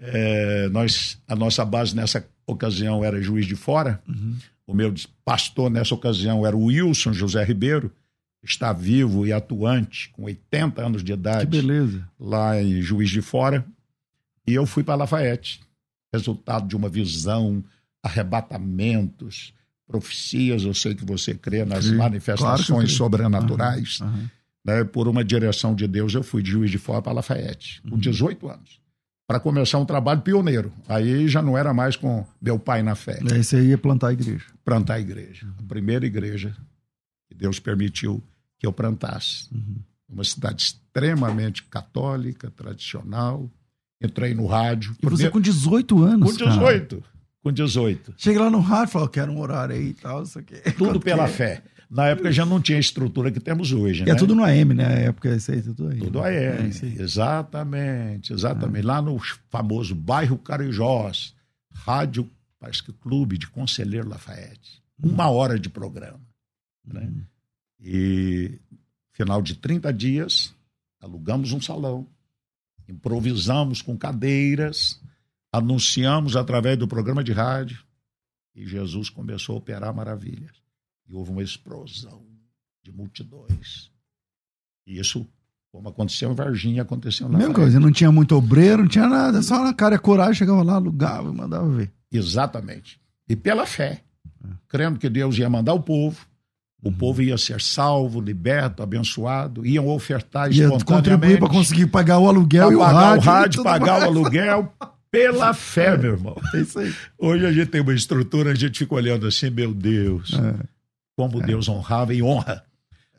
É, 0.00 0.68
nós, 0.68 1.18
a 1.26 1.34
nossa 1.34 1.64
base 1.64 1.94
nessa 1.94 2.24
ocasião 2.46 3.04
era 3.04 3.20
Juiz 3.20 3.46
de 3.46 3.56
Fora. 3.56 4.00
Uhum. 4.08 4.36
O 4.68 4.74
meu 4.74 4.92
pastor 5.24 5.70
nessa 5.70 5.94
ocasião 5.94 6.46
era 6.46 6.54
o 6.54 6.64
Wilson 6.64 7.14
José 7.14 7.42
Ribeiro, 7.42 7.90
está 8.44 8.70
vivo 8.70 9.26
e 9.26 9.32
atuante, 9.32 10.10
com 10.10 10.24
80 10.24 10.86
anos 10.86 11.02
de 11.02 11.10
idade. 11.10 11.46
Que 11.46 11.62
beleza. 11.62 12.06
Lá 12.20 12.62
em 12.62 12.82
Juiz 12.82 13.08
de 13.08 13.22
Fora. 13.22 13.64
E 14.46 14.52
eu 14.52 14.66
fui 14.66 14.84
para 14.84 14.94
Lafayette. 14.94 15.62
Resultado 16.12 16.68
de 16.68 16.76
uma 16.76 16.86
visão, 16.86 17.64
arrebatamentos, 18.02 19.54
profecias. 19.86 20.62
Eu 20.64 20.74
sei 20.74 20.94
que 20.94 21.04
você 21.04 21.34
crê 21.34 21.64
nas 21.64 21.86
Sim, 21.86 21.96
manifestações 21.96 22.66
claro 22.66 22.88
sobrenaturais. 22.88 24.00
Uhum, 24.00 24.08
uhum. 24.08 24.28
Né? 24.66 24.84
Por 24.84 25.08
uma 25.08 25.24
direção 25.24 25.74
de 25.74 25.88
Deus, 25.88 26.12
eu 26.12 26.22
fui 26.22 26.42
de 26.42 26.50
Juiz 26.50 26.70
de 26.70 26.76
Fora 26.76 27.00
para 27.00 27.12
Lafayette, 27.12 27.80
com 27.88 27.96
18 27.96 28.44
uhum. 28.44 28.52
anos 28.52 28.87
para 29.28 29.38
começar 29.38 29.78
um 29.78 29.84
trabalho 29.84 30.22
pioneiro. 30.22 30.72
Aí 30.88 31.28
já 31.28 31.42
não 31.42 31.56
era 31.56 31.74
mais 31.74 31.96
com 31.96 32.24
meu 32.40 32.58
pai 32.58 32.82
na 32.82 32.94
fé. 32.94 33.20
Aí 33.30 33.44
você 33.44 33.62
ia 33.62 33.76
plantar 33.76 34.08
a 34.08 34.12
igreja. 34.14 34.46
Plantar 34.64 34.94
a 34.94 35.00
igreja. 35.00 35.46
A 35.58 35.62
primeira 35.64 36.06
igreja 36.06 36.56
que 37.28 37.34
Deus 37.34 37.60
permitiu 37.60 38.24
que 38.58 38.66
eu 38.66 38.72
plantasse. 38.72 39.46
Uhum. 39.52 39.76
Uma 40.08 40.24
cidade 40.24 40.62
extremamente 40.62 41.62
católica, 41.64 42.50
tradicional. 42.50 43.50
Entrei 44.02 44.32
no 44.32 44.46
rádio. 44.46 44.96
E 45.02 45.06
você 45.06 45.28
com 45.28 45.40
18 45.40 46.02
anos, 46.02 46.30
Com 46.30 46.44
18. 46.46 46.96
Cara. 46.96 47.12
Com 47.42 47.52
18. 47.52 48.14
Cheguei 48.16 48.40
lá 48.40 48.48
no 48.48 48.60
rádio 48.60 48.88
e 48.88 48.92
falei, 48.92 49.08
quero 49.08 49.30
um 49.30 49.40
horário 49.40 49.74
aí 49.74 49.88
e 49.88 49.94
tal, 49.94 50.22
isso 50.22 50.38
aqui. 50.38 50.54
Tudo 50.72 50.86
Quanto 50.96 51.00
pela 51.00 51.28
fé. 51.28 51.62
Na 51.90 52.08
época 52.08 52.30
já 52.30 52.44
não 52.44 52.60
tinha 52.60 52.76
a 52.76 52.80
estrutura 52.80 53.32
que 53.32 53.40
temos 53.40 53.72
hoje. 53.72 54.00
E 54.00 54.02
é 54.02 54.06
né? 54.06 54.12
é 54.12 54.14
tudo 54.14 54.34
no 54.34 54.44
AM, 54.44 54.74
né? 54.74 54.84
Na 54.84 54.94
época 54.94 55.34
isso 55.34 55.50
aí, 55.50 55.62
tudo 55.62 55.88
aí. 55.88 55.98
Tudo 55.98 56.20
AM, 56.20 56.34
é, 56.36 57.02
exatamente, 57.02 58.32
exatamente. 58.32 58.84
Ah. 58.84 58.88
Lá 58.88 59.02
no 59.02 59.18
famoso 59.48 59.94
bairro 59.94 60.36
Carijós, 60.36 61.34
rádio, 61.72 62.28
parece 62.60 62.82
que 62.82 62.92
clube 62.92 63.38
de 63.38 63.46
Conselheiro 63.46 64.08
Lafayette. 64.08 64.82
Uma 65.02 65.30
hora 65.30 65.58
de 65.58 65.70
programa. 65.70 66.20
Né? 66.84 67.00
Uhum. 67.00 67.24
E 67.80 68.58
final 69.12 69.40
de 69.40 69.54
30 69.54 69.90
dias, 69.92 70.54
alugamos 71.00 71.52
um 71.52 71.60
salão, 71.60 72.06
improvisamos 72.86 73.80
com 73.80 73.96
cadeiras, 73.96 75.00
anunciamos 75.50 76.36
através 76.36 76.76
do 76.76 76.86
programa 76.86 77.24
de 77.24 77.32
rádio 77.32 77.82
e 78.54 78.66
Jesus 78.66 79.08
começou 79.08 79.54
a 79.54 79.58
operar 79.58 79.94
maravilhas 79.94 80.67
e 81.08 81.14
houve 81.14 81.30
uma 81.30 81.42
explosão 81.42 82.22
de 82.82 82.92
multidões. 82.92 83.90
E 84.86 84.98
isso, 84.98 85.26
como 85.72 85.88
aconteceu 85.88 86.30
em 86.30 86.34
Varginha, 86.34 86.82
aconteceu 86.82 87.28
na 87.28 87.38
Mesma 87.38 87.54
coisa, 87.54 87.80
não 87.80 87.92
tinha 87.92 88.12
muito 88.12 88.36
obreiro, 88.36 88.82
não 88.82 88.88
tinha 88.88 89.06
nada, 89.06 89.42
só 89.42 89.62
na 89.62 89.72
cara 89.72 89.96
e 89.96 89.98
coragem, 89.98 90.34
chegava 90.34 90.62
lá, 90.62 90.74
alugava 90.74 91.30
e 91.30 91.34
mandava 91.34 91.68
ver. 91.68 91.90
Exatamente. 92.12 93.00
E 93.28 93.34
pela 93.34 93.66
fé, 93.66 94.02
é. 94.44 94.48
crendo 94.68 94.98
que 94.98 95.08
Deus 95.08 95.36
ia 95.38 95.48
mandar 95.48 95.74
o 95.74 95.80
povo, 95.80 96.26
o 96.82 96.88
uhum. 96.88 96.94
povo 96.94 97.22
ia 97.22 97.36
ser 97.36 97.60
salvo, 97.60 98.20
liberto, 98.20 98.82
abençoado, 98.82 99.66
iam 99.66 99.88
ofertar 99.88 100.50
ia 100.52 100.70
contribuir 100.84 101.38
para 101.38 101.48
conseguir 101.48 101.86
pagar 101.88 102.18
o 102.18 102.28
aluguel 102.28 102.72
e 102.72 102.76
o 102.76 102.78
pagar 102.78 103.00
rádio. 103.00 103.18
o 103.18 103.32
rádio, 103.32 103.62
pagar 103.64 103.92
mais. 104.00 104.04
o 104.04 104.06
aluguel, 104.06 104.72
pela 105.10 105.52
fé, 105.52 105.96
meu 105.96 106.12
irmão. 106.12 106.36
É 106.54 106.60
isso 106.60 106.78
aí. 106.78 106.94
Hoje 107.18 107.44
a 107.44 107.52
gente 107.52 107.66
tem 107.66 107.80
uma 107.80 107.94
estrutura, 107.94 108.52
a 108.52 108.54
gente 108.54 108.78
fica 108.78 108.94
olhando 108.94 109.26
assim, 109.26 109.50
meu 109.50 109.74
Deus. 109.74 110.32
É 110.34 110.77
como 111.18 111.42
é. 111.42 111.46
Deus 111.46 111.68
honrava 111.68 112.14
e 112.14 112.22
honra. 112.22 112.62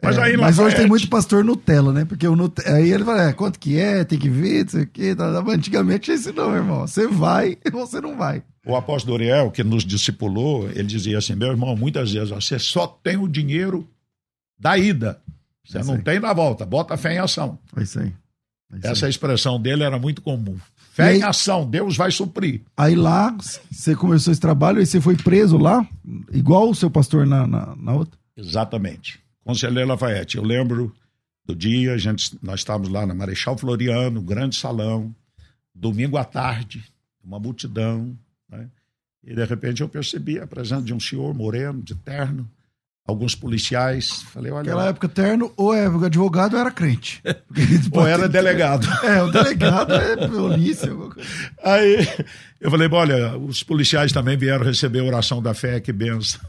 Mas, 0.01 0.17
é, 0.17 0.23
aí, 0.23 0.37
mas 0.37 0.57
hoje 0.57 0.77
tem 0.77 0.87
muito 0.87 1.09
pastor 1.09 1.43
Nutella, 1.43 1.91
né? 1.91 2.05
Porque 2.05 2.25
o 2.25 2.33
Nut... 2.33 2.65
aí 2.65 2.89
ele 2.93 3.03
fala, 3.03 3.23
é, 3.23 3.33
quanto 3.33 3.59
que 3.59 3.77
é, 3.77 4.05
tem 4.05 4.17
que 4.17 4.29
ver, 4.29 4.63
não 4.63 4.69
sei 4.69 4.83
o 4.83 4.87
quê. 4.87 5.13
Tá, 5.13 5.33
tá. 5.33 5.51
Antigamente 5.51 6.09
esse 6.09 6.31
não, 6.31 6.55
irmão. 6.55 6.87
Você 6.87 7.05
vai 7.05 7.57
ou 7.73 7.85
você 7.85 7.99
não 7.99 8.15
vai. 8.15 8.41
O 8.65 8.77
apóstolo 8.77 9.15
Uriel, 9.15 9.51
que 9.51 9.61
nos 9.61 9.83
discipulou, 9.83 10.69
ele 10.69 10.83
dizia 10.83 11.17
assim, 11.17 11.35
meu 11.35 11.49
irmão, 11.49 11.75
muitas 11.75 12.13
vezes 12.13 12.29
você 12.29 12.57
só 12.57 12.87
tem 12.87 13.17
o 13.17 13.27
dinheiro 13.27 13.85
da 14.57 14.77
ida. 14.77 15.19
Você 15.65 15.79
é 15.79 15.83
não 15.83 15.99
tem 15.99 16.21
da 16.21 16.31
volta. 16.31 16.65
Bota 16.65 16.95
fé 16.95 17.15
em 17.15 17.19
ação. 17.19 17.59
É 17.75 17.83
isso 17.83 17.99
aí. 17.99 18.13
É 18.81 18.91
Essa 18.91 19.07
aí. 19.07 19.09
expressão 19.09 19.59
dele 19.59 19.83
era 19.83 19.99
muito 19.99 20.21
comum. 20.21 20.57
Fé 20.99 21.09
aí, 21.09 21.19
em 21.19 21.23
ação, 21.23 21.69
Deus 21.69 21.95
vai 21.95 22.11
suprir. 22.11 22.61
Aí 22.75 22.95
lá, 22.95 23.35
você 23.71 23.95
começou 23.95 24.31
esse 24.31 24.41
trabalho 24.41 24.81
e 24.81 24.85
você 24.85 24.99
foi 24.99 25.15
preso 25.15 25.57
lá, 25.57 25.87
igual 26.31 26.69
o 26.69 26.75
seu 26.75 26.91
pastor 26.91 27.25
na, 27.25 27.47
na, 27.47 27.75
na 27.75 27.93
outra? 27.93 28.19
Exatamente. 28.35 29.19
Conselheiro 29.43 29.87
Lafayette, 29.87 30.37
eu 30.37 30.43
lembro 30.43 30.93
do 31.45 31.55
dia, 31.55 31.93
a 31.93 31.97
gente, 31.97 32.37
nós 32.41 32.59
estávamos 32.59 32.89
lá 32.89 33.05
na 33.05 33.15
Marechal 33.15 33.57
Floriano, 33.57 34.21
grande 34.21 34.55
salão, 34.55 35.15
domingo 35.73 36.17
à 36.17 36.25
tarde, 36.25 36.83
uma 37.23 37.39
multidão, 37.39 38.17
né? 38.49 38.69
e 39.23 39.33
de 39.33 39.45
repente 39.45 39.81
eu 39.81 39.89
percebi 39.89 40.37
a 40.37 40.45
presença 40.45 40.83
de 40.83 40.93
um 40.93 40.99
senhor 40.99 41.33
moreno, 41.33 41.81
de 41.81 41.95
terno, 41.95 42.49
alguns 43.09 43.35
policiais. 43.35 44.23
Falei, 44.33 44.51
olha. 44.51 44.63
Naquela 44.63 44.87
época, 44.87 45.09
terno, 45.09 45.51
ou 45.57 45.73
é 45.73 45.85
advogado 45.85 46.53
ou 46.53 46.59
era 46.59 46.71
crente. 46.71 47.21
ou 47.91 48.07
era 48.07 48.29
delegado. 48.29 48.87
É, 49.03 49.21
o 49.21 49.31
delegado 49.31 49.93
é 49.93 50.27
polícia. 50.27 50.89
Aí 51.63 52.07
eu 52.61 52.71
falei, 52.71 52.87
olha, 52.89 53.37
os 53.37 53.63
policiais 53.63 54.11
também 54.11 54.37
vieram 54.37 54.65
receber 54.65 54.99
a 54.99 55.05
oração 55.05 55.41
da 55.41 55.53
fé, 55.53 55.79
que 55.79 55.91
benção. 55.91 56.41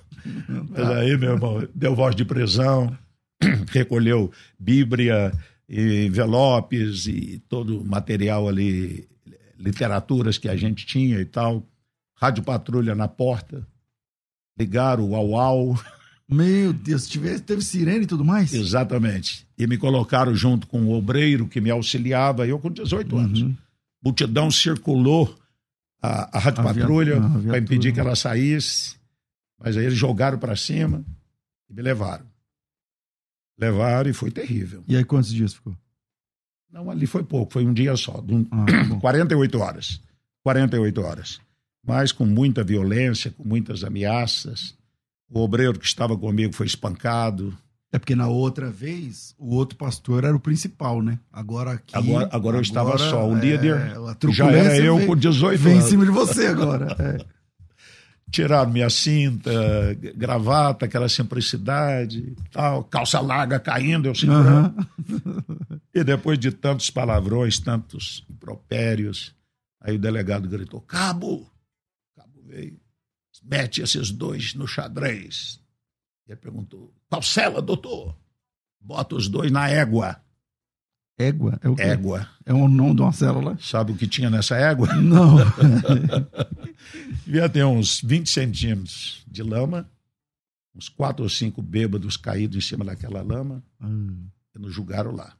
Mas 0.70 0.88
aí, 0.90 1.16
meu 1.16 1.32
irmão, 1.32 1.66
deu 1.74 1.94
voz 1.94 2.14
de 2.14 2.24
prisão, 2.24 2.96
recolheu 3.72 4.30
Bíblia, 4.58 5.32
e 5.70 6.06
envelopes 6.06 7.06
e 7.06 7.40
todo 7.48 7.80
o 7.80 7.86
material 7.86 8.48
ali, 8.48 9.08
literaturas 9.56 10.36
que 10.36 10.48
a 10.48 10.56
gente 10.56 10.84
tinha 10.84 11.20
e 11.20 11.24
tal. 11.24 11.64
Rádio 12.16 12.42
Patrulha 12.42 12.92
na 12.96 13.06
porta. 13.06 13.64
Ligaram 14.58 15.08
o 15.08 15.14
au-au. 15.14 15.78
Meu 16.30 16.72
Deus, 16.72 17.08
tivesse, 17.08 17.42
teve 17.42 17.60
sirene 17.62 18.04
e 18.04 18.06
tudo 18.06 18.24
mais? 18.24 18.52
Exatamente. 18.52 19.46
E 19.58 19.66
me 19.66 19.76
colocaram 19.76 20.34
junto 20.34 20.66
com 20.66 20.82
o 20.82 20.92
obreiro 20.92 21.48
que 21.48 21.60
me 21.60 21.70
auxiliava, 21.70 22.46
eu 22.46 22.58
com 22.58 22.70
18 22.70 23.14
uhum. 23.14 23.22
anos. 23.22 23.56
Multidão 24.02 24.50
circulou 24.50 25.36
a, 26.00 26.38
a 26.38 26.40
Rádio 26.40 26.62
Patrulha 26.62 27.20
para 27.46 27.58
impedir 27.58 27.92
que 27.92 27.98
ela 27.98 28.14
saísse, 28.14 28.96
mas 29.58 29.76
aí 29.76 29.84
eles 29.86 29.98
jogaram 29.98 30.38
para 30.38 30.54
cima 30.54 31.04
e 31.68 31.74
me 31.74 31.82
levaram. 31.82 32.24
Levaram 33.58 34.08
e 34.08 34.12
foi 34.12 34.30
terrível. 34.30 34.84
E 34.86 34.96
aí 34.96 35.04
quantos 35.04 35.30
dias 35.30 35.52
ficou? 35.52 35.76
Não, 36.72 36.88
ali 36.88 37.06
foi 37.06 37.24
pouco, 37.24 37.52
foi 37.52 37.66
um 37.66 37.74
dia 37.74 37.96
só, 37.96 38.24
um, 38.28 38.46
ah, 38.52 39.00
48 39.00 39.58
tá 39.58 39.58
horas. 39.66 40.00
48 40.44 41.00
horas. 41.02 41.40
Mas 41.84 42.12
com 42.12 42.24
muita 42.24 42.62
violência, 42.62 43.32
com 43.32 43.42
muitas 43.42 43.82
ameaças 43.82 44.78
o 45.30 45.40
obreiro 45.40 45.78
que 45.78 45.86
estava 45.86 46.16
comigo 46.16 46.52
foi 46.52 46.66
espancado. 46.66 47.56
É 47.92 47.98
porque 47.98 48.14
na 48.14 48.28
outra 48.28 48.70
vez 48.70 49.34
o 49.38 49.54
outro 49.54 49.76
pastor 49.76 50.22
era 50.24 50.34
o 50.34 50.40
principal, 50.40 51.02
né? 51.02 51.18
Agora 51.32 51.72
aqui. 51.72 51.96
Agora, 51.96 52.24
agora, 52.24 52.36
agora 52.36 52.56
eu 52.58 52.62
estava 52.62 52.98
só. 52.98 53.28
O 53.28 53.34
líder 53.34 53.76
é, 53.76 54.32
já 54.32 54.50
era 54.50 54.76
eu 54.76 54.96
vem, 54.96 55.06
com 55.06 55.16
18 55.16 55.58
vem 55.58 55.72
anos. 55.72 55.84
Vem 55.84 55.88
em 55.88 55.90
cima 55.90 56.04
de 56.04 56.10
você 56.10 56.46
agora. 56.46 56.96
É. 57.00 57.40
Tiraram 58.30 58.70
minha 58.70 58.88
cinta, 58.88 59.50
gravata, 60.14 60.84
aquela 60.84 61.08
simplicidade, 61.08 62.32
tal, 62.52 62.84
calça 62.84 63.18
larga 63.18 63.58
caindo, 63.58 64.06
eu 64.06 64.14
segurando. 64.14 64.86
Uhum. 65.08 65.80
e 65.92 66.04
depois 66.04 66.38
de 66.38 66.52
tantos 66.52 66.90
palavrões, 66.90 67.58
tantos 67.58 68.24
impropérios, 68.30 69.34
aí 69.80 69.96
o 69.96 69.98
delegado 69.98 70.48
gritou: 70.48 70.80
Cabo! 70.82 71.44
Cabo 72.14 72.40
veio 72.46 72.78
mete 73.42 73.80
esses 73.80 74.10
dois 74.10 74.54
no 74.54 74.66
xadrez. 74.66 75.60
Ele 76.26 76.36
perguntou: 76.36 76.94
qual 77.08 77.22
cela, 77.22 77.60
doutor? 77.60 78.16
Bota 78.80 79.16
os 79.16 79.28
dois 79.28 79.50
na 79.50 79.68
égua. 79.68 80.22
Égua? 81.18 81.58
É 81.62 81.68
o 81.68 81.76
quê? 81.76 81.82
Égua. 81.82 82.28
É 82.46 82.54
o 82.54 82.66
nome 82.66 82.94
de 82.94 83.02
uma 83.02 83.12
célula? 83.12 83.58
Sabe 83.60 83.92
o 83.92 83.96
que 83.96 84.06
tinha 84.06 84.30
nessa 84.30 84.56
égua? 84.56 84.92
Não. 84.96 85.36
Devia 87.26 87.48
ter 87.48 87.64
uns 87.64 88.00
20 88.00 88.30
centímetros 88.30 89.22
de 89.26 89.42
lama, 89.42 89.90
uns 90.74 90.88
quatro 90.88 91.22
ou 91.22 91.28
cinco 91.28 91.60
bêbados 91.60 92.16
caídos 92.16 92.56
em 92.56 92.60
cima 92.66 92.84
daquela 92.84 93.22
lama, 93.22 93.62
hum. 93.80 94.26
e 94.54 94.58
nos 94.58 94.72
julgaram 94.72 95.10
lá. 95.10 95.36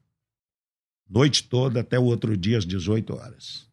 Noite 1.09 1.45
toda 1.45 1.81
até 1.81 1.99
o 1.99 2.05
outro 2.05 2.37
dia, 2.37 2.59
às 2.59 2.67
18 2.67 3.15
horas. 3.17 3.67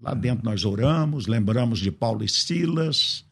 Lá 0.00 0.14
dentro 0.14 0.44
nós 0.44 0.64
oramos, 0.64 1.26
lembramos 1.26 1.78
de 1.78 1.92
Paulo 1.92 2.24
e 2.24 2.28
Silas, 2.28 3.24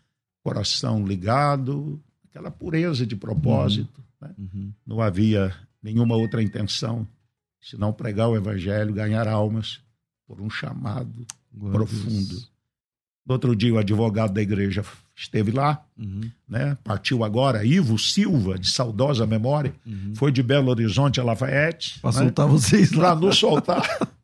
coração 0.46 1.04
ligado, 1.04 2.00
aquela 2.30 2.52
pureza 2.52 3.04
de 3.04 3.16
propósito. 3.16 4.00
Uhum. 4.22 4.28
Né? 4.28 4.34
Uhum. 4.38 4.72
Não 4.86 5.00
havia 5.00 5.52
nenhuma 5.82 6.14
outra 6.14 6.40
intenção 6.40 7.04
senão 7.60 7.92
pregar 7.92 8.28
o 8.28 8.36
evangelho, 8.36 8.94
ganhar 8.94 9.26
almas 9.26 9.80
por 10.24 10.40
um 10.40 10.48
chamado 10.48 11.26
Glória 11.52 11.78
profundo. 11.78 12.36
No 13.26 13.32
outro 13.32 13.56
dia, 13.56 13.74
o 13.74 13.78
advogado 13.78 14.32
da 14.34 14.40
igreja 14.40 14.84
esteve 15.16 15.50
lá, 15.50 15.84
Uhum, 15.98 16.30
né? 16.48 16.78
partiu 16.84 17.24
agora, 17.24 17.64
Ivo 17.64 17.98
Silva, 17.98 18.56
de 18.56 18.70
saudosa 18.70 19.26
memória, 19.26 19.74
uhum. 19.84 20.12
foi 20.14 20.30
de 20.30 20.44
Belo 20.44 20.70
Horizonte 20.70 21.18
a 21.18 21.24
Lafayette. 21.24 21.98
Pra 21.98 22.12
né? 22.12 22.18
soltar 22.18 22.46
vocês 22.46 22.92
lá. 22.92 23.16
Para 23.16 23.26
nos 23.26 23.36
soltar. 23.36 23.82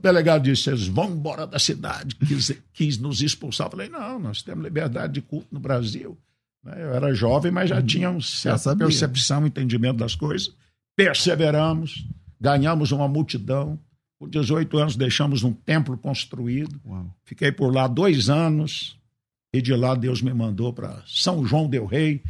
O 0.00 0.02
delegado 0.02 0.42
disse: 0.42 0.62
vocês 0.62 0.88
vão 0.88 1.10
embora 1.10 1.46
da 1.46 1.58
cidade, 1.58 2.16
quis, 2.16 2.58
quis 2.72 2.98
nos 2.98 3.20
expulsar. 3.20 3.66
Eu 3.66 3.70
falei: 3.72 3.88
não, 3.90 4.18
nós 4.18 4.42
temos 4.42 4.64
liberdade 4.64 5.12
de 5.12 5.20
culto 5.20 5.48
no 5.52 5.60
Brasil. 5.60 6.16
Né? 6.64 6.72
Eu 6.82 6.94
era 6.94 7.12
jovem, 7.12 7.52
mas 7.52 7.68
já 7.68 7.82
tinha 7.82 8.10
uma 8.10 8.22
certa 8.22 8.74
percepção, 8.74 9.46
entendimento 9.46 9.98
das 9.98 10.14
coisas. 10.14 10.50
Perseveramos, 10.96 12.06
ganhamos 12.40 12.92
uma 12.92 13.06
multidão. 13.06 13.78
Com 14.18 14.28
18 14.28 14.78
anos, 14.78 14.96
deixamos 14.96 15.42
um 15.42 15.52
templo 15.52 15.96
construído. 15.98 16.80
Uau. 16.84 17.06
Fiquei 17.24 17.52
por 17.52 17.72
lá 17.72 17.86
dois 17.86 18.30
anos. 18.30 18.98
E 19.52 19.60
de 19.60 19.74
lá 19.74 19.94
Deus 19.94 20.22
me 20.22 20.32
mandou 20.32 20.72
para 20.72 21.02
São 21.06 21.44
João 21.44 21.68
Del 21.68 21.84
Rei. 21.84 22.22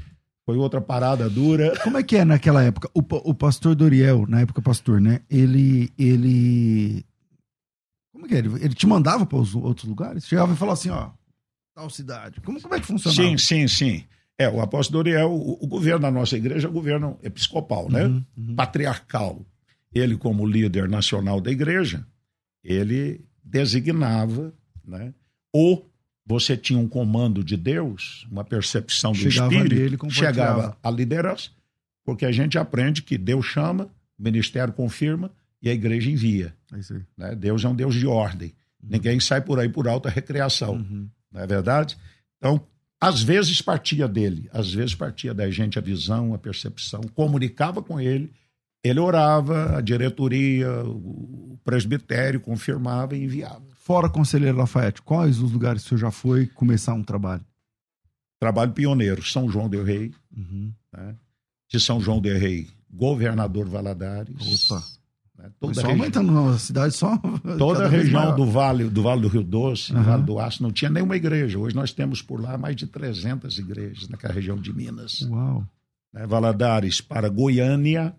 Foi 0.44 0.56
outra 0.56 0.80
parada 0.80 1.28
dura. 1.30 1.78
Como 1.84 1.96
é 1.96 2.02
que 2.02 2.16
é 2.16 2.24
naquela 2.24 2.62
época? 2.62 2.90
O, 2.94 3.00
o 3.30 3.34
pastor 3.34 3.74
Doriel, 3.76 4.26
na 4.26 4.40
época 4.40 4.60
pastor, 4.60 5.00
né? 5.00 5.20
Ele. 5.30 5.92
ele... 5.98 7.04
Como 8.20 8.26
é 8.26 8.28
que 8.28 8.34
é? 8.34 8.38
Ele, 8.38 8.64
ele 8.64 8.74
te 8.74 8.86
mandava 8.86 9.24
para 9.24 9.38
os 9.38 9.54
outros 9.54 9.88
lugares? 9.88 10.26
Chegava 10.26 10.52
e 10.52 10.56
falava 10.56 10.78
assim, 10.78 10.90
ó, 10.90 11.10
tal 11.74 11.88
cidade. 11.88 12.40
Como, 12.42 12.60
como 12.60 12.74
é 12.74 12.80
que 12.80 12.86
funcionava? 12.86 13.22
Sim, 13.22 13.38
sim, 13.38 13.66
sim. 13.66 14.04
É, 14.38 14.48
o 14.48 14.60
apóstolo 14.60 15.02
Doriel, 15.02 15.30
o, 15.30 15.64
o 15.64 15.66
governo 15.66 16.00
da 16.00 16.10
nossa 16.10 16.36
igreja 16.36 16.66
é 16.66 16.70
o 16.70 16.72
governo 16.72 17.18
episcopal, 17.22 17.90
né? 17.90 18.04
Uhum, 18.04 18.24
uhum. 18.36 18.54
Patriarcal. 18.54 19.44
Ele, 19.92 20.16
como 20.16 20.46
líder 20.46 20.88
nacional 20.88 21.40
da 21.40 21.50
igreja, 21.50 22.06
ele 22.62 23.24
designava, 23.42 24.52
né? 24.84 25.14
Ou 25.52 25.90
você 26.26 26.56
tinha 26.56 26.78
um 26.78 26.88
comando 26.88 27.42
de 27.42 27.56
Deus, 27.56 28.26
uma 28.30 28.44
percepção 28.44 29.12
do 29.12 29.18
Chegava 29.18 29.52
Espírito, 29.54 30.10
chegava 30.10 30.78
a 30.82 30.90
liderança, 30.90 31.50
porque 32.04 32.24
a 32.24 32.30
gente 32.30 32.56
aprende 32.58 33.02
que 33.02 33.18
Deus 33.18 33.46
chama, 33.46 33.90
o 34.18 34.22
ministério 34.22 34.72
confirma 34.72 35.30
e 35.62 35.68
a 35.68 35.72
igreja 35.72 36.10
envia. 36.10 36.54
É. 36.72 36.76
Né? 37.16 37.34
Deus 37.34 37.64
é 37.64 37.68
um 37.68 37.74
Deus 37.74 37.94
de 37.94 38.06
ordem. 38.06 38.52
Ninguém 38.82 39.20
sai 39.20 39.40
por 39.42 39.58
aí 39.58 39.68
por 39.68 39.86
alta 39.86 40.08
recreação 40.08 40.74
Uhum. 40.76 41.08
não 41.30 41.40
é 41.40 41.46
verdade? 41.46 41.98
Então, 42.38 42.60
às 43.00 43.22
vezes 43.22 43.60
partia 43.60 44.08
dele, 44.08 44.48
às 44.52 44.72
vezes 44.72 44.94
partia 44.94 45.34
da 45.34 45.50
gente 45.50 45.78
a 45.78 45.82
visão, 45.82 46.32
a 46.34 46.38
percepção, 46.38 47.00
comunicava 47.14 47.82
com 47.82 48.00
ele, 48.00 48.32
ele 48.82 48.98
orava, 49.00 49.76
a 49.76 49.80
diretoria, 49.82 50.70
o 50.84 51.58
presbitério 51.62 52.40
confirmava 52.40 53.14
e 53.16 53.22
enviava. 53.24 53.62
Fora 53.74 54.08
Conselheiro 54.08 54.56
Lafayette, 54.56 55.02
quais 55.02 55.38
os 55.40 55.50
lugares 55.52 55.82
que 55.82 55.86
o 55.86 55.88
senhor 55.90 56.00
já 56.00 56.10
foi 56.10 56.46
começar 56.46 56.94
um 56.94 57.02
trabalho? 57.02 57.44
Trabalho 58.38 58.72
pioneiro, 58.72 59.22
São 59.22 59.50
João 59.50 59.68
del 59.68 59.84
Rei, 59.84 60.12
Uhum. 60.34 60.72
né? 60.92 61.14
de 61.68 61.78
São 61.78 62.00
João 62.00 62.20
del 62.20 62.38
Rei, 62.38 62.68
governador 62.90 63.68
Valadares. 63.68 64.70
Opa. 64.70 64.82
Né? 65.40 65.50
Toda 65.58 65.74
só 65.74 65.88
aumentando 65.88 66.30
na 66.30 66.58
cidade, 66.58 66.94
só. 66.94 67.16
toda 67.58 67.86
a 67.86 67.88
região 67.88 68.36
do 68.36 68.44
vale, 68.44 68.84
do 68.84 69.02
vale 69.02 69.22
do 69.22 69.28
Rio 69.28 69.42
Doce, 69.42 69.92
do 69.92 69.98
Aham. 69.98 70.10
Vale 70.10 70.22
do 70.24 70.38
Aço, 70.38 70.62
não 70.62 70.70
tinha 70.70 70.90
nenhuma 70.90 71.16
igreja. 71.16 71.58
Hoje 71.58 71.74
nós 71.74 71.92
temos 71.92 72.20
por 72.20 72.40
lá 72.40 72.58
mais 72.58 72.76
de 72.76 72.86
300 72.86 73.58
igrejas 73.58 74.08
naquela 74.08 74.34
região 74.34 74.56
de 74.56 74.72
Minas. 74.72 75.22
Uau. 75.22 75.66
né, 76.12 76.26
Valadares 76.26 77.00
para 77.00 77.28
Goiânia, 77.28 78.14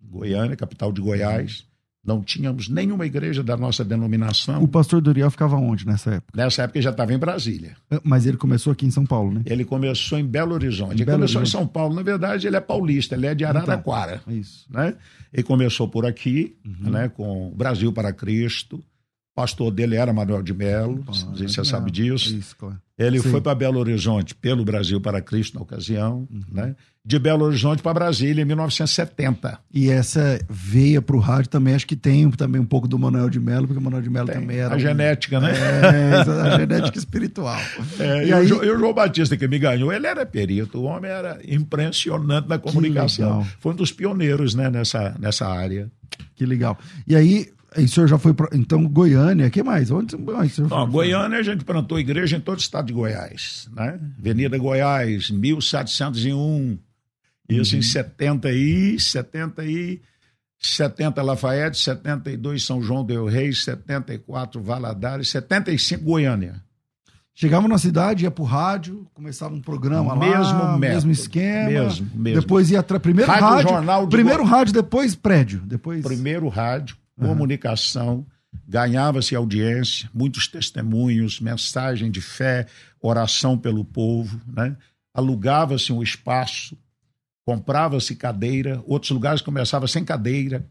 Goiânia, 0.00 0.56
capital 0.56 0.92
de 0.92 1.00
Goiás. 1.00 1.66
Não 2.04 2.22
tínhamos 2.22 2.68
nenhuma 2.68 3.04
igreja 3.04 3.42
da 3.42 3.56
nossa 3.58 3.84
denominação. 3.84 4.62
O 4.62 4.66
pastor 4.68 5.02
Doriel 5.02 5.30
ficava 5.30 5.56
onde 5.56 5.86
nessa 5.86 6.14
época? 6.14 6.32
Nessa 6.34 6.62
época 6.62 6.78
ele 6.78 6.82
já 6.84 6.90
estava 6.90 7.12
em 7.12 7.18
Brasília. 7.18 7.76
Mas 8.02 8.24
ele 8.26 8.38
começou 8.38 8.72
aqui 8.72 8.86
em 8.86 8.90
São 8.90 9.04
Paulo, 9.04 9.30
né? 9.32 9.42
Ele 9.44 9.64
começou 9.66 10.18
em 10.18 10.24
Belo 10.24 10.54
Horizonte. 10.54 10.92
Em 10.92 10.94
Ele 10.96 11.04
Belo 11.04 11.18
começou 11.18 11.40
Horizonte. 11.40 11.58
em 11.60 11.60
São 11.60 11.66
Paulo. 11.66 11.94
Na 11.94 12.02
verdade, 12.02 12.46
ele 12.46 12.56
é 12.56 12.60
paulista, 12.60 13.14
ele 13.14 13.26
é 13.26 13.34
de 13.34 13.44
Araraquara. 13.44 14.22
É 14.26 14.32
isso. 14.32 14.64
Né? 14.70 14.94
Ele 15.32 15.42
começou 15.42 15.88
por 15.88 16.06
aqui, 16.06 16.56
Uhum. 16.64 16.90
né, 16.90 17.08
com 17.08 17.52
Brasil 17.54 17.92
para 17.92 18.12
Cristo. 18.12 18.82
O 19.40 19.42
pastor 19.42 19.70
dele 19.70 19.96
era 19.96 20.12
Manuel 20.12 20.42
de 20.42 20.52
Melo, 20.52 21.02
não 21.06 21.14
sei 21.14 21.48
se 21.48 21.54
você 21.54 21.60
é, 21.62 21.64
sabe 21.64 21.90
disso. 21.90 22.36
Isso, 22.36 22.54
claro. 22.56 22.76
Ele 22.98 23.18
Sim. 23.18 23.30
foi 23.30 23.40
para 23.40 23.54
Belo 23.54 23.78
Horizonte 23.78 24.34
pelo 24.34 24.62
Brasil 24.62 25.00
para 25.00 25.22
Cristo 25.22 25.54
na 25.54 25.62
ocasião. 25.62 26.28
Uhum. 26.30 26.42
Né? 26.52 26.76
De 27.02 27.18
Belo 27.18 27.46
Horizonte 27.46 27.82
para 27.82 27.94
Brasília 27.94 28.42
em 28.42 28.44
1970. 28.44 29.58
E 29.72 29.88
essa 29.88 30.38
veia 30.50 31.00
pro 31.00 31.18
rádio 31.18 31.48
também, 31.48 31.74
acho 31.74 31.86
que 31.86 31.96
tem 31.96 32.30
também 32.32 32.60
um 32.60 32.66
pouco 32.66 32.86
do 32.86 32.98
Manuel 32.98 33.30
de 33.30 33.40
Mello, 33.40 33.66
porque 33.66 33.80
o 33.80 33.82
Manuel 33.82 34.02
de 34.02 34.10
Mello 34.10 34.26
Tem 34.26 34.34
também 34.38 34.58
era. 34.58 34.74
a 34.74 34.76
um- 34.76 34.80
genética, 34.80 35.40
né? 35.40 35.52
É, 35.52 36.14
a 36.42 36.58
genética 36.58 36.98
espiritual. 36.98 37.58
É, 37.98 38.24
E 38.26 38.28
e, 38.28 38.32
aí- 38.34 38.52
o, 38.52 38.62
e 38.62 38.70
o 38.70 38.78
João 38.78 38.92
Batista 38.92 39.34
que 39.38 39.48
me 39.48 39.58
ganhou, 39.58 39.90
ele 39.90 40.06
era 40.06 40.26
perito, 40.26 40.78
o 40.78 40.82
homem 40.84 41.10
era 41.10 41.38
impressionante 41.48 42.46
na 42.46 42.58
comunicação. 42.58 43.46
Foi 43.60 43.72
um 43.72 43.76
dos 43.76 43.90
pioneiros 43.92 44.54
né, 44.54 44.68
nessa, 44.68 45.16
nessa 45.18 45.46
área. 45.48 45.90
Que 46.36 46.44
legal. 46.44 46.78
E 47.06 47.16
aí, 47.16 47.48
aí 47.76 47.84
o 47.84 47.88
senhor 47.88 48.06
já 48.06 48.18
foi 48.18 48.32
pra. 48.34 48.48
Então, 48.52 48.86
Goiânia, 48.86 49.46
o 49.46 49.50
que 49.50 49.62
mais? 49.62 49.90
Onde, 49.90 50.16
onde 50.16 50.30
o 50.30 50.48
senhor 50.50 50.72
Ó, 50.72 50.82
foi? 50.84 50.90
Goiânia, 50.92 51.38
a 51.38 51.42
gente 51.42 51.64
plantou 51.64 51.98
igreja 51.98 52.36
em 52.36 52.40
todo 52.40 52.58
o 52.58 52.60
estado 52.60 52.86
de 52.86 52.92
Goiás. 52.92 53.68
Né? 53.74 53.98
Avenida 54.18 54.56
Goiás, 54.58 55.30
1701. 55.30 56.78
Isso 57.48 57.76
em 57.76 57.82
70 57.82 58.50
e, 58.52 58.98
70 59.00 59.64
e 59.64 60.00
70 60.58 61.20
Lafayette, 61.22 61.78
72 61.78 62.64
São 62.64 62.80
João 62.82 63.04
del 63.04 63.26
Rei, 63.26 63.52
74 63.52 64.62
Valadares, 64.62 65.28
75 65.30 66.04
Goiânia. 66.04 66.62
Chegava 67.34 67.66
na 67.66 67.78
cidade, 67.78 68.24
ia 68.24 68.30
pro 68.30 68.44
rádio, 68.44 69.06
começava 69.14 69.54
um 69.54 69.60
programa 69.62 70.12
lá, 70.12 70.20
Mesmo 70.20 70.54
método, 70.54 70.78
mesmo 70.78 71.10
esquema. 71.10 71.70
mesmo, 71.70 72.10
mesmo. 72.14 72.40
Depois 72.42 72.70
ia. 72.70 72.82
Primeiro 72.82 73.30
Rádio 73.32 73.48
rádio. 73.48 73.68
Jornal 73.70 74.06
primeiro 74.08 74.42
Go- 74.42 74.48
rádio, 74.48 74.74
depois 74.74 75.14
prédio. 75.14 75.60
Depois. 75.64 76.04
Primeiro 76.04 76.46
rádio, 76.48 76.96
comunicação, 77.28 78.26
ganhava-se 78.66 79.34
audiência, 79.34 80.10
muitos 80.12 80.48
testemunhos, 80.48 81.40
mensagem 81.40 82.10
de 82.10 82.20
fé, 82.20 82.66
oração 83.00 83.56
pelo 83.56 83.84
povo, 83.84 84.40
né? 84.46 84.76
alugava-se 85.14 85.92
um 85.92 86.02
espaço, 86.02 86.76
comprava-se 87.44 88.14
cadeira, 88.16 88.82
outros 88.86 89.10
lugares 89.10 89.42
começava 89.42 89.86
sem 89.86 90.04
cadeira, 90.04 90.66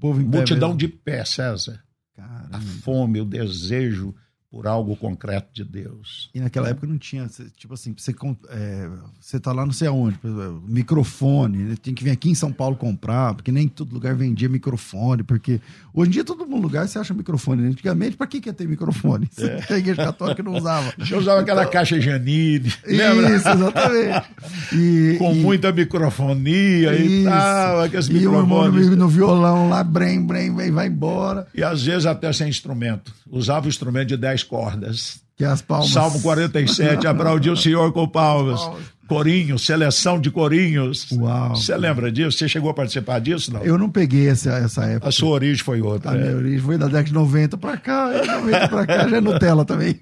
pé 0.00 0.24
multidão 0.24 0.76
de 0.76 0.88
pé, 0.88 1.24
César. 1.24 1.82
A 2.16 2.22
Caramba. 2.22 2.58
fome, 2.60 3.20
o 3.20 3.24
desejo 3.24 4.14
por 4.50 4.66
algo 4.66 4.96
concreto 4.96 5.48
de 5.52 5.62
Deus. 5.62 6.30
E 6.34 6.40
naquela 6.40 6.70
época 6.70 6.86
não 6.86 6.96
tinha, 6.96 7.28
tipo 7.56 7.74
assim, 7.74 7.94
você, 7.94 8.14
é, 8.48 8.88
você 9.20 9.38
tá 9.38 9.52
lá 9.52 9.66
não 9.66 9.72
sei 9.74 9.88
aonde, 9.88 10.18
exemplo, 10.24 10.62
microfone, 10.66 11.58
né? 11.58 11.74
tem 11.82 11.92
que 11.92 12.02
vir 12.02 12.10
aqui 12.12 12.30
em 12.30 12.34
São 12.34 12.50
Paulo 12.50 12.74
comprar, 12.74 13.34
porque 13.34 13.52
nem 13.52 13.68
todo 13.68 13.92
lugar 13.92 14.14
vendia 14.14 14.48
microfone, 14.48 15.22
porque 15.22 15.60
hoje 15.92 16.08
em 16.08 16.12
dia 16.14 16.24
todo 16.24 16.46
mundo 16.46 16.62
lugar 16.62 16.88
você 16.88 16.98
acha 16.98 17.12
microfone, 17.12 17.60
né? 17.60 17.68
antigamente 17.68 18.16
pra 18.16 18.26
que 18.26 18.40
que 18.40 18.48
ia 18.48 18.52
ter 18.54 18.66
microfone? 18.66 19.28
A 19.68 19.76
igreja 19.76 20.02
católica 20.04 20.42
não 20.42 20.54
usava. 20.56 20.94
Eu 21.10 21.18
usava 21.18 21.40
aquela 21.42 21.66
caixa 21.66 22.00
Janine, 22.00 22.72
lembra? 22.86 23.36
Isso, 23.36 23.48
exatamente. 23.50 24.28
E, 24.72 25.16
Com 25.20 25.32
e- 25.34 25.40
muita 25.40 25.70
microfonia 25.72 26.94
e 26.94 27.20
isso. 27.20 27.24
tal, 27.28 27.80
aqueles 27.82 28.06
E 28.08 28.12
o 28.12 28.16
irmão 28.16 28.64
microfones. 28.70 28.96
no, 28.96 29.08
violão 29.08 29.68
lá, 29.68 29.84
brem, 29.84 30.24
brem, 30.24 30.50
brem, 30.52 30.70
vai 30.70 30.86
embora, 30.88 31.46
E 31.54 31.62
às 31.62 31.84
vezes 31.84 32.06
até 32.06 32.32
sem 32.32 32.48
instrumento. 32.48 33.12
Usava 33.30 33.66
o 33.66 33.68
instrumento 33.68 34.08
de 34.08 34.16
10 34.16 34.37
cordas. 34.42 35.20
que 35.36 35.44
as 35.44 35.62
palmas... 35.62 35.90
Salmo 35.90 36.20
47, 36.20 37.06
aplaudiu 37.08 37.52
o 37.52 37.56
Senhor 37.56 37.92
com 37.92 38.08
palmas. 38.08 38.60
Corinhos, 39.08 39.64
seleção 39.64 40.20
de 40.20 40.30
corinhos. 40.30 41.10
Uau. 41.12 41.56
Você 41.56 41.74
lembra 41.78 42.12
disso? 42.12 42.36
Você 42.36 42.46
chegou 42.46 42.70
a 42.70 42.74
participar 42.74 43.18
disso? 43.20 43.50
Não? 43.50 43.62
Eu 43.62 43.78
não 43.78 43.88
peguei 43.88 44.28
essa, 44.28 44.50
essa 44.50 44.84
época. 44.84 45.08
A 45.08 45.12
sua 45.12 45.30
origem 45.30 45.64
foi 45.64 45.80
outra. 45.80 46.10
A 46.10 46.14
né? 46.14 46.24
minha 46.24 46.36
origem 46.36 46.58
foi 46.58 46.76
da 46.76 46.84
década 46.86 47.04
de 47.04 47.14
90 47.14 47.56
pra 47.56 47.78
cá, 47.78 48.10
e 48.12 48.26
90 48.26 48.68
pra 48.68 48.86
cá 48.86 49.08
já 49.08 49.16
é 49.16 49.20
Nutella 49.20 49.64
também. 49.64 49.98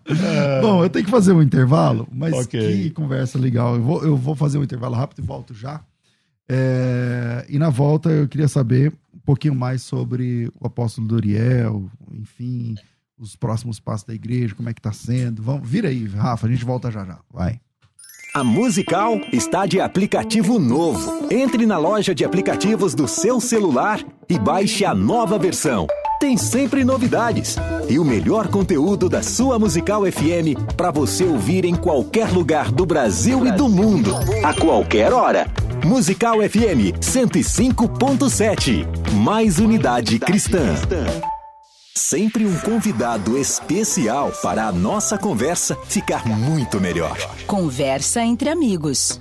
Bom, 0.62 0.82
eu 0.82 0.88
tenho 0.88 1.04
que 1.04 1.10
fazer 1.10 1.32
um 1.32 1.42
intervalo, 1.42 2.08
mas 2.10 2.32
Ok. 2.32 2.58
que 2.58 2.90
conversa 2.92 3.38
legal. 3.38 3.76
Eu 3.76 3.82
vou, 3.82 4.02
eu 4.02 4.16
vou 4.16 4.34
fazer 4.34 4.56
um 4.56 4.64
intervalo 4.64 4.94
rápido 4.94 5.18
e 5.18 5.26
volto 5.26 5.52
já. 5.52 5.82
É, 6.48 7.44
e 7.50 7.58
na 7.58 7.68
volta 7.68 8.08
eu 8.08 8.26
queria 8.26 8.48
saber 8.48 8.90
um 9.14 9.18
pouquinho 9.18 9.54
mais 9.54 9.82
sobre 9.82 10.50
o 10.58 10.66
apóstolo 10.66 11.06
Doriel, 11.06 11.90
enfim, 12.12 12.74
os 13.18 13.34
próximos 13.36 13.80
passos 13.80 14.06
da 14.06 14.14
igreja, 14.14 14.54
como 14.54 14.68
é 14.68 14.74
que 14.74 14.80
tá 14.80 14.92
sendo. 14.92 15.42
Vamos, 15.42 15.68
vira 15.68 15.88
aí, 15.88 16.06
Rafa, 16.06 16.46
a 16.46 16.50
gente 16.50 16.64
volta 16.64 16.90
já 16.90 17.04
já. 17.04 17.18
Vai. 17.32 17.60
A 18.34 18.44
Musical 18.44 19.18
está 19.32 19.64
de 19.64 19.80
aplicativo 19.80 20.58
novo. 20.58 21.26
Entre 21.30 21.64
na 21.64 21.78
loja 21.78 22.14
de 22.14 22.22
aplicativos 22.22 22.94
do 22.94 23.08
seu 23.08 23.40
celular 23.40 24.04
e 24.28 24.38
baixe 24.38 24.84
a 24.84 24.94
nova 24.94 25.38
versão. 25.38 25.86
Tem 26.20 26.36
sempre 26.36 26.84
novidades 26.84 27.56
e 27.88 27.98
o 27.98 28.04
melhor 28.04 28.48
conteúdo 28.48 29.08
da 29.08 29.22
sua 29.22 29.58
Musical 29.58 30.02
FM 30.04 30.74
para 30.76 30.90
você 30.90 31.24
ouvir 31.24 31.64
em 31.64 31.74
qualquer 31.74 32.30
lugar 32.30 32.70
do 32.70 32.84
Brasil 32.84 33.46
e 33.46 33.52
do 33.52 33.68
mundo, 33.68 34.14
a 34.44 34.52
qualquer 34.52 35.14
hora. 35.14 35.46
Musical 35.84 36.36
FM 36.38 36.92
105.7. 37.00 38.86
Mais 39.14 39.58
unidade 39.58 40.18
cristã. 40.18 40.74
Sempre 41.96 42.44
um 42.44 42.54
convidado 42.58 43.38
especial 43.38 44.30
para 44.42 44.66
a 44.66 44.70
nossa 44.70 45.16
conversa 45.16 45.74
ficar 45.88 46.26
muito 46.26 46.78
melhor. 46.78 47.16
Conversa 47.46 48.22
entre 48.22 48.50
amigos. 48.50 49.18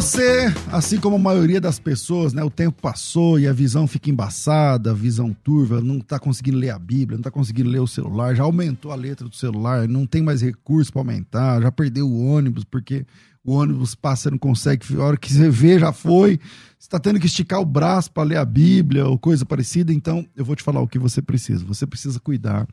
Você, 0.00 0.46
assim 0.72 0.98
como 0.98 1.16
a 1.16 1.18
maioria 1.18 1.60
das 1.60 1.78
pessoas, 1.78 2.32
né, 2.32 2.42
o 2.42 2.48
tempo 2.48 2.80
passou 2.80 3.38
e 3.38 3.46
a 3.46 3.52
visão 3.52 3.86
fica 3.86 4.08
embaçada, 4.08 4.92
a 4.92 4.94
visão 4.94 5.36
turva, 5.44 5.82
não 5.82 5.98
está 5.98 6.18
conseguindo 6.18 6.56
ler 6.56 6.70
a 6.70 6.78
Bíblia, 6.78 7.18
não 7.18 7.20
está 7.20 7.30
conseguindo 7.30 7.68
ler 7.68 7.80
o 7.80 7.86
celular, 7.86 8.34
já 8.34 8.42
aumentou 8.42 8.92
a 8.92 8.94
letra 8.94 9.28
do 9.28 9.36
celular, 9.36 9.86
não 9.86 10.06
tem 10.06 10.22
mais 10.22 10.40
recurso 10.40 10.90
para 10.90 11.02
aumentar, 11.02 11.60
já 11.60 11.70
perdeu 11.70 12.08
o 12.08 12.18
ônibus 12.18 12.64
porque 12.64 13.04
o 13.44 13.52
ônibus 13.52 13.94
passa 13.94 14.30
não 14.30 14.38
consegue, 14.38 14.86
a 14.96 15.02
hora 15.02 15.16
que 15.18 15.30
você 15.30 15.50
vê 15.50 15.78
já 15.78 15.92
foi, 15.92 16.40
está 16.78 16.98
tendo 16.98 17.20
que 17.20 17.26
esticar 17.26 17.60
o 17.60 17.66
braço 17.66 18.10
para 18.10 18.22
ler 18.22 18.38
a 18.38 18.44
Bíblia 18.46 19.06
ou 19.06 19.18
coisa 19.18 19.44
parecida, 19.44 19.92
então 19.92 20.26
eu 20.34 20.46
vou 20.46 20.56
te 20.56 20.62
falar 20.62 20.80
o 20.80 20.88
que 20.88 20.98
você 20.98 21.20
precisa. 21.20 21.62
Você 21.66 21.86
precisa 21.86 22.18
cuidar 22.18 22.66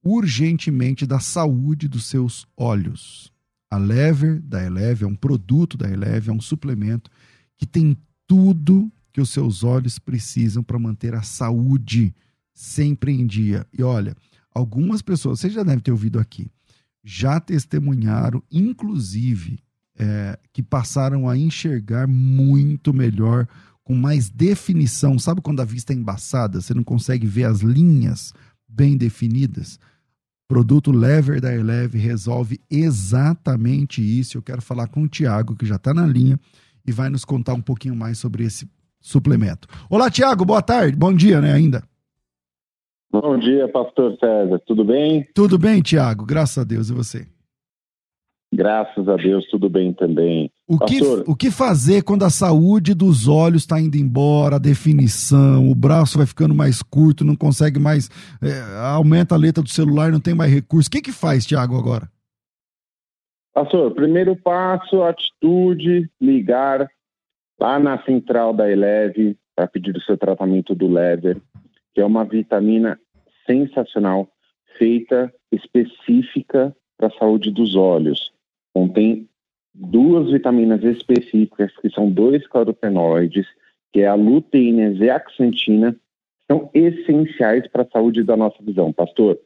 urgentemente 0.00 1.04
da 1.04 1.18
saúde 1.18 1.88
dos 1.88 2.04
seus 2.04 2.46
olhos. 2.56 3.36
A 3.70 3.76
Lever 3.76 4.40
da 4.40 4.64
Eleve 4.64 5.04
é 5.04 5.06
um 5.06 5.14
produto 5.14 5.76
da 5.76 5.90
Eleve, 5.90 6.30
é 6.30 6.32
um 6.32 6.40
suplemento 6.40 7.10
que 7.56 7.66
tem 7.66 7.96
tudo 8.26 8.90
que 9.12 9.20
os 9.20 9.30
seus 9.30 9.64
olhos 9.64 9.98
precisam 9.98 10.62
para 10.62 10.78
manter 10.78 11.14
a 11.14 11.22
saúde 11.22 12.14
sempre 12.54 13.12
em 13.12 13.26
dia. 13.26 13.66
E 13.76 13.82
olha, 13.82 14.16
algumas 14.54 15.02
pessoas, 15.02 15.40
você 15.40 15.50
já 15.50 15.62
deve 15.62 15.82
ter 15.82 15.90
ouvido 15.90 16.18
aqui, 16.18 16.50
já 17.04 17.40
testemunharam, 17.40 18.42
inclusive, 18.50 19.58
é, 19.98 20.38
que 20.52 20.62
passaram 20.62 21.28
a 21.28 21.36
enxergar 21.36 22.06
muito 22.06 22.94
melhor, 22.94 23.48
com 23.82 23.94
mais 23.94 24.28
definição. 24.28 25.18
Sabe 25.18 25.40
quando 25.40 25.60
a 25.60 25.64
vista 25.64 25.92
é 25.92 25.96
embaçada, 25.96 26.60
você 26.60 26.74
não 26.74 26.84
consegue 26.84 27.26
ver 27.26 27.44
as 27.44 27.60
linhas 27.60 28.34
bem 28.68 28.96
definidas? 28.96 29.80
Produto 30.48 30.90
Lever 30.90 31.42
da 31.42 31.54
Eleve 31.54 31.98
resolve 31.98 32.58
exatamente 32.70 34.00
isso. 34.00 34.38
Eu 34.38 34.42
quero 34.42 34.62
falar 34.62 34.88
com 34.88 35.02
o 35.02 35.08
Tiago, 35.08 35.54
que 35.54 35.66
já 35.66 35.76
está 35.76 35.92
na 35.92 36.06
linha, 36.06 36.40
e 36.86 36.90
vai 36.90 37.10
nos 37.10 37.22
contar 37.22 37.52
um 37.52 37.60
pouquinho 37.60 37.94
mais 37.94 38.16
sobre 38.16 38.44
esse 38.44 38.66
suplemento. 38.98 39.68
Olá, 39.90 40.10
Tiago, 40.10 40.46
boa 40.46 40.62
tarde. 40.62 40.96
Bom 40.96 41.12
dia, 41.12 41.38
né, 41.42 41.52
ainda? 41.52 41.82
Bom 43.12 43.38
dia, 43.38 43.68
pastor 43.68 44.16
César. 44.18 44.58
Tudo 44.66 44.86
bem? 44.86 45.28
Tudo 45.34 45.58
bem, 45.58 45.82
Tiago. 45.82 46.24
Graças 46.24 46.56
a 46.56 46.64
Deus. 46.64 46.88
E 46.88 46.94
você? 46.94 47.26
Graças 48.50 49.06
a 49.06 49.16
Deus, 49.16 49.46
tudo 49.50 49.68
bem 49.68 49.92
também. 49.92 50.50
O 50.68 50.78
que, 50.78 51.00
o 51.26 51.34
que 51.34 51.50
fazer 51.50 52.02
quando 52.02 52.24
a 52.24 52.30
saúde 52.30 52.92
dos 52.92 53.26
olhos 53.26 53.62
está 53.62 53.80
indo 53.80 53.96
embora, 53.96 54.56
a 54.56 54.58
definição, 54.58 55.70
o 55.70 55.74
braço 55.74 56.18
vai 56.18 56.26
ficando 56.26 56.54
mais 56.54 56.82
curto, 56.82 57.24
não 57.24 57.34
consegue 57.34 57.78
mais. 57.78 58.10
É, 58.42 58.78
aumenta 58.78 59.34
a 59.34 59.38
letra 59.38 59.62
do 59.62 59.70
celular, 59.70 60.12
não 60.12 60.20
tem 60.20 60.34
mais 60.34 60.52
recurso. 60.52 60.88
O 60.88 60.90
que, 60.90 61.00
que 61.00 61.12
faz, 61.12 61.46
Tiago, 61.46 61.78
agora? 61.78 62.06
Pastor, 63.54 63.94
primeiro 63.94 64.36
passo, 64.36 65.02
atitude, 65.02 66.10
ligar 66.20 66.86
lá 67.58 67.78
na 67.78 68.02
central 68.04 68.52
da 68.52 68.70
Eleve 68.70 69.38
para 69.56 69.66
pedir 69.66 69.96
o 69.96 70.02
seu 70.02 70.18
tratamento 70.18 70.74
do 70.74 70.86
Lever, 70.86 71.40
que 71.94 72.00
é 72.00 72.04
uma 72.04 72.24
vitamina 72.24 73.00
sensacional, 73.46 74.28
feita 74.76 75.32
específica 75.50 76.76
para 76.98 77.08
a 77.08 77.18
saúde 77.18 77.50
dos 77.50 77.74
olhos 77.74 78.30
contém 78.78 79.28
duas 79.74 80.30
vitaminas 80.30 80.82
específicas, 80.82 81.76
que 81.76 81.90
são 81.90 82.10
dois 82.10 82.46
carotenoides, 82.46 83.46
que 83.92 84.00
é 84.00 84.06
a 84.06 84.14
luteína 84.14 84.82
e 84.82 84.86
a 84.86 84.98
zeaxantina, 84.98 85.96
são 86.50 86.70
essenciais 86.72 87.66
para 87.68 87.82
a 87.82 87.90
saúde 87.90 88.22
da 88.22 88.36
nossa 88.36 88.62
visão. 88.62 88.92
Pastor, 88.92 89.38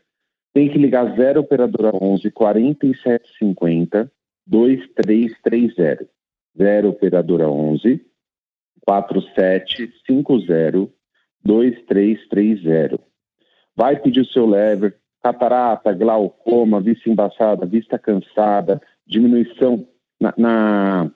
tem 0.54 0.68
que 0.68 0.78
ligar 0.78 1.16
0 1.16 1.40
operadora 1.40 1.90
11 1.94 2.30
4750 2.30 4.10
2330. 4.46 6.08
0 6.56 6.88
operadora 6.88 7.48
11 7.48 8.00
4750 8.86 10.92
2330. 11.44 13.00
Vai 13.74 13.98
pedir 13.98 14.20
o 14.20 14.26
seu 14.26 14.46
lever, 14.46 14.96
catarata, 15.22 15.92
glaucoma, 15.92 16.80
vista 16.80 17.08
embaçada, 17.08 17.64
vista 17.64 17.98
cansada, 17.98 18.80
diminuição 19.06 19.86
na, 20.22 20.34
na, 20.38 21.10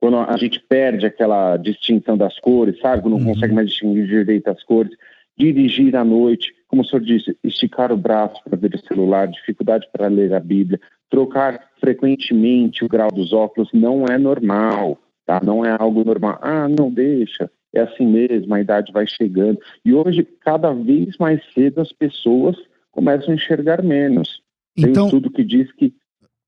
quando 0.00 0.18
a 0.18 0.36
gente 0.36 0.60
perde 0.60 1.06
aquela 1.06 1.56
distinção 1.56 2.16
das 2.16 2.38
cores, 2.38 2.78
sabe? 2.78 3.08
Não 3.08 3.16
uhum. 3.16 3.32
consegue 3.32 3.54
mais 3.54 3.70
distinguir 3.70 4.06
direito 4.06 4.48
as 4.48 4.62
cores, 4.62 4.92
dirigir 5.36 5.96
à 5.96 6.04
noite, 6.04 6.54
como 6.68 6.82
o 6.82 6.84
senhor 6.84 7.02
disse, 7.02 7.36
esticar 7.42 7.90
o 7.90 7.96
braço 7.96 8.40
para 8.44 8.58
ver 8.58 8.74
o 8.74 8.86
celular, 8.86 9.26
dificuldade 9.26 9.88
para 9.90 10.08
ler 10.08 10.34
a 10.34 10.40
Bíblia, 10.40 10.78
trocar 11.08 11.70
frequentemente 11.80 12.84
o 12.84 12.88
grau 12.88 13.10
dos 13.10 13.32
óculos 13.32 13.70
não 13.72 14.04
é 14.04 14.18
normal, 14.18 14.98
tá? 15.24 15.40
Não 15.42 15.64
é 15.64 15.74
algo 15.78 16.04
normal. 16.04 16.38
Ah, 16.42 16.68
não 16.68 16.90
deixa, 16.90 17.50
é 17.72 17.80
assim 17.80 18.06
mesmo, 18.06 18.54
a 18.54 18.60
idade 18.60 18.92
vai 18.92 19.06
chegando. 19.06 19.58
E 19.84 19.94
hoje, 19.94 20.22
cada 20.40 20.72
vez 20.72 21.16
mais 21.16 21.40
cedo, 21.54 21.80
as 21.80 21.92
pessoas 21.92 22.56
começam 22.92 23.32
a 23.32 23.34
enxergar 23.34 23.82
menos. 23.82 24.42
Tem 24.76 24.90
então, 24.90 25.04
um 25.04 25.06
estudo 25.06 25.30
que 25.30 25.42
diz 25.42 25.72
que 25.72 25.94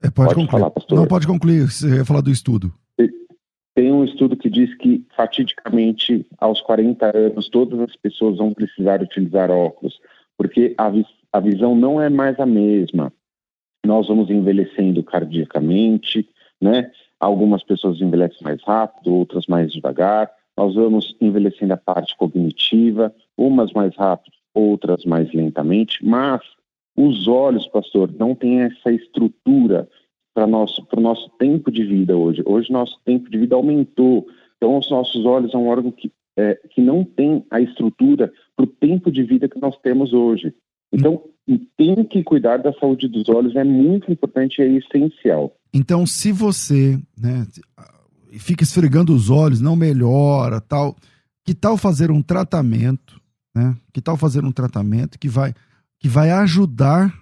é, 0.02 0.10
pode, 0.10 0.28
pode 0.28 0.34
concluir. 0.34 0.50
falar, 0.50 0.70
pastor. 0.70 0.98
Não, 0.98 1.06
pode 1.06 1.26
concluir, 1.26 1.70
você 1.70 1.96
ia 1.96 2.04
falar 2.04 2.20
do 2.20 2.30
estudo. 2.30 2.72
Tem 3.74 3.92
um 3.92 4.04
estudo 4.04 4.36
que 4.36 4.48
diz 4.48 4.74
que, 4.78 5.04
fatidicamente, 5.14 6.26
aos 6.38 6.62
40 6.62 7.14
anos, 7.14 7.48
todas 7.50 7.78
as 7.80 7.94
pessoas 7.96 8.38
vão 8.38 8.54
precisar 8.54 9.02
utilizar 9.02 9.50
óculos, 9.50 10.00
porque 10.38 10.74
a, 10.78 10.88
vis 10.88 11.06
a 11.30 11.40
visão 11.40 11.76
não 11.76 12.00
é 12.00 12.08
mais 12.08 12.40
a 12.40 12.46
mesma. 12.46 13.12
Nós 13.84 14.08
vamos 14.08 14.30
envelhecendo 14.30 15.02
cardiacamente, 15.02 16.26
né? 16.60 16.90
Algumas 17.20 17.62
pessoas 17.62 18.00
envelhecem 18.00 18.38
mais 18.42 18.62
rápido, 18.62 19.14
outras 19.14 19.46
mais 19.46 19.70
devagar. 19.70 20.30
Nós 20.56 20.74
vamos 20.74 21.14
envelhecendo 21.20 21.74
a 21.74 21.76
parte 21.76 22.16
cognitiva, 22.16 23.14
umas 23.36 23.72
mais 23.74 23.94
rápido, 23.94 24.34
outras 24.54 25.04
mais 25.04 25.30
lentamente, 25.34 26.02
mas 26.02 26.40
os 26.96 27.28
olhos, 27.28 27.66
pastor, 27.68 28.12
não 28.18 28.34
têm 28.34 28.62
essa 28.62 28.90
estrutura 28.90 29.88
para 30.34 30.46
nosso 30.46 30.86
o 30.90 31.00
nosso 31.00 31.30
tempo 31.38 31.70
de 31.70 31.84
vida 31.84 32.16
hoje. 32.16 32.42
Hoje 32.44 32.72
nosso 32.72 32.98
tempo 33.04 33.30
de 33.30 33.38
vida 33.38 33.54
aumentou. 33.54 34.26
Então 34.56 34.76
os 34.78 34.90
nossos 34.90 35.24
olhos 35.24 35.50
são 35.50 35.64
um 35.64 35.68
órgão 35.68 35.90
que 35.90 36.10
é, 36.38 36.54
que 36.70 36.82
não 36.82 37.02
tem 37.02 37.44
a 37.50 37.60
estrutura 37.60 38.30
para 38.54 38.64
o 38.64 38.68
tempo 38.68 39.10
de 39.10 39.22
vida 39.22 39.48
que 39.48 39.58
nós 39.58 39.74
temos 39.78 40.12
hoje. 40.12 40.54
Então 40.92 41.22
tem 41.76 42.04
que 42.04 42.22
cuidar 42.22 42.58
da 42.58 42.72
saúde 42.74 43.08
dos 43.08 43.28
olhos 43.28 43.56
é 43.56 43.64
muito 43.64 44.12
importante 44.12 44.60
e 44.60 44.62
é 44.62 44.68
essencial. 44.68 45.56
Então 45.72 46.06
se 46.06 46.32
você 46.32 46.98
né, 47.18 47.46
fica 48.32 48.62
esfregando 48.62 49.14
os 49.14 49.30
olhos, 49.30 49.60
não 49.60 49.76
melhora, 49.76 50.60
tal, 50.60 50.96
que 51.44 51.54
tal 51.54 51.76
fazer 51.76 52.10
um 52.10 52.20
tratamento, 52.20 53.20
né? 53.54 53.74
Que 53.92 54.02
tal 54.02 54.16
fazer 54.16 54.44
um 54.44 54.52
tratamento 54.52 55.18
que 55.18 55.28
vai 55.28 55.54
que 55.98 56.08
vai 56.08 56.30
ajudar 56.30 57.12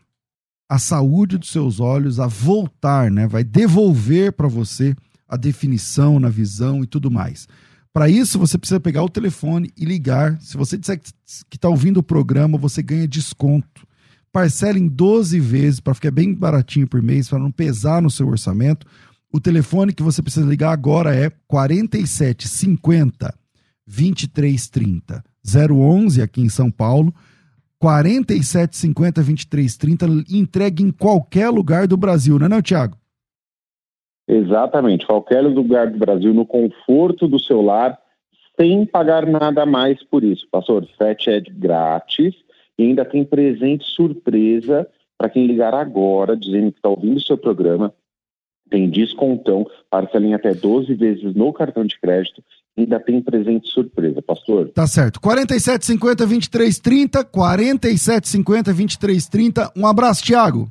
a 0.69 0.79
saúde 0.79 1.39
dos 1.39 1.51
seus 1.51 1.79
olhos 1.81 2.19
a 2.19 2.27
voltar, 2.27 3.11
né? 3.11 3.27
Vai 3.27 3.45
devolver 3.45 4.33
para 4.33 4.49
você 4.49 4.95
a 5.29 5.37
definição 5.37 6.19
na 6.19 6.29
visão 6.29 6.83
e 6.83 6.87
tudo 6.87 7.11
mais. 7.11 7.46
Para 7.92 8.09
isso, 8.09 8.38
você 8.38 8.59
precisa 8.59 8.81
pegar 8.81 9.05
o 9.05 9.09
telefone 9.09 9.71
e 9.77 9.85
ligar. 9.85 10.40
Se 10.40 10.57
você 10.57 10.77
disser 10.77 11.01
que 11.48 11.57
está 11.57 11.69
ouvindo 11.69 11.98
o 11.98 12.03
programa, 12.03 12.59
você 12.59 12.83
ganha 12.83 13.07
desconto. 13.07 13.87
Parcela 14.33 14.79
em 14.79 14.88
12 14.88 15.38
vezes 15.38 15.79
para 15.79 15.94
ficar 15.94 16.11
bem 16.11 16.35
baratinho 16.35 16.88
por 16.88 17.01
mês, 17.01 17.29
para 17.29 17.38
não 17.38 17.53
pesar 17.53 18.03
no 18.03 18.11
seu 18.11 18.27
orçamento. 18.27 18.85
O 19.33 19.38
telefone 19.38 19.92
que 19.92 20.03
você 20.03 20.21
precisa 20.23 20.44
ligar 20.44 20.73
agora 20.73 21.15
é 21.15 21.31
4750 21.46 23.33
2330 23.87 25.23
011 25.44 26.23
aqui 26.23 26.40
em 26.40 26.48
São 26.48 26.71
Paulo 26.71 27.15
4750 27.85 29.21
2330, 29.21 30.07
entregue 30.35 30.83
em 30.83 30.91
qualquer 30.91 31.51
lugar 31.51 31.87
do 31.87 31.99
Brasil, 31.99 32.39
não 32.39 32.47
é, 32.47 32.49
não, 32.49 32.63
Tiago? 32.63 32.97
Exatamente, 34.27 35.05
qualquer 35.05 35.43
lugar 35.43 35.91
do 35.91 35.99
Brasil, 35.99 36.33
no 36.33 36.47
conforto 36.47 37.29
do 37.29 37.39
seu 37.39 37.61
lar, 37.61 37.99
sem 38.59 38.87
pagar 38.87 39.27
nada 39.27 39.67
mais 39.67 40.03
por 40.03 40.25
isso. 40.25 40.49
Pastor, 40.51 40.89
frete 40.97 41.29
é 41.29 41.43
grátis 41.43 42.35
e 42.79 42.85
ainda 42.85 43.05
tem 43.05 43.23
presente 43.23 43.85
surpresa 43.85 44.89
para 45.19 45.29
quem 45.29 45.47
ligar 45.47 45.75
agora, 45.75 46.35
dizendo 46.35 46.73
que 46.73 46.79
está 46.79 46.89
ouvindo 46.89 47.19
o 47.19 47.23
seu 47.23 47.37
programa. 47.37 47.93
Tem 48.71 48.89
descontão, 48.89 49.67
parcela 49.91 50.25
em 50.25 50.33
até 50.33 50.55
12 50.55 50.95
vezes 50.95 51.35
no 51.35 51.53
cartão 51.53 51.85
de 51.85 52.01
crédito 52.01 52.43
ainda 52.77 53.00
tem 53.00 53.22
presente 53.22 53.68
surpresa, 53.70 54.20
pastor. 54.20 54.70
Tá 54.70 54.87
certo. 54.87 55.20
4750 55.20 56.27
2330, 56.27 57.25
4750 57.25 58.72
2330. 58.72 59.72
Um 59.77 59.87
abraço, 59.87 60.25
Thiago. 60.25 60.70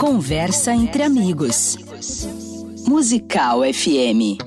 Conversa 0.00 0.74
entre 0.74 1.02
amigos. 1.02 1.76
Musical 2.88 3.60
FM. 3.70 4.40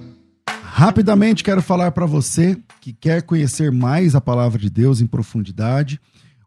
Rapidamente 0.47 1.43
quero 1.43 1.61
falar 1.61 1.91
para 1.91 2.07
você 2.07 2.59
que 2.81 2.91
quer 2.91 3.21
conhecer 3.21 3.71
mais 3.71 4.15
a 4.15 4.19
palavra 4.19 4.57
de 4.57 4.67
Deus 4.67 4.99
em 4.99 5.05
profundidade, 5.05 6.01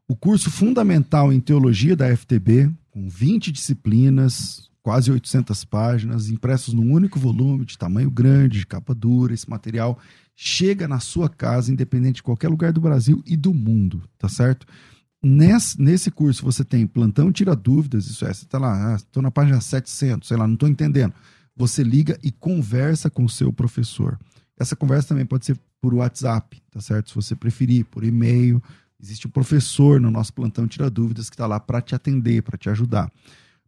o 0.09 0.17
curso 0.17 0.51
fundamental 0.51 1.33
em 1.33 1.39
teologia 1.39 1.95
da 1.95 2.15
FTB, 2.17 2.69
com 2.91 3.09
20 3.09 3.53
disciplinas, 3.53 4.69
quase 4.83 5.13
800 5.13 5.65
páginas, 5.65 6.29
impressos 6.29 6.75
num 6.75 6.93
único 6.93 7.17
volume, 7.17 7.65
de 7.65 7.79
tamanho 7.79 8.11
grande, 8.11 8.59
de 8.59 8.67
capa 8.67 8.93
dura. 8.93 9.33
Esse 9.33 9.49
material 9.49 9.97
chega 10.35 10.89
na 10.89 10.99
sua 10.99 11.29
casa, 11.29 11.71
independente 11.73 12.17
de 12.17 12.23
qualquer 12.25 12.49
lugar 12.49 12.73
do 12.73 12.81
Brasil 12.81 13.23
e 13.25 13.37
do 13.37 13.55
mundo, 13.55 14.03
tá 14.19 14.29
certo? 14.29 14.67
Nesse, 15.23 15.81
nesse 15.81 16.11
curso 16.11 16.45
você 16.45 16.65
tem 16.65 16.87
plantão 16.87 17.33
tira 17.33 17.57
dúvidas, 17.57 18.07
isso 18.07 18.25
é, 18.25 18.33
você 18.33 18.45
está 18.45 18.59
lá, 18.59 18.95
estou 18.97 19.21
ah, 19.21 19.23
na 19.23 19.31
página 19.31 19.61
700, 19.61 20.29
sei 20.29 20.37
lá, 20.37 20.47
não 20.47 20.55
estou 20.55 20.69
entendendo. 20.69 21.13
Você 21.57 21.83
liga 21.83 22.19
e 22.23 22.31
conversa 22.31 23.09
com 23.09 23.25
o 23.25 23.29
seu 23.29 23.53
professor. 23.53 24.19
Essa 24.59 24.77
conversa 24.77 25.09
também 25.09 25.25
pode 25.25 25.47
ser 25.47 25.59
por 25.81 25.95
WhatsApp, 25.95 26.63
tá 26.71 26.81
certo? 26.81 27.11
Se 27.11 27.15
você 27.15 27.35
preferir, 27.35 27.85
por 27.87 28.05
e-mail. 28.05 28.63
Existe 29.01 29.27
um 29.27 29.31
professor 29.31 30.01
no 30.01 30.11
nosso 30.11 30.33
plantão 30.33 30.67
tira 30.67 30.89
dúvidas 30.89 31.29
que 31.29 31.35
está 31.35 31.47
lá 31.47 31.61
para 31.61 31.81
te 31.81 31.95
atender, 31.95 32.43
para 32.43 32.57
te 32.57 32.69
ajudar. 32.71 33.11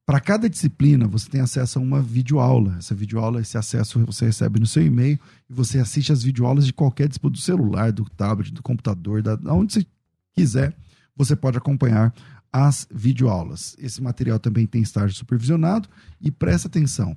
Para 0.06 0.20
cada 0.20 0.48
disciplina, 0.48 1.06
você 1.06 1.28
tem 1.28 1.40
acesso 1.42 1.78
a 1.78 1.82
uma 1.82 2.00
videoaula. 2.00 2.76
Essa 2.78 2.94
videoaula, 2.94 3.42
esse 3.42 3.58
acesso 3.58 4.02
você 4.06 4.24
recebe 4.24 4.58
no 4.58 4.66
seu 4.66 4.82
e-mail 4.82 5.18
e 5.48 5.52
você 5.52 5.78
assiste 5.78 6.10
as 6.10 6.22
videoaulas 6.22 6.64
de 6.64 6.72
qualquer 6.72 7.08
dispositivo 7.08 7.42
do 7.42 7.44
celular, 7.44 7.92
do 7.92 8.04
tablet, 8.16 8.50
do 8.50 8.62
computador, 8.62 9.22
da 9.22 9.38
onde 9.52 9.74
você 9.74 9.86
quiser 10.34 10.74
você 11.18 11.34
pode 11.34 11.58
acompanhar 11.58 12.14
as 12.52 12.86
videoaulas. 12.90 13.76
Esse 13.78 14.00
material 14.00 14.38
também 14.38 14.66
tem 14.66 14.80
estágio 14.80 15.16
supervisionado 15.16 15.88
e 16.20 16.30
presta 16.30 16.68
atenção. 16.68 17.16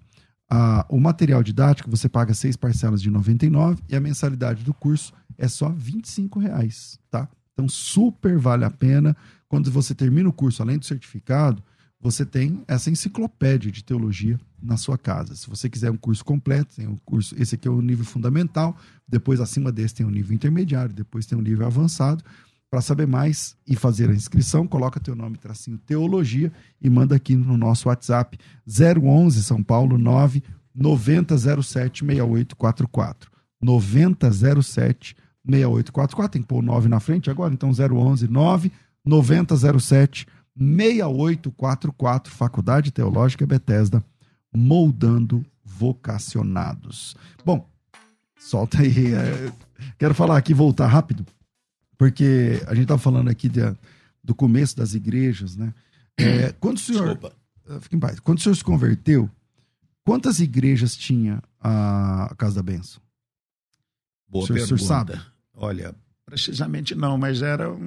o 0.90 1.00
material 1.00 1.42
didático 1.42 1.90
você 1.90 2.10
paga 2.10 2.34
seis 2.34 2.58
parcelas 2.58 3.02
de 3.02 3.08
R$ 3.08 3.14
99 3.14 3.82
e 3.88 3.96
a 3.96 4.02
mensalidade 4.02 4.64
do 4.64 4.74
curso 4.74 5.14
é 5.38 5.48
só 5.48 5.70
25 5.70 6.40
reais, 6.40 7.00
tá? 7.10 7.30
Então 7.54 7.70
super 7.70 8.38
vale 8.38 8.66
a 8.66 8.72
pena. 8.72 9.16
Quando 9.48 9.72
você 9.72 9.96
termina 9.96 10.28
o 10.28 10.34
curso, 10.34 10.62
além 10.62 10.78
do 10.78 10.86
certificado, 10.86 11.64
você 12.02 12.26
tem 12.26 12.64
essa 12.68 12.90
enciclopédia 12.90 13.72
de 13.72 13.84
teologia 13.84 14.40
na 14.62 14.76
sua 14.76 14.98
casa. 14.98 15.36
Se 15.36 15.48
você 15.50 15.70
quiser 15.70 15.92
um 15.92 15.98
curso 15.98 16.26
completo, 16.26 16.76
tem 16.76 16.88
um 16.88 16.98
curso, 17.06 17.36
esse 17.38 17.56
aqui 17.56 17.68
é 17.68 17.72
o 17.72 17.82
nível 17.82 18.04
fundamental, 18.04 18.76
depois 19.08 19.40
acima 19.40 19.72
desse 19.72 19.96
tem 19.96 20.06
o 20.06 20.10
nível 20.10 20.34
intermediário, 20.34 20.94
depois 20.94 21.26
tem 21.26 21.38
o 21.38 21.42
nível 21.42 21.66
avançado. 21.66 22.24
Para 22.72 22.80
saber 22.80 23.06
mais 23.06 23.58
e 23.68 23.76
fazer 23.76 24.10
a 24.10 24.14
inscrição, 24.14 24.66
coloca 24.66 24.98
teu 24.98 25.14
nome, 25.14 25.38
tracinho 25.38 25.78
teologia 25.78 26.50
e 26.82 26.90
manda 26.90 27.14
aqui 27.14 27.36
no 27.36 27.58
nosso 27.58 27.90
WhatsApp 27.90 28.40
011 28.66 29.44
São 29.44 29.62
Paulo 29.62 29.98
9 29.98 30.42
9007 30.74 32.06
6844. 32.06 33.30
9007 33.62 35.18
6844. 35.44 36.32
Tem 36.32 36.42
que 36.42 36.48
pôr 36.48 36.60
o 36.60 36.62
9 36.62 36.88
na 36.88 37.02
frente 37.02 37.30
agora, 37.30 37.54
então 37.54 37.72
011 37.72 38.30
9 38.30 38.72
9007 39.06 40.26
6844. 40.56 42.32
Faculdade 42.32 42.92
Teológica 42.92 43.46
Bethesda, 43.46 44.02
moldando 44.56 45.46
vocacionados. 45.62 47.18
Bom, 47.44 47.68
solta 48.40 48.82
aí. 48.82 49.14
É, 49.14 49.52
quero 50.00 50.16
falar 50.16 50.38
aqui, 50.38 50.54
voltar 50.54 50.88
rápido 50.88 51.26
porque 52.02 52.60
a 52.66 52.74
gente 52.74 52.86
estava 52.86 53.00
falando 53.00 53.30
aqui 53.30 53.48
de, 53.48 53.62
do 54.24 54.34
começo 54.34 54.76
das 54.76 54.96
igrejas, 54.96 55.56
né? 55.56 55.72
É, 56.18 56.52
quando 56.60 56.78
o 56.78 56.80
senhor. 56.80 57.10
Desculpa. 57.10 57.36
Ah, 57.70 57.80
fique 57.80 57.96
em 57.96 58.00
paz. 58.00 58.20
Quando 58.20 58.40
o 58.40 58.42
senhor 58.42 58.56
se 58.56 58.64
converteu, 58.64 59.30
quantas 60.04 60.40
igrejas 60.40 60.98
tinha 60.98 61.44
a 61.60 62.34
Casa 62.40 62.56
da 62.56 62.64
Benção? 62.64 63.00
Boa 64.28 64.44
o 64.44 64.48
senhor, 64.48 64.62
pergunta. 64.62 64.74
O 64.74 64.78
senhor 64.80 64.88
sabe? 64.88 65.22
Olha, 65.54 65.94
precisamente 66.26 66.96
não, 66.96 67.20
mas 67.20 67.44
eram 67.44 67.80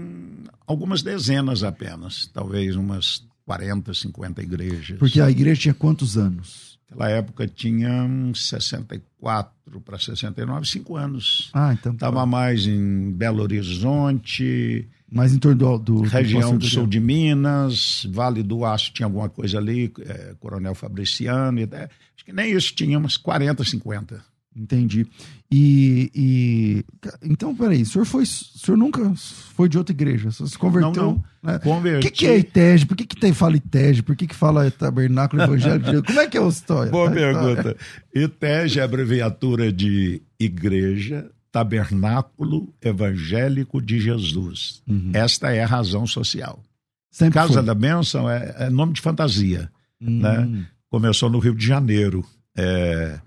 algumas 0.64 1.02
dezenas 1.02 1.64
apenas. 1.64 2.28
Talvez 2.28 2.76
umas 2.76 3.26
40, 3.44 3.92
50 3.92 4.42
igrejas. 4.44 4.96
Porque 4.96 5.20
a 5.20 5.28
igreja 5.28 5.62
tinha 5.62 5.74
quantos 5.74 6.16
anos? 6.16 6.73
Naquela 6.90 7.10
época 7.10 7.46
tinha 7.46 8.08
64 8.34 9.80
para 9.84 9.98
69, 9.98 10.66
5 10.66 10.96
anos. 10.96 11.50
Ah, 11.52 11.72
então. 11.72 11.92
Estava 11.92 12.20
tá. 12.20 12.26
mais 12.26 12.66
em 12.66 13.10
Belo 13.12 13.42
Horizonte. 13.42 14.88
Mais 15.10 15.32
em 15.32 15.38
torno 15.38 15.56
do. 15.56 15.78
do 15.78 16.02
região 16.02 16.56
do, 16.56 16.66
sul 16.66 16.86
de 16.86 16.98
Minas, 17.00 18.06
Vale 18.10 18.42
do 18.42 18.64
Aço 18.64 18.92
tinha 18.92 19.06
alguma 19.06 19.28
coisa 19.28 19.58
ali, 19.58 19.92
é, 20.00 20.34
Coronel 20.40 20.74
Fabriciano. 20.74 21.60
Acho 21.60 22.24
que 22.24 22.32
nem 22.32 22.52
isso 22.52 22.74
tinha, 22.74 22.98
umas 22.98 23.16
40, 23.16 23.64
50. 23.64 24.33
Entendi. 24.56 25.06
E, 25.50 26.10
e, 26.14 26.84
então, 27.22 27.54
peraí, 27.54 27.82
o 27.82 27.86
senhor 27.86 28.04
foi, 28.04 28.22
o 28.22 28.26
senhor 28.26 28.76
nunca 28.76 29.12
foi 29.16 29.68
de 29.68 29.76
outra 29.76 29.92
igreja? 29.92 30.28
O 30.28 30.32
senhor 30.32 30.48
se 30.48 30.58
converteu? 30.58 30.92
Não, 30.92 31.24
não. 31.42 31.52
Né? 31.52 31.58
Converti. 31.58 32.06
O 32.06 32.10
que, 32.10 32.16
que 32.18 32.26
é 32.26 32.38
ITEG? 32.38 32.86
Por 32.86 32.96
que, 32.96 33.04
que 33.04 33.16
tem, 33.16 33.32
fala 33.32 33.56
ITEG? 33.56 34.02
Por 34.02 34.14
que, 34.14 34.26
que 34.28 34.34
fala 34.34 34.70
Tabernáculo 34.70 35.42
Evangélico? 35.42 36.02
Como 36.06 36.20
é 36.20 36.26
que 36.28 36.38
é 36.38 36.42
a 36.42 36.48
história? 36.48 36.92
Boa 36.92 37.08
a 37.08 37.12
pergunta. 37.12 37.76
ITEG 38.14 38.78
é 38.78 38.82
abreviatura 38.82 39.72
de 39.72 40.22
Igreja 40.38 41.28
Tabernáculo 41.50 42.72
Evangélico 42.80 43.80
de 43.80 44.00
Jesus. 44.00 44.82
Uhum. 44.88 45.10
Esta 45.12 45.52
é 45.52 45.62
a 45.62 45.66
razão 45.66 46.06
social. 46.06 46.62
Sempre 47.10 47.34
Casa 47.34 47.54
foi. 47.54 47.62
da 47.62 47.74
Bênção 47.74 48.28
é, 48.28 48.54
é, 48.58 48.70
nome 48.70 48.92
de 48.92 49.00
fantasia. 49.00 49.70
Uhum. 50.00 50.18
Né? 50.18 50.66
Começou 50.88 51.30
no 51.30 51.38
Rio 51.38 51.54
de 51.54 51.64
Janeiro. 51.64 52.24
É, 52.56 53.20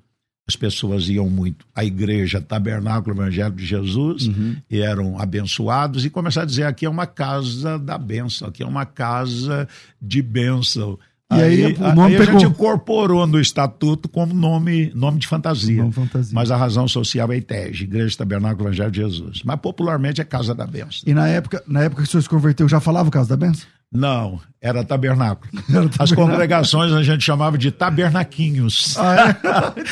as 0.47 0.55
pessoas 0.55 1.09
iam 1.09 1.29
muito 1.29 1.65
à 1.75 1.83
igreja 1.83 2.39
Tabernáculo 2.39 3.15
Evangélico 3.15 3.57
de 3.57 3.65
Jesus 3.65 4.27
uhum. 4.27 4.55
e 4.69 4.79
eram 4.79 5.19
abençoados 5.19 6.05
e 6.05 6.09
começaram 6.09 6.45
a 6.45 6.47
dizer 6.47 6.63
aqui 6.63 6.85
é 6.85 6.89
uma 6.89 7.05
casa 7.05 7.77
da 7.77 7.97
bênção, 7.97 8.47
aqui 8.47 8.63
é 8.63 8.65
uma 8.65 8.85
casa 8.85 9.67
de 10.01 10.21
bênção. 10.21 10.97
E 11.29 11.35
aí, 11.35 11.65
aí, 11.65 11.73
o 11.73 11.93
nome 11.93 12.15
aí 12.15 12.17
pegou. 12.17 12.37
a 12.37 12.39
gente 12.39 12.49
incorporou 12.49 13.27
no 13.27 13.37
estatuto 13.37 14.07
como 14.07 14.33
nome, 14.33 14.89
nome 14.95 15.19
de 15.19 15.27
fantasia. 15.27 15.81
Nome 15.81 15.91
fantasia. 15.91 16.33
Mas 16.33 16.49
a 16.49 16.55
razão 16.55 16.87
social 16.87 17.29
é 17.33 17.37
ITEG, 17.37 17.83
Igreja 17.83 18.17
Tabernáculo 18.17 18.69
Evangelho 18.69 18.91
de 18.91 19.01
Jesus. 19.01 19.41
Mas 19.43 19.59
popularmente 19.59 20.21
é 20.21 20.23
Casa 20.23 20.55
da 20.55 20.65
Bênção. 20.65 21.01
E 21.05 21.13
na 21.13 21.27
época, 21.27 21.61
na 21.67 21.83
época 21.83 22.03
que 22.03 22.07
o 22.07 22.11
senhor 22.11 22.21
se 22.21 22.29
converteu, 22.29 22.69
já 22.69 22.79
falava 22.79 23.11
Casa 23.11 23.27
da 23.27 23.45
Bênção? 23.45 23.67
Não, 23.91 24.39
era 24.61 24.83
tabernáculo. 24.83 25.49
Era 25.69 25.89
As 25.97 26.11
congregações 26.11 26.91
a 26.91 27.01
gente 27.01 27.23
chamava 27.23 27.57
de 27.57 27.71
tabernaquinhos. 27.71 28.97
Ah, 28.97 29.35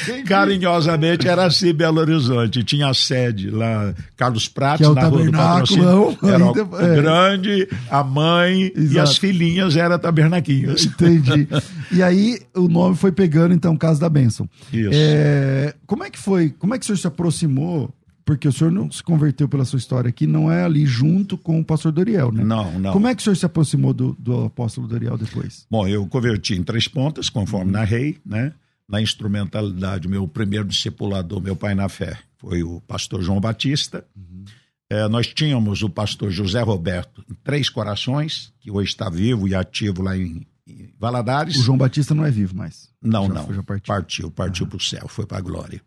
é? 0.10 0.22
Carinhosamente 0.28 1.28
era 1.28 1.46
assim 1.46 1.74
Belo 1.74 2.02
Horizonte. 2.02 2.64
Tinha 2.64 2.90
a 2.90 2.94
sede 2.94 3.50
lá, 3.50 3.94
Carlos 4.18 4.50
Prates, 4.50 4.86
é 4.86 4.94
na 4.94 5.04
rua 5.06 5.26
do 5.26 5.32
patrocínio. 5.32 6.18
Era 6.24 6.46
ainda, 6.46 6.64
o 6.66 6.82
é. 6.82 6.96
grande, 6.96 7.70
a 7.90 8.04
mãe 8.04 8.72
Exato. 8.76 8.94
e 8.94 9.00
as 9.00 9.18
filhinhas 9.18 9.78
era 9.78 9.98
tabernaquinhos. 9.98 10.86
Entendi. 10.86 11.48
E 11.92 12.02
aí 12.02 12.40
o 12.56 12.68
nome 12.68 12.96
foi 12.96 13.12
pegando, 13.12 13.54
então, 13.54 13.78
Casa 13.78 14.02
da 14.02 14.10
Bênção. 14.10 14.50
Isso. 14.74 14.90
É, 14.92 15.76
como 15.86 16.04
é 16.04 16.10
que 16.10 16.18
foi? 16.18 16.50
Como 16.50 16.74
é 16.74 16.80
que 16.80 16.84
o 16.84 16.88
senhor 16.88 16.98
se 16.98 17.06
aproximou 17.06 17.94
porque 18.26 18.48
o 18.48 18.52
senhor 18.52 18.72
não 18.72 18.92
se 18.92 19.04
converteu 19.04 19.48
pela 19.48 19.64
sua 19.64 19.78
história 19.78 20.10
aqui, 20.10 20.26
não 20.26 20.52
é 20.52 20.64
ali 20.64 20.86
junto 20.86 21.38
com 21.38 21.60
o 21.60 21.64
pastor 21.64 21.92
Doriel, 21.92 22.32
né? 22.32 22.44
Não, 22.44 22.80
não. 22.80 22.92
Como 22.92 23.08
é 23.08 23.14
que 23.14 23.22
o 23.22 23.24
senhor 23.24 23.36
se 23.36 23.46
aproximou 23.46 23.94
do, 23.94 24.18
do 24.20 24.46
apóstolo 24.46 24.88
Doriel 24.88 25.16
depois? 25.16 25.68
Bom, 25.70 25.88
eu 25.88 26.06
converti 26.08 26.56
em 26.56 26.64
três 26.64 26.88
pontas, 26.88 27.30
conforme 27.30 27.68
uhum. 27.68 27.78
narrei, 27.78 28.18
né? 28.26 28.52
Na 28.90 29.00
instrumentalidade, 29.00 30.08
meu 30.08 30.28
primeiro 30.28 30.68
discipulador, 30.68 31.40
meu 31.40 31.56
pai 31.56 31.76
na 31.76 31.88
fé, 31.88 32.18
foi 32.38 32.64
o 32.64 32.82
pastor 32.82 33.22
João 33.22 33.40
Batista. 33.40 34.04
Uhum. 34.16 34.44
É, 34.90 35.08
nós 35.08 35.28
tínhamos 35.28 35.84
o 35.84 35.90
pastor 35.90 36.32
José 36.32 36.62
Roberto 36.62 37.24
em 37.30 37.34
Três 37.44 37.70
Corações, 37.70 38.52
que 38.60 38.72
hoje 38.72 38.90
está 38.90 39.10
vivo 39.10 39.48
e 39.48 39.56
ativo 39.56 40.02
lá 40.02 40.18
em, 40.18 40.46
em 40.68 40.90
Valadares. 41.00 41.58
O 41.58 41.64
João 41.64 41.78
Batista 41.78 42.14
não 42.14 42.26
é 42.26 42.32
vivo 42.32 42.56
mais. 42.56 42.90
Não, 43.02 43.28
Já 43.28 43.34
não. 43.34 43.54
já 43.54 43.64
partiu. 43.64 43.88
Partiu, 43.88 44.32
partiu 44.32 44.68
para 44.68 44.78
o 44.78 44.82
céu, 44.82 45.08
foi 45.08 45.26
para 45.26 45.38
a 45.38 45.42
glória. 45.42 45.82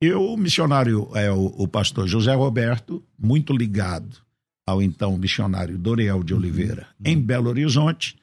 E 0.00 0.12
o 0.12 0.36
missionário, 0.36 1.08
é, 1.14 1.30
o, 1.32 1.46
o 1.46 1.66
pastor 1.68 2.06
José 2.06 2.32
Roberto, 2.34 3.02
muito 3.18 3.52
ligado 3.52 4.16
ao 4.66 4.80
então 4.82 5.16
missionário 5.18 5.76
Doriel 5.78 6.22
de 6.22 6.34
Oliveira, 6.34 6.86
em 7.04 7.18
Belo 7.20 7.48
Horizonte, 7.48 8.16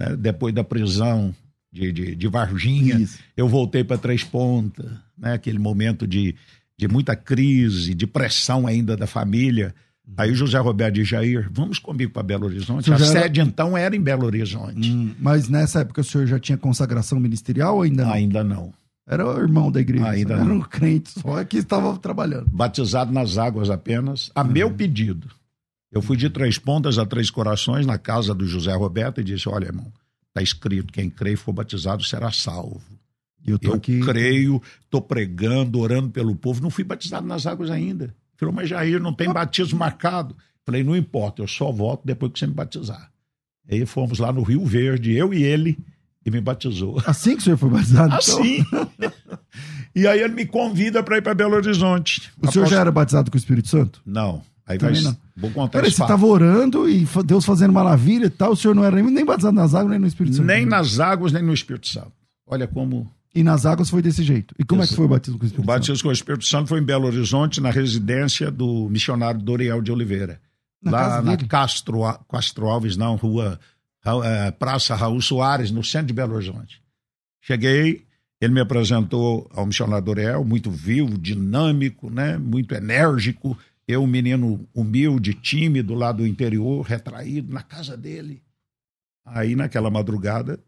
né, 0.00 0.16
depois 0.16 0.54
da 0.54 0.64
prisão 0.64 1.34
de, 1.72 1.92
de, 1.92 2.14
de 2.16 2.28
Varginha, 2.28 2.98
Isso. 2.98 3.18
eu 3.36 3.48
voltei 3.48 3.84
para 3.84 3.98
Três 3.98 4.24
Pontas, 4.24 4.90
né, 5.18 5.34
aquele 5.34 5.58
momento 5.58 6.06
de, 6.06 6.34
de 6.78 6.88
muita 6.88 7.14
crise, 7.14 7.92
de 7.94 8.06
pressão 8.06 8.66
ainda 8.66 8.96
da 8.96 9.06
família. 9.06 9.74
Aí 10.16 10.30
o 10.30 10.34
José 10.34 10.58
Roberto 10.58 10.94
de 10.94 11.04
Jair, 11.04 11.46
vamos 11.52 11.78
comigo 11.78 12.10
para 12.12 12.22
Belo 12.22 12.46
Horizonte. 12.46 12.90
A 12.90 12.96
já 12.96 13.04
era- 13.04 13.20
sede 13.22 13.40
então 13.42 13.76
era 13.76 13.94
em 13.94 14.00
Belo 14.00 14.24
Horizonte. 14.24 14.90
Hum, 14.90 15.14
mas 15.18 15.50
nessa 15.50 15.80
época 15.80 16.00
o 16.00 16.04
senhor 16.04 16.26
já 16.26 16.38
tinha 16.38 16.56
consagração 16.56 17.20
ministerial 17.20 17.76
ou 17.76 17.82
ainda 17.82 18.04
não? 18.04 18.12
Ainda 18.12 18.42
não. 18.44 18.72
Era 19.10 19.26
o 19.26 19.40
irmão 19.40 19.72
da 19.72 19.80
igreja. 19.80 20.06
Ainda 20.10 20.34
era 20.34 20.44
não. 20.44 20.56
um 20.56 20.60
crente 20.60 21.10
só 21.18 21.42
que 21.44 21.56
estava 21.56 21.96
trabalhando. 21.98 22.46
batizado 22.50 23.10
nas 23.10 23.38
águas 23.38 23.70
apenas, 23.70 24.30
a 24.34 24.44
meu 24.44 24.70
pedido. 24.70 25.28
Eu 25.90 26.02
fui 26.02 26.14
de 26.16 26.28
Três 26.28 26.58
Pontas 26.58 26.98
a 26.98 27.06
Três 27.06 27.30
Corações, 27.30 27.86
na 27.86 27.96
casa 27.96 28.34
do 28.34 28.46
José 28.46 28.74
Roberto, 28.74 29.22
e 29.22 29.24
disse: 29.24 29.48
Olha, 29.48 29.64
irmão, 29.64 29.90
está 30.28 30.42
escrito: 30.42 30.92
quem 30.92 31.08
crê 31.08 31.32
e 31.32 31.36
for 31.36 31.54
batizado 31.54 32.04
será 32.04 32.30
salvo. 32.30 32.82
Eu 33.46 33.58
Eu 33.62 33.74
aqui. 33.74 34.00
creio, 34.00 34.60
estou 34.84 35.00
pregando, 35.00 35.78
orando 35.80 36.10
pelo 36.10 36.36
povo. 36.36 36.60
Não 36.60 36.68
fui 36.68 36.84
batizado 36.84 37.26
nas 37.26 37.46
águas 37.46 37.70
ainda. 37.70 38.14
Falou, 38.36 38.54
mas 38.54 38.68
Jair, 38.68 39.00
não 39.00 39.12
tem 39.14 39.32
batismo 39.32 39.78
marcado. 39.78 40.36
Falei, 40.66 40.84
não 40.84 40.94
importa, 40.94 41.40
eu 41.40 41.48
só 41.48 41.72
volto 41.72 42.02
depois 42.04 42.30
que 42.32 42.38
você 42.38 42.46
me 42.46 42.52
batizar. 42.52 43.10
Aí 43.70 43.86
fomos 43.86 44.18
lá 44.18 44.30
no 44.32 44.42
Rio 44.42 44.64
Verde, 44.66 45.12
eu 45.14 45.32
e 45.32 45.42
ele, 45.42 45.78
e 46.28 46.30
me 46.30 46.40
batizou. 46.40 47.02
Assim 47.06 47.34
que 47.34 47.40
o 47.40 47.44
senhor 47.44 47.56
foi 47.56 47.70
batizado? 47.70 48.14
então? 48.14 48.18
Assim. 48.18 48.64
e 49.94 50.06
aí 50.06 50.20
ele 50.20 50.34
me 50.34 50.46
convida 50.46 51.02
para 51.02 51.18
ir 51.18 51.22
para 51.22 51.34
Belo 51.34 51.56
Horizonte. 51.56 52.30
O 52.40 52.50
senhor 52.50 52.66
já 52.66 52.80
era 52.80 52.92
batizado 52.92 53.30
com 53.30 53.36
o 53.36 53.38
Espírito 53.38 53.68
Santo? 53.68 54.00
Não. 54.06 54.42
Aí 54.66 54.78
Também 54.78 55.02
vai. 55.02 55.12
não. 55.12 55.18
Vou 55.36 55.50
contar 55.50 55.78
Peraí, 55.78 55.90
você 55.90 56.02
estava 56.02 56.26
orando 56.26 56.88
e 56.88 57.06
Deus 57.24 57.44
fazendo 57.44 57.72
maravilha 57.72 58.26
e 58.26 58.30
tal, 58.30 58.52
o 58.52 58.56
senhor 58.56 58.74
não 58.74 58.84
era 58.84 58.96
nem, 58.96 59.10
nem 59.10 59.24
batizado 59.24 59.56
nas 59.56 59.74
águas, 59.74 59.90
nem 59.90 59.98
no 59.98 60.06
Espírito 60.06 60.36
Santo. 60.36 60.46
Nem 60.46 60.66
nas 60.66 61.00
águas, 61.00 61.32
nem 61.32 61.42
no 61.42 61.54
Espírito 61.54 61.88
Santo. 61.88 62.12
Olha 62.46 62.66
como. 62.66 63.10
E 63.34 63.42
nas 63.42 63.64
águas 63.64 63.88
foi 63.88 64.02
desse 64.02 64.22
jeito. 64.22 64.54
E 64.58 64.64
como 64.64 64.82
é 64.82 64.86
que 64.86 64.94
foi 64.94 65.06
o 65.06 65.08
batismo 65.08 65.38
com 65.38 65.44
o 65.44 65.46
O 65.46 65.48
Espírito 65.48 65.66
Santo? 65.66 65.74
batismo 65.74 66.02
com 66.02 66.08
o 66.08 66.12
Espírito 66.12 66.44
Santo 66.44 66.68
foi 66.68 66.80
em 66.80 66.84
Belo 66.84 67.06
Horizonte, 67.06 67.60
na 67.60 67.70
residência 67.70 68.50
do 68.50 68.88
missionário 68.90 69.40
Doriel 69.40 69.80
de 69.80 69.90
Oliveira. 69.90 70.40
Na 70.82 70.90
lá 70.90 71.22
na 71.22 71.34
dele? 71.36 71.48
Castro, 71.48 72.00
Castro 72.28 72.66
Alves, 72.66 72.96
não, 72.96 73.16
rua 73.16 73.58
Praça 74.58 74.94
Raul 74.94 75.20
Soares, 75.20 75.70
no 75.70 75.84
centro 75.84 76.08
de 76.08 76.14
Belo 76.14 76.34
Horizonte. 76.34 76.82
Cheguei, 77.42 78.06
ele 78.40 78.54
me 78.54 78.60
apresentou 78.60 79.48
ao 79.52 79.66
missionário 79.66 80.04
Doriel, 80.04 80.44
muito 80.44 80.70
vivo, 80.70 81.18
dinâmico, 81.18 82.10
né? 82.10 82.38
muito 82.38 82.74
enérgico. 82.74 83.58
Eu, 83.86 84.02
um 84.02 84.06
menino 84.06 84.68
humilde, 84.74 85.34
tímido, 85.34 85.94
lá 85.94 86.12
do 86.12 86.26
interior, 86.26 86.82
retraído, 86.82 87.52
na 87.52 87.62
casa 87.62 87.96
dele. 87.96 88.42
Aí, 89.24 89.56
naquela 89.56 89.90
madrugada, 89.90 90.60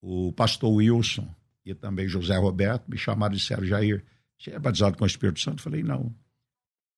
o 0.00 0.32
pastor 0.32 0.72
Wilson 0.72 1.28
e 1.64 1.74
também 1.74 2.08
José 2.08 2.36
Roberto 2.36 2.88
me 2.88 2.96
chamaram 2.96 3.34
e 3.34 3.38
disseram, 3.38 3.64
Jair, 3.64 4.04
você 4.38 4.50
é 4.50 4.58
batizado 4.58 4.96
com 4.96 5.04
o 5.04 5.06
Espírito 5.06 5.40
Santo? 5.40 5.58
Eu 5.58 5.62
falei, 5.62 5.82
não. 5.82 6.14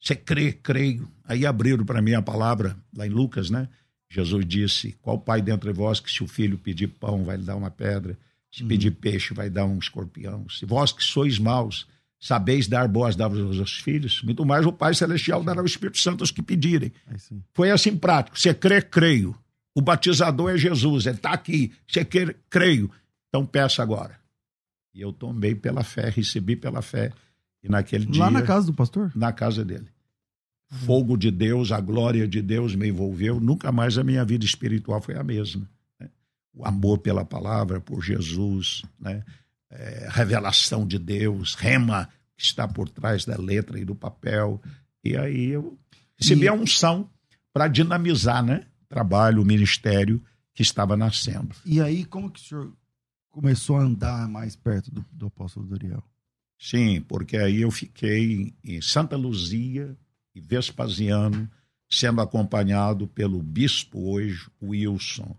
Você 0.01 0.15
crê? 0.15 0.53
Creio. 0.53 1.11
Aí 1.25 1.47
abriram 1.47 1.85
para 1.85 2.01
mim 2.01 2.15
a 2.15 2.23
palavra, 2.23 2.77
lá 2.97 3.07
em 3.07 3.11
Lucas, 3.11 3.51
né? 3.51 3.69
Jesus 4.15 4.47
disse, 4.47 4.93
qual 5.03 5.19
pai 5.19 5.43
dentre 5.43 5.73
vós 5.73 5.99
que 5.99 6.11
se 6.11 6.23
o 6.23 6.29
filho 6.29 6.57
pedir 6.57 6.87
pão 6.87 7.25
vai 7.25 7.37
lhe 7.37 7.43
dar 7.43 7.57
uma 7.57 7.71
pedra, 7.71 8.17
se 8.51 8.63
pedir 8.63 8.93
peixe 8.93 9.35
vai 9.35 9.51
dar 9.51 9.65
um 9.65 9.79
escorpião? 9.79 10.49
Se 10.49 10.65
vós 10.65 10.93
que 10.93 11.03
sois 11.03 11.39
maus, 11.39 11.87
sabeis 12.21 12.69
dar 12.69 12.87
boas 12.87 13.17
dádivas 13.17 13.45
aos 13.47 13.57
seus 13.57 13.79
filhos, 13.81 14.23
muito 14.23 14.45
mais 14.47 14.65
o 14.65 14.73
Pai 14.73 14.95
Celestial 14.95 15.43
dará 15.43 15.61
o 15.61 15.67
Espírito 15.67 15.99
Santo 15.99 16.23
aos 16.23 16.31
que 16.31 16.41
pedirem. 16.43 16.93
Sim. 17.19 17.43
Foi 17.53 17.71
assim 17.73 17.97
prático. 17.97 18.39
Você 18.39 18.55
crê, 18.55 18.81
creio. 18.81 19.37
O 19.75 19.83
batizador 19.83 20.51
é 20.53 20.57
Jesus, 20.57 21.07
ele 21.07 21.17
está 21.17 21.33
aqui. 21.33 21.73
Você 21.87 22.05
crê, 22.05 22.37
creio. 22.49 22.89
Então 23.29 23.45
peça 23.45 23.83
agora. 23.83 24.17
E 24.95 25.01
eu 25.01 25.13
tomei 25.13 25.57
pela 25.57 25.83
fé, 25.83 26.09
recebi 26.09 26.55
pela 26.55 26.81
fé. 26.81 27.13
E 27.65 27.69
naquele 27.69 28.07
dia, 28.07 28.23
Lá 28.23 28.31
na 28.31 28.43
casa 28.43 28.67
do 28.67 28.73
pastor? 28.73 29.11
na 29.17 29.33
casa 29.33 29.65
dele. 29.65 29.89
Fogo 30.85 31.17
de 31.17 31.31
Deus, 31.31 31.71
a 31.73 31.81
glória 31.81 32.27
de 32.27 32.43
Deus 32.43 32.75
me 32.75 32.89
envolveu. 32.89 33.41
Nunca 33.41 33.71
mais 33.73 33.97
a 33.99 34.05
minha 34.05 34.25
vida 34.25 34.45
espiritual 34.45 35.01
foi 35.01 35.17
a 35.17 35.23
mesma. 35.23 35.69
né? 36.01 36.09
O 36.53 36.67
amor 36.67 36.99
pela 36.99 37.25
palavra, 37.25 37.81
por 37.81 38.03
Jesus, 38.03 38.83
né? 39.01 39.25
É, 39.71 40.09
revelação 40.11 40.87
de 40.87 40.99
Deus, 40.99 41.55
rema 41.55 42.09
que 42.37 42.45
está 42.45 42.67
por 42.69 42.89
trás 42.89 43.25
da 43.25 43.37
letra 43.37 43.79
e 43.79 43.85
do 43.85 43.95
papel. 43.95 44.61
E 45.03 45.17
aí 45.17 45.47
eu 45.51 45.79
recebi 46.17 46.45
E- 46.45 46.49
a 46.49 46.53
unção 46.53 47.09
para 47.53 47.67
dinamizar, 47.69 48.43
né? 48.45 48.67
O 48.85 48.87
Trabalho, 48.89 49.43
o 49.43 49.45
ministério 49.45 50.23
que 50.53 50.63
estava 50.63 50.97
nascendo. 50.97 51.55
E 51.67 51.81
aí, 51.81 52.05
como 52.05 52.31
que 52.31 52.39
o 52.39 52.43
senhor 52.43 52.73
começou 53.31 53.77
a 53.77 53.83
andar 53.83 54.29
mais 54.29 54.55
perto 54.55 54.91
do, 54.93 55.05
do 55.13 55.27
apóstolo 55.27 55.67
Doriel? 55.67 56.03
Sim, 56.57 57.01
porque 57.01 57.37
aí 57.37 57.63
eu 57.63 57.71
fiquei 57.73 58.55
em 58.63 58.81
Santa 58.81 59.17
Luzia 59.17 59.97
e 60.35 60.41
Vespasiano, 60.41 61.49
sendo 61.89 62.21
acompanhado 62.21 63.07
pelo 63.07 63.43
bispo 63.43 64.13
hoje, 64.13 64.49
Wilson. 64.63 65.37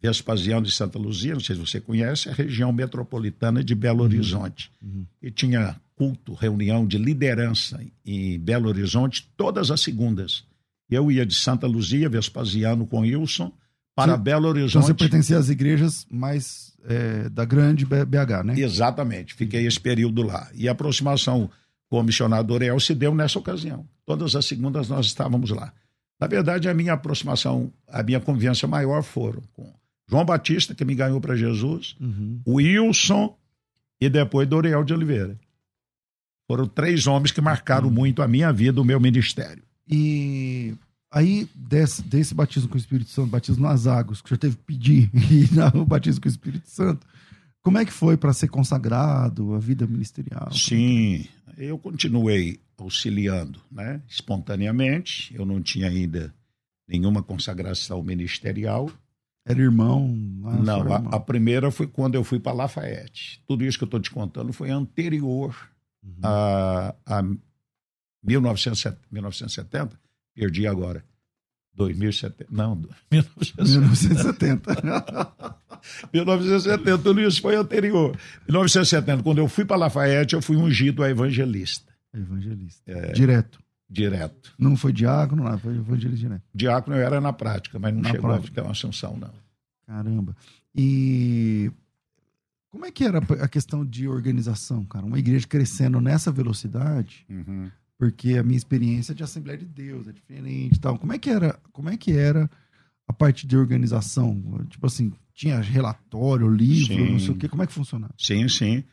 Vespasiano 0.00 0.64
de 0.64 0.72
Santa 0.72 0.98
Luzia, 0.98 1.32
não 1.32 1.40
sei 1.40 1.56
se 1.56 1.60
você 1.60 1.80
conhece, 1.80 2.28
é 2.28 2.32
a 2.32 2.34
região 2.34 2.72
metropolitana 2.72 3.64
de 3.64 3.74
Belo 3.74 4.04
Horizonte. 4.04 4.70
Uhum. 4.80 5.04
E 5.20 5.30
tinha 5.30 5.80
culto, 5.96 6.34
reunião 6.34 6.86
de 6.86 6.96
liderança 6.96 7.84
em 8.06 8.38
Belo 8.38 8.68
Horizonte 8.68 9.28
todas 9.36 9.70
as 9.72 9.80
segundas. 9.80 10.44
Eu 10.88 11.10
ia 11.10 11.26
de 11.26 11.34
Santa 11.34 11.66
Luzia, 11.66 12.08
Vespasiano 12.08 12.86
com 12.86 13.00
Wilson, 13.00 13.52
para 13.94 14.16
Sim. 14.16 14.22
Belo 14.22 14.46
Então 14.46 14.50
Horizonte. 14.50 14.86
você 14.86 14.94
pertencia 14.94 15.36
às 15.36 15.48
igrejas 15.48 16.06
mais 16.08 16.72
é, 16.84 17.28
da 17.28 17.44
grande 17.44 17.84
BH, 17.84 18.44
né? 18.44 18.60
Exatamente, 18.60 19.34
fiquei 19.34 19.66
esse 19.66 19.80
período 19.80 20.22
lá. 20.22 20.48
E 20.54 20.68
a 20.68 20.72
aproximação 20.72 21.50
com 21.90 21.98
o 21.98 22.02
missionário 22.04 22.46
Doriel 22.46 22.78
se 22.78 22.94
deu 22.94 23.12
nessa 23.12 23.38
ocasião. 23.38 23.84
Todas 24.08 24.34
as 24.34 24.46
segundas 24.46 24.88
nós 24.88 25.04
estávamos 25.04 25.50
lá. 25.50 25.70
Na 26.18 26.26
verdade, 26.26 26.66
a 26.66 26.72
minha 26.72 26.94
aproximação, 26.94 27.70
a 27.86 28.02
minha 28.02 28.18
convivência 28.18 28.66
maior 28.66 29.02
foram 29.02 29.42
com 29.52 29.70
João 30.08 30.24
Batista, 30.24 30.74
que 30.74 30.82
me 30.82 30.94
ganhou 30.94 31.20
para 31.20 31.36
Jesus, 31.36 31.94
Uhum. 32.00 32.40
Wilson 32.48 33.36
e 34.00 34.08
depois 34.08 34.48
Doriel 34.48 34.82
de 34.82 34.94
Oliveira. 34.94 35.38
Foram 36.50 36.66
três 36.66 37.06
homens 37.06 37.32
que 37.32 37.42
marcaram 37.42 37.90
muito 37.90 38.22
a 38.22 38.26
minha 38.26 38.50
vida, 38.50 38.80
o 38.80 38.84
meu 38.84 38.98
ministério. 38.98 39.62
E 39.86 40.74
aí, 41.12 41.46
desse, 41.54 42.00
desse 42.00 42.34
batismo 42.34 42.70
com 42.70 42.76
o 42.76 42.80
Espírito 42.80 43.10
Santo, 43.10 43.28
batismo 43.28 43.64
nas 43.64 43.86
águas, 43.86 44.22
que 44.22 44.24
o 44.24 44.28
senhor 44.30 44.38
teve 44.38 44.56
que 44.56 44.62
pedir, 44.62 45.10
e 45.30 45.54
não, 45.54 45.82
o 45.82 45.84
batismo 45.84 46.22
com 46.22 46.28
o 46.28 46.32
Espírito 46.32 46.66
Santo, 46.70 47.06
como 47.60 47.76
é 47.76 47.84
que 47.84 47.92
foi 47.92 48.16
para 48.16 48.32
ser 48.32 48.48
consagrado, 48.48 49.52
a 49.54 49.58
vida 49.58 49.86
ministerial? 49.86 50.50
Sim, 50.50 51.26
eu 51.58 51.76
continuei 51.76 52.58
auxiliando, 52.78 53.60
né? 53.70 54.00
Espontaneamente, 54.08 55.34
eu 55.34 55.44
não 55.44 55.60
tinha 55.60 55.88
ainda 55.88 56.34
nenhuma 56.86 57.22
consagração 57.22 58.02
ministerial. 58.02 58.90
Era 59.44 59.60
irmão? 59.60 60.08
não, 60.08 60.64
só 60.64 60.72
a, 60.74 60.96
irmão. 60.96 61.10
a 61.12 61.20
primeira 61.20 61.70
foi 61.70 61.86
quando 61.86 62.14
eu 62.14 62.24
fui 62.24 62.38
para 62.38 62.52
Lafayette. 62.52 63.42
Tudo 63.46 63.64
isso 63.64 63.76
que 63.76 63.84
eu 63.84 63.88
estou 63.88 64.00
te 64.00 64.10
contando 64.10 64.52
foi 64.52 64.70
anterior 64.70 65.54
Uhum. 66.02 66.20
a, 66.22 66.94
a 67.06 67.22
1970, 68.22 68.98
1970, 69.10 69.98
perdi 70.34 70.66
agora. 70.66 71.04
2070, 71.74 72.50
não, 72.50 72.74
1970. 73.10 74.82
1970. 74.82 75.54
1970, 76.12 76.98
tudo 76.98 77.20
isso 77.20 77.40
foi 77.40 77.54
anterior. 77.54 78.18
1970, 78.48 79.22
quando 79.22 79.38
eu 79.38 79.48
fui 79.48 79.64
para 79.64 79.76
Lafayette, 79.76 80.34
eu 80.34 80.42
fui 80.42 80.56
ungido 80.56 81.04
a 81.04 81.10
evangelista, 81.10 81.87
Evangelista. 82.14 82.82
É. 82.90 83.12
Direto. 83.12 83.60
direto. 83.88 84.52
Não 84.58 84.76
foi 84.76 84.92
diácono, 84.92 85.44
não, 85.44 85.58
foi 85.58 85.74
evangelista 85.76 86.26
direto. 86.26 86.42
Diácono 86.54 86.96
eu 86.96 87.02
era 87.02 87.20
na 87.20 87.32
prática, 87.32 87.78
mas 87.78 87.94
não 87.94 88.02
Na 88.02 88.10
chegou 88.10 88.28
prática. 88.30 88.44
a 88.44 88.48
ficar 88.48 88.62
uma 88.62 88.72
ascensão, 88.72 89.16
não. 89.16 89.32
Caramba. 89.86 90.36
E 90.74 91.70
como 92.70 92.84
é 92.84 92.90
que 92.90 93.04
era 93.04 93.18
a 93.18 93.48
questão 93.48 93.84
de 93.84 94.06
organização, 94.06 94.84
cara? 94.84 95.06
Uma 95.06 95.18
igreja 95.18 95.46
crescendo 95.46 96.00
nessa 96.00 96.30
velocidade, 96.30 97.24
Uhum. 97.28 97.70
porque 97.98 98.34
a 98.36 98.42
minha 98.42 98.56
experiência 98.58 99.14
de 99.14 99.22
Assembleia 99.22 99.58
de 99.58 99.64
Deus 99.66 100.06
é 100.06 100.12
diferente 100.12 100.76
e 100.76 100.80
tal. 100.80 100.98
Como 100.98 101.12
é 101.12 101.18
que 101.18 101.30
era, 101.30 101.58
como 101.72 101.88
é 101.88 101.96
que 101.96 102.12
era 102.12 102.48
a 103.08 103.12
parte 103.12 103.46
de 103.46 103.56
organização? 103.56 104.66
Tipo 104.68 104.86
assim, 104.86 105.12
tinha 105.34 105.58
relatório, 105.60 106.48
livro, 106.48 106.94
Sim. 106.94 107.12
não 107.12 107.18
sei 107.18 107.30
o 107.30 107.36
quê. 107.36 107.48
Como 107.48 107.62
é 107.62 107.66
que 107.66 107.72
funcionava? 107.72 108.12
Sim, 108.18 108.48
sim. 108.48 108.84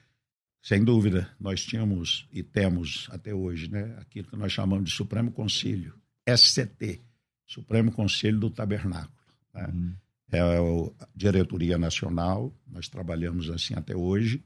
Sem 0.66 0.84
dúvida. 0.84 1.30
Nós 1.40 1.64
tínhamos 1.64 2.28
e 2.32 2.42
temos 2.42 3.08
até 3.12 3.32
hoje, 3.32 3.70
né, 3.70 3.96
aquilo 4.00 4.28
que 4.28 4.36
nós 4.36 4.52
chamamos 4.52 4.90
de 4.90 4.96
Supremo 4.96 5.32
Conselho, 5.32 5.94
SCT, 6.28 7.04
Supremo 7.46 7.92
Conselho 7.92 8.40
do 8.40 8.50
Tabernáculo. 8.50 9.14
né? 9.54 9.70
Uhum. 9.72 9.96
é 10.32 10.40
a 10.40 11.08
diretoria 11.16 11.78
nacional, 11.78 12.52
nós 12.66 12.90
trabalhamos 12.90 13.48
assim 13.52 13.76
até 13.76 13.96
hoje, 13.96 14.44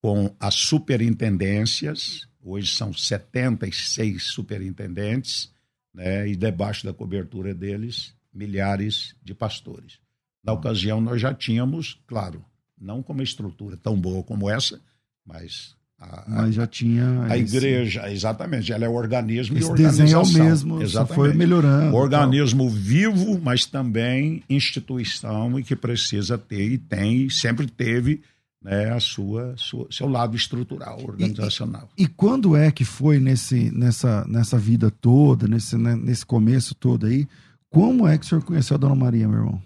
com 0.00 0.34
as 0.40 0.56
superintendências, 0.56 2.26
hoje 2.42 2.74
são 2.74 2.92
76 2.92 4.20
superintendentes, 4.20 5.54
né, 5.94 6.28
e 6.28 6.34
debaixo 6.34 6.84
da 6.84 6.92
cobertura 6.92 7.54
deles, 7.54 8.12
milhares 8.34 9.14
de 9.22 9.32
pastores. 9.32 10.00
Na 10.42 10.54
ocasião, 10.54 11.00
nós 11.00 11.20
já 11.20 11.32
tínhamos, 11.32 12.00
claro, 12.04 12.44
não 12.76 13.00
com 13.00 13.12
uma 13.12 13.22
estrutura 13.22 13.76
tão 13.76 13.96
boa 13.96 14.24
como 14.24 14.50
essa, 14.50 14.82
mas 15.24 15.74
a, 16.02 16.24
Mas 16.26 16.54
já 16.56 16.66
tinha. 16.66 17.26
A 17.28 17.38
esse... 17.38 17.56
igreja, 17.56 18.10
exatamente, 18.10 18.72
ela 18.72 18.84
é 18.84 18.88
organismo 18.88 19.56
esse 19.56 19.68
e 19.68 19.70
organização. 19.70 20.04
desenho 20.04 20.18
é 20.18 20.44
o 20.44 20.48
mesmo, 20.48 20.82
exatamente. 20.82 21.14
foi 21.14 21.32
melhorando. 21.32 21.94
Organismo 21.94 22.64
tal. 22.64 22.72
vivo, 22.72 23.40
mas 23.40 23.66
também 23.66 24.42
instituição 24.50 25.58
e 25.60 25.62
que 25.62 25.76
precisa 25.76 26.36
ter 26.36 26.72
e 26.72 26.78
tem, 26.78 27.26
e 27.26 27.30
sempre 27.30 27.68
teve 27.68 28.20
né, 28.60 28.90
a 28.90 28.98
sua, 28.98 29.54
sua, 29.56 29.86
seu 29.92 30.08
lado 30.08 30.34
estrutural, 30.34 31.00
organizacional. 31.04 31.88
E, 31.96 32.02
e, 32.02 32.06
quando 32.08 32.56
é 32.56 32.72
que 32.72 32.84
foi 32.84 33.20
nesse, 33.20 33.70
nessa, 33.70 34.24
nessa 34.26 34.58
vida 34.58 34.90
toda, 34.90 35.46
nesse, 35.46 35.76
né, 35.76 35.94
nesse 35.94 36.26
começo 36.26 36.74
todo 36.74 37.06
aí? 37.06 37.28
Como 37.70 38.08
é 38.08 38.18
que 38.18 38.24
o 38.24 38.28
senhor 38.28 38.42
conheceu 38.42 38.74
a 38.74 38.78
Dona 38.78 38.94
Maria, 38.94 39.28
meu 39.28 39.38
irmão? 39.38 39.62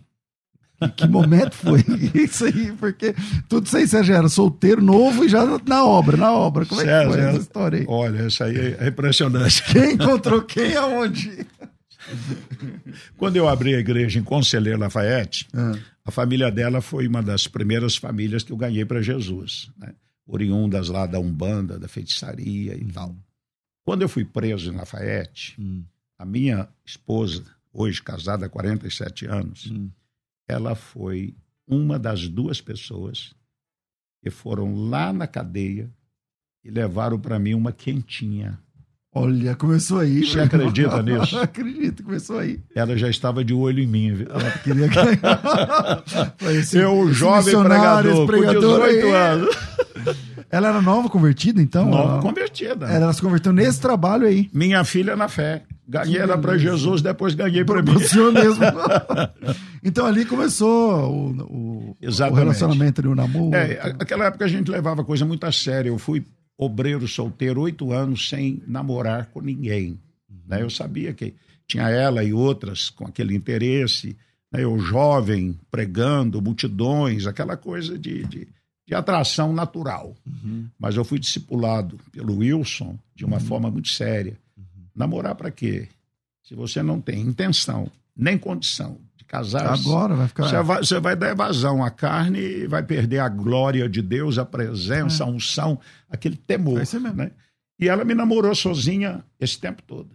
Que 0.95 1.09
momento 1.09 1.55
foi 1.55 1.83
isso 2.15 2.45
aí? 2.45 2.73
Porque 2.73 3.15
tudo 3.49 3.69
sem 3.69 3.87
você 3.87 4.05
já 4.05 4.17
era 4.17 4.29
solteiro, 4.29 4.83
novo 4.83 5.25
e 5.25 5.29
já 5.29 5.45
na 5.67 5.85
obra, 5.85 6.17
na 6.17 6.33
obra. 6.33 6.67
Como 6.67 6.81
é 6.81 6.85
que 6.85 7.11
foi 7.11 7.21
essa 7.21 7.39
história 7.39 7.79
aí? 7.81 7.87
Olha, 7.89 8.27
isso 8.27 8.45
aí 8.45 8.77
é 8.79 8.89
impressionante. 8.89 9.63
Quem 9.73 9.93
encontrou 9.93 10.43
quem 10.43 10.77
aonde? 10.77 11.47
Quando 13.17 13.37
eu 13.37 13.49
abri 13.49 13.75
a 13.75 13.79
igreja 13.79 14.19
em 14.19 14.23
Conselheiro 14.23 14.79
Lafayette, 14.79 15.49
ah. 15.55 15.73
a 16.05 16.11
família 16.11 16.51
dela 16.51 16.81
foi 16.81 17.09
uma 17.09 17.23
das 17.23 17.49
primeiras 17.49 17.97
famílias 17.97 18.43
que 18.43 18.53
eu 18.53 18.57
ganhei 18.57 18.85
para 18.85 19.01
Jesus. 19.01 19.71
Né? 19.79 19.95
Oriundas 20.27 20.89
lá 20.89 21.07
da 21.07 21.19
Umbanda, 21.19 21.79
da 21.79 21.89
feitiçaria 21.89 22.75
e 22.75 22.85
tal. 22.93 23.17
Quando 23.85 24.03
eu 24.03 24.09
fui 24.09 24.25
preso 24.25 24.71
em 24.73 24.77
Lafayette, 24.77 25.55
hum. 25.59 25.85
a 26.19 26.25
minha 26.25 26.69
esposa, 26.85 27.45
hoje 27.73 28.03
casada 28.03 28.47
há 28.47 28.49
47 28.49 29.27
anos, 29.27 29.71
hum 29.71 29.89
ela 30.49 30.75
foi 30.75 31.35
uma 31.67 31.99
das 31.99 32.29
duas 32.29 32.61
pessoas 32.61 33.35
que 34.23 34.31
foram 34.31 34.89
lá 34.89 35.13
na 35.13 35.27
cadeia 35.27 35.91
e 36.65 36.71
levaram 36.71 37.19
para 37.19 37.39
mim 37.39 37.55
uma 37.55 37.73
quentinha. 37.73 38.59
Olha, 39.19 39.55
começou 39.55 40.01
aí. 40.01 40.27
Você 40.27 40.41
acredita 40.41 41.03
nisso? 41.03 41.39
Acredito, 41.41 42.03
começou 42.03 42.39
aí. 42.39 42.61
Ela 42.75 42.99
já 42.99 43.09
estava 43.09 43.43
de 43.43 43.55
olho 43.55 43.83
em 43.83 43.87
mim. 43.87 44.13
Viu? 44.13 44.29
Ela 44.29 44.51
queria 44.59 44.89
ganhar. 44.89 46.05
esse, 46.53 46.77
Eu, 46.77 47.11
jovem 47.13 47.59
pregador, 47.59 48.27
pregador 48.27 48.81
com 48.81 48.87
18 48.87 49.15
anos. 49.15 49.57
Ela 50.51 50.69
era 50.69 50.83
nova 50.83 51.09
convertida, 51.09 51.61
então? 51.61 51.91
Nova 51.91 52.13
ela... 52.15 52.23
convertida. 52.23 52.87
Ela 52.87 53.13
se 53.13 53.21
converteu 53.21 53.53
nesse 53.53 53.81
trabalho 53.81 54.27
aí. 54.27 54.49
Minha 54.53 54.85
filha 54.85 55.17
na 55.17 55.29
fé. 55.29 55.65
Ganhei 55.89 56.19
ela 56.19 56.37
para 56.37 56.59
Jesus, 56.59 57.01
depois 57.01 57.35
ganhei 57.35 57.65
para 57.65 57.81
mim. 57.81 57.93
O 57.93 58.01
senhor 58.01 58.33
mesmo. 58.33 58.65
então 59.85 60.05
ali 60.05 60.25
começou 60.25 61.09
o, 61.09 61.43
o, 61.43 61.97
o 62.01 62.35
relacionamento 62.35 63.01
ali, 63.01 63.09
o 63.09 63.15
namoro. 63.15 63.55
É, 63.55 63.95
aquela 64.01 64.27
época 64.27 64.45
a 64.45 64.49
gente 64.49 64.69
levava 64.69 65.05
coisa 65.05 65.25
muito 65.25 65.45
a 65.45 65.53
sério. 65.53 65.91
Eu 65.91 65.99
fui 65.99 66.25
obreiro 66.59 67.07
solteiro 67.07 67.61
oito 67.61 67.93
anos 67.93 68.29
sem 68.29 68.61
namorar 68.67 69.27
com 69.27 69.41
ninguém. 69.41 70.01
Né? 70.47 70.63
Eu 70.63 70.71
sabia 70.71 71.13
que 71.15 71.35
tinha 71.69 71.89
ela 71.89 72.25
e 72.25 72.33
outras 72.33 72.91
com 72.91 73.07
aquele 73.07 73.37
interesse. 73.37 74.17
Né? 74.51 74.65
Eu 74.65 74.77
jovem, 74.81 75.57
pregando, 75.71 76.43
multidões, 76.43 77.29
aquela 77.29 77.57
coisa 77.57 77.97
de, 77.97 78.25
de, 78.25 78.49
de 78.85 78.95
atração 78.95 79.53
natural. 79.53 80.17
Uhum. 80.27 80.67
Mas 80.77 80.97
eu 80.97 81.05
fui 81.05 81.21
discipulado 81.21 81.97
pelo 82.11 82.39
Wilson 82.39 82.99
de 83.15 83.25
uma 83.25 83.37
uhum. 83.37 83.45
forma 83.45 83.71
muito 83.71 83.89
séria 83.89 84.37
Namorar 84.97 85.35
para 85.35 85.51
quê? 85.51 85.89
Se 86.43 86.55
você 86.55 86.83
não 86.83 87.01
tem 87.01 87.21
intenção, 87.21 87.91
nem 88.17 88.39
condição 88.39 88.99
de 89.17 89.25
casar. 89.25 89.67
Agora 89.67 90.15
vai 90.15 90.29
ficar. 90.29 90.45
Você 90.45 90.63
vai, 90.63 90.79
você 90.79 91.01
vai 91.01 91.15
dar 91.15 91.31
evasão 91.31 91.85
à 91.85 91.91
carne 91.91 92.39
e 92.39 92.67
vai 92.67 92.83
perder 92.83 93.19
a 93.19 93.29
glória 93.29 93.89
de 93.89 94.01
Deus, 94.01 94.39
a 94.39 94.45
presença, 94.45 95.23
é. 95.23 95.27
a 95.27 95.29
unção, 95.29 95.79
aquele 96.09 96.37
temor. 96.37 96.81
É 96.81 96.99
né? 97.13 97.31
E 97.79 97.89
ela 97.89 98.05
me 98.05 98.15
namorou 98.15 98.55
sozinha 98.55 99.23
esse 99.39 99.59
tempo 99.59 99.83
todo. 99.83 100.09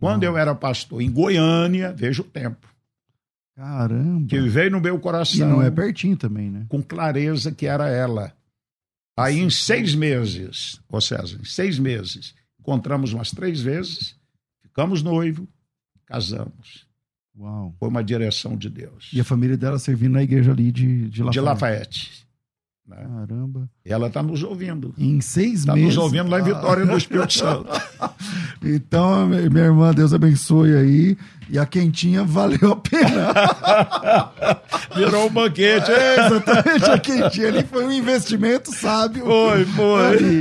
Quando 0.00 0.24
eu 0.24 0.36
era 0.36 0.54
pastor 0.54 1.02
em 1.02 1.10
Goiânia, 1.10 1.92
veja 1.92 2.22
o 2.22 2.24
tempo. 2.24 2.66
Caramba. 3.54 4.26
Que 4.26 4.40
veio 4.40 4.70
no 4.70 4.80
meu 4.80 4.98
coração. 4.98 5.46
E 5.46 5.50
não 5.50 5.62
é 5.62 5.70
pertinho 5.70 6.16
também, 6.16 6.50
né? 6.50 6.64
Com 6.68 6.82
clareza 6.82 7.52
que 7.52 7.66
era 7.66 7.88
ela. 7.88 8.32
Aí 9.16 9.38
em 9.38 9.50
seis 9.50 9.94
meses, 9.94 10.80
ô 10.88 10.98
César, 10.98 11.38
em 11.38 11.44
seis 11.44 11.78
meses, 11.78 12.34
encontramos 12.60 13.12
umas 13.12 13.30
três 13.30 13.60
vezes, 13.60 14.16
ficamos 14.60 15.02
noivo, 15.02 15.48
casamos. 16.06 16.86
Uau. 17.36 17.74
Foi 17.78 17.88
uma 17.88 18.04
direção 18.04 18.56
de 18.56 18.68
Deus. 18.68 19.10
E 19.12 19.20
a 19.20 19.24
família 19.24 19.56
dela 19.56 19.78
servindo 19.78 20.12
na 20.12 20.22
igreja 20.22 20.52
ali 20.52 20.70
de, 20.70 21.08
de 21.08 21.22
Lafayette. 21.22 21.32
De 21.32 21.40
Lafayette. 21.40 22.26
Né? 22.86 22.96
Caramba. 22.96 23.70
Ela 23.84 24.08
está 24.08 24.22
nos 24.22 24.42
ouvindo. 24.42 24.92
Em 24.98 25.20
seis 25.20 25.64
tá 25.64 25.74
meses. 25.74 25.90
Está 25.90 26.00
nos 26.02 26.04
ouvindo 26.04 26.28
lá 26.30 26.40
em 26.40 26.44
Vitória 26.44 26.84
do 26.84 26.96
Espírito 26.96 27.32
Santo. 27.34 27.68
então, 28.62 29.28
minha 29.28 29.64
irmã, 29.66 29.92
Deus 29.94 30.12
abençoe 30.12 30.74
aí. 30.74 31.16
E 31.48 31.58
a 31.58 31.66
quentinha 31.66 32.24
valeu 32.24 32.72
a 32.72 32.76
pena. 32.76 33.32
Virou 34.94 35.26
um 35.26 35.30
banquete. 35.30 35.90
É, 35.90 36.26
exatamente, 36.26 36.84
a 36.84 36.98
quentinha 36.98 37.48
ali 37.48 37.64
foi 37.64 37.84
um 37.84 37.92
investimento 37.92 38.74
sábio. 38.74 39.24
Foi, 39.24 39.64
foi. 39.64 40.40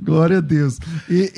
Glória 0.00 0.38
a 0.38 0.40
Deus. 0.42 0.78
E, 1.08 1.32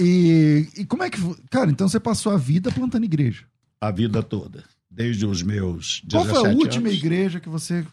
e, 0.76 0.80
e 0.80 0.84
como 0.84 1.02
é 1.04 1.10
que. 1.10 1.18
Cara, 1.50 1.70
então 1.70 1.88
você 1.88 2.00
passou 2.00 2.32
a 2.32 2.36
vida 2.36 2.70
plantando 2.72 3.04
igreja? 3.04 3.44
A 3.80 3.90
vida 3.90 4.22
toda. 4.22 4.64
Desde 4.90 5.26
os 5.26 5.42
meus 5.42 6.00
17 6.04 6.10
Qual 6.12 6.24
foi 6.26 6.50
a 6.50 6.54
última 6.54 6.88
anos? 6.88 6.98
igreja 6.98 7.40
que 7.40 7.48
você, 7.48 7.84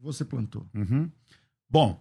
você 0.00 0.24
plantou? 0.24 0.66
Uhum. 0.74 1.08
Bom, 1.68 2.00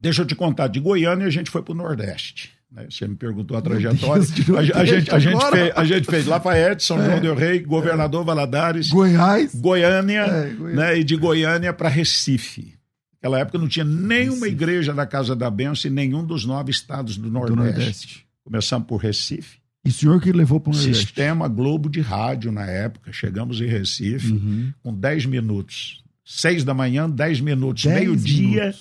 deixa 0.00 0.22
eu 0.22 0.26
te 0.26 0.34
contar. 0.34 0.68
De 0.68 0.80
Goiânia 0.80 1.26
a 1.26 1.30
gente 1.30 1.50
foi 1.50 1.62
para 1.62 1.72
o 1.72 1.76
Nordeste. 1.76 2.56
Né? 2.70 2.86
Você 2.90 3.06
me 3.06 3.16
perguntou 3.16 3.56
a 3.56 3.62
trajetória. 3.62 4.22
a, 4.22 4.80
a, 4.80 4.84
gente, 4.84 5.10
a, 5.10 5.18
gente 5.18 5.50
fez, 5.50 5.72
a 5.76 5.84
gente 5.84 6.06
fez 6.06 6.26
Lafayette, 6.26 6.84
São 6.84 6.98
João 6.98 7.16
é, 7.16 7.20
del 7.20 7.34
Rei, 7.34 7.60
Governador 7.60 8.22
é, 8.22 8.24
Valadares, 8.24 8.90
Goiás, 8.90 9.54
Goiânia, 9.54 10.22
é, 10.22 10.50
Goiânia. 10.54 10.84
Né? 10.84 10.98
e 10.98 11.04
de 11.04 11.16
Goiânia 11.16 11.72
para 11.72 11.88
Recife. 11.88 12.74
Naquela 13.14 13.38
época 13.40 13.58
não 13.58 13.68
tinha 13.68 13.84
nenhuma 13.84 14.46
Recife. 14.46 14.52
igreja 14.52 14.92
da 14.94 15.06
Casa 15.06 15.34
da 15.34 15.50
Benção 15.50 15.90
em 15.90 15.94
nenhum 15.94 16.24
dos 16.24 16.44
nove 16.44 16.70
estados 16.70 17.16
do 17.16 17.30
Nordeste. 17.30 17.56
do 17.56 17.62
Nordeste. 17.62 18.26
Começamos 18.44 18.86
por 18.86 18.98
Recife. 18.98 19.58
E 19.84 19.88
o 19.88 19.92
senhor 19.92 20.20
que 20.20 20.32
levou 20.32 20.60
para 20.60 20.70
o 20.70 20.74
Nordeste? 20.74 21.06
Sistema 21.06 21.48
Globo 21.48 21.88
de 21.88 22.00
rádio 22.00 22.50
na 22.50 22.66
época. 22.66 23.12
Chegamos 23.12 23.60
em 23.60 23.66
Recife 23.66 24.32
uhum. 24.32 24.72
com 24.82 24.92
10 24.92 25.26
minutos 25.26 26.04
seis 26.26 26.64
da 26.64 26.74
manhã, 26.74 27.08
dez 27.08 27.40
minutos, 27.40 27.84
meio-dia 27.84 28.74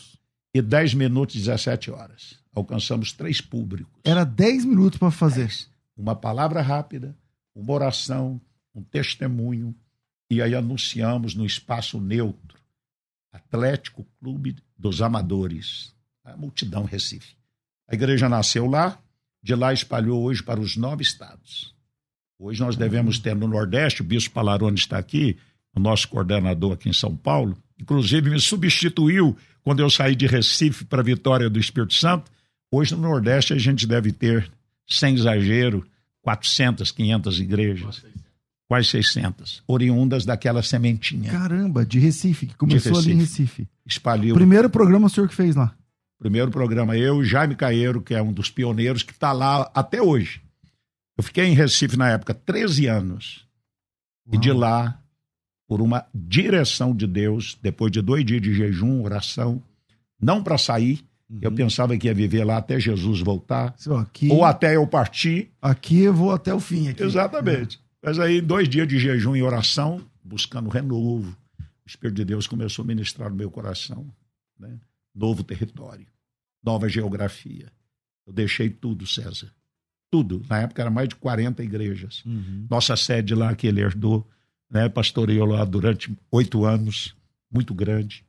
e 0.54 0.62
dez 0.62 0.96
minutos, 0.96 1.36
17 1.36 1.92
horas. 1.92 2.40
Alcançamos 2.54 3.12
três 3.12 3.40
públicos. 3.40 3.94
Era 4.04 4.24
dez 4.24 4.66
minutos 4.66 4.98
para 4.98 5.12
fazer. 5.12 5.46
Dez. 5.46 5.70
Uma 5.96 6.16
palavra 6.16 6.62
rápida, 6.62 7.16
uma 7.54 7.72
oração, 7.72 8.42
um 8.74 8.82
testemunho, 8.82 9.76
e 10.30 10.42
aí 10.42 10.56
anunciamos 10.56 11.36
no 11.36 11.46
espaço 11.46 12.02
neutro. 12.02 12.58
Atlético 13.32 14.06
Clube 14.20 14.56
dos 14.78 15.02
Amadores. 15.02 15.94
A 16.24 16.36
multidão 16.36 16.84
Recife. 16.84 17.36
A 17.88 17.94
igreja 17.94 18.28
nasceu 18.28 18.66
lá, 18.66 18.98
de 19.44 19.54
lá 19.54 19.72
espalhou 19.72 20.24
hoje 20.24 20.42
para 20.42 20.60
os 20.60 20.76
nove 20.76 21.04
estados. 21.04 21.76
Hoje 22.40 22.60
nós 22.60 22.76
devemos 22.76 23.20
ter 23.20 23.36
no 23.36 23.48
Nordeste, 23.48 24.02
o 24.02 24.06
Bispo 24.06 24.34
Palarone 24.34 24.76
está 24.76 24.98
aqui, 24.98 25.38
o 25.76 25.80
nosso 25.80 26.08
coordenador 26.08 26.74
aqui 26.74 26.90
em 26.90 26.94
São 26.94 27.16
Paulo, 27.16 27.58
inclusive 27.80 28.30
me 28.30 28.40
substituiu 28.40 29.38
quando 29.62 29.82
eu 29.82 29.90
saí 29.90 30.16
de 30.16 30.26
Recife 30.26 30.86
para 30.86 31.04
Vitória 31.04 31.50
do 31.50 31.60
Espírito 31.60 31.94
Santo. 31.94 32.32
Hoje 32.72 32.96
no 32.96 33.02
Nordeste 33.02 33.54
a 33.54 33.58
gente 33.58 33.86
deve 33.86 34.12
ter, 34.12 34.50
sem 34.88 35.16
exagero, 35.16 35.86
400, 36.22 36.92
500 36.92 37.40
igrejas. 37.40 38.06
Quase 38.68 38.88
600. 38.90 39.64
Oriundas 39.68 40.26
daquela 40.26 40.64
sementinha. 40.64 41.32
Caramba, 41.32 41.86
de 41.86 42.00
Recife, 42.00 42.48
que 42.48 42.56
começou 42.56 42.94
Recife. 42.94 43.12
ali 43.12 43.18
em 43.18 43.22
Recife. 43.22 43.68
Espalhou. 43.86 44.36
Primeiro 44.36 44.70
programa 44.70 45.06
o 45.06 45.10
senhor 45.10 45.30
que 45.30 45.36
fez 45.36 45.56
lá? 45.56 45.76
Primeiro 46.18 46.50
programa 46.50 46.98
eu 46.98 47.22
e 47.22 47.26
Jaime 47.26 47.56
Caeiro, 47.56 48.02
que 48.02 48.16
é 48.16 48.22
um 48.22 48.34
dos 48.34 48.50
pioneiros, 48.50 49.04
que 49.04 49.12
está 49.12 49.32
lá 49.32 49.70
até 49.76 50.02
hoje. 50.02 50.42
Eu 51.16 51.24
fiquei 51.24 51.46
em 51.46 51.54
Recife 51.54 51.96
na 51.96 52.10
época 52.10 52.34
13 52.34 52.88
anos. 52.88 53.46
Uau. 54.26 54.36
E 54.36 54.38
de 54.40 54.52
lá 54.52 55.00
por 55.68 55.82
uma 55.82 56.06
direção 56.14 56.96
de 56.96 57.08
Deus, 57.08 57.58
depois 57.62 57.92
de 57.92 58.02
dois 58.02 58.24
dias 58.26 58.42
de 58.42 58.54
jejum, 58.54 59.04
oração, 59.04 59.62
não 60.20 60.44
para 60.44 60.58
sair. 60.58 61.04
Uhum. 61.30 61.40
Eu 61.42 61.52
pensava 61.52 61.98
que 61.98 62.08
ia 62.08 62.14
viver 62.14 62.44
lá 62.44 62.58
até 62.58 62.80
Jesus 62.80 63.20
voltar, 63.20 63.76
aqui, 64.00 64.30
ou 64.30 64.46
até 64.46 64.76
eu 64.76 64.86
partir. 64.86 65.52
Aqui 65.62 66.02
eu 66.02 66.14
vou 66.14 66.32
até 66.32 66.54
o 66.54 66.60
fim. 66.60 66.90
Aqui. 66.90 67.04
Exatamente. 67.04 67.78
É. 67.78 68.08
Mas 68.08 68.20
aí, 68.20 68.40
dois 68.40 68.70
dias 68.70 68.88
de 68.88 69.00
jejum 69.00 69.36
e 69.36 69.42
oração, 69.42 70.00
buscando 70.24 70.70
renovo, 70.70 71.36
o 71.60 71.88
Espírito 71.88 72.18
de 72.18 72.26
Deus 72.26 72.46
começou 72.46 72.84
a 72.84 72.88
ministrar 72.88 73.30
no 73.32 73.36
meu 73.36 73.50
coração. 73.50 74.06
Né? 74.60 74.78
Novo 75.14 75.44
território, 75.44 76.06
nova 76.64 76.88
geografia. 76.88 77.72
Eu 78.28 78.34
deixei 78.34 78.70
tudo, 78.70 79.08
César. 79.08 79.52
Tudo. 80.12 80.44
Na 80.48 80.60
época 80.60 80.82
era 80.82 80.92
mais 80.92 81.10
de 81.10 81.16
40 81.16 81.64
igrejas. 81.64 82.24
Uhum. 82.26 82.68
Nossa 82.70 82.96
sede 82.96 83.34
lá 83.34 83.56
que 83.56 83.66
ele 83.66 83.82
herdou, 83.82 84.28
né? 84.70 84.90
pastoreou 84.90 85.46
lá 85.46 85.64
durante 85.66 86.16
oito 86.32 86.66
anos, 86.66 87.16
muito 87.52 87.74
grande. 87.74 88.26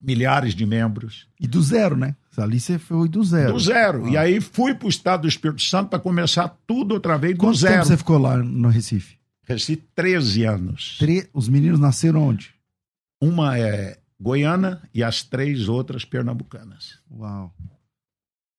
Milhares 0.00 0.54
de 0.54 0.66
membros. 0.66 1.26
E 1.40 1.46
do 1.48 1.62
zero, 1.62 1.96
né? 1.96 2.14
Ali 2.36 2.60
você 2.60 2.78
foi 2.78 3.08
do 3.08 3.24
zero. 3.24 3.54
Do 3.54 3.58
zero. 3.58 4.04
Ah. 4.04 4.10
E 4.10 4.16
aí 4.18 4.40
fui 4.42 4.74
para 4.74 4.86
o 4.86 4.90
Estado 4.90 5.22
do 5.22 5.28
Espírito 5.28 5.62
Santo 5.62 5.88
para 5.88 5.98
começar 5.98 6.48
tudo 6.66 6.92
outra 6.92 7.16
vez 7.16 7.34
do 7.34 7.40
Quanto 7.40 7.56
zero. 7.56 7.74
tempo 7.76 7.86
você 7.86 7.96
ficou 7.96 8.18
lá 8.18 8.36
no 8.36 8.68
Recife? 8.68 9.16
Recife, 9.44 9.82
13 9.94 10.44
anos. 10.44 10.96
Tre- 10.98 11.28
Os 11.32 11.48
meninos 11.48 11.80
nasceram 11.80 12.22
onde? 12.28 12.52
Uma 13.22 13.58
é 13.58 13.96
Goiânia 14.20 14.82
e 14.92 15.02
as 15.02 15.22
três 15.22 15.66
outras 15.68 16.04
pernambucanas. 16.04 16.98
Uau. 17.10 17.54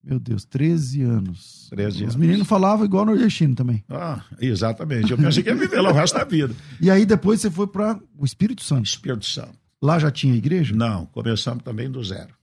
Meu 0.08 0.20
Deus, 0.20 0.46
13 0.46 1.02
anos. 1.02 1.68
13 1.70 1.96
Os 1.98 2.02
anos. 2.04 2.16
meninos 2.16 2.48
falavam 2.48 2.86
igual 2.86 3.06
nordestino 3.06 3.54
também. 3.56 3.84
Ah, 3.90 4.24
exatamente. 4.40 5.12
Eu 5.12 5.18
pensei 5.18 5.44
que 5.44 5.50
ia 5.50 5.56
viver 5.56 5.82
lá 5.82 5.90
o 5.90 5.94
resto 5.94 6.18
da 6.18 6.24
vida. 6.24 6.54
E 6.80 6.90
aí 6.90 7.06
depois 7.06 7.42
você 7.42 7.52
foi 7.52 7.68
para 7.68 8.00
o 8.18 8.24
Espírito 8.26 8.64
Santo. 8.64 8.86
Espírito 8.86 9.26
Santo. 9.26 9.58
Lá 9.82 10.00
já 10.00 10.10
tinha 10.10 10.34
igreja? 10.34 10.74
Não, 10.76 11.06
começamos 11.08 11.64
também 11.64 11.92
do 11.92 12.02
zero, 12.04 12.34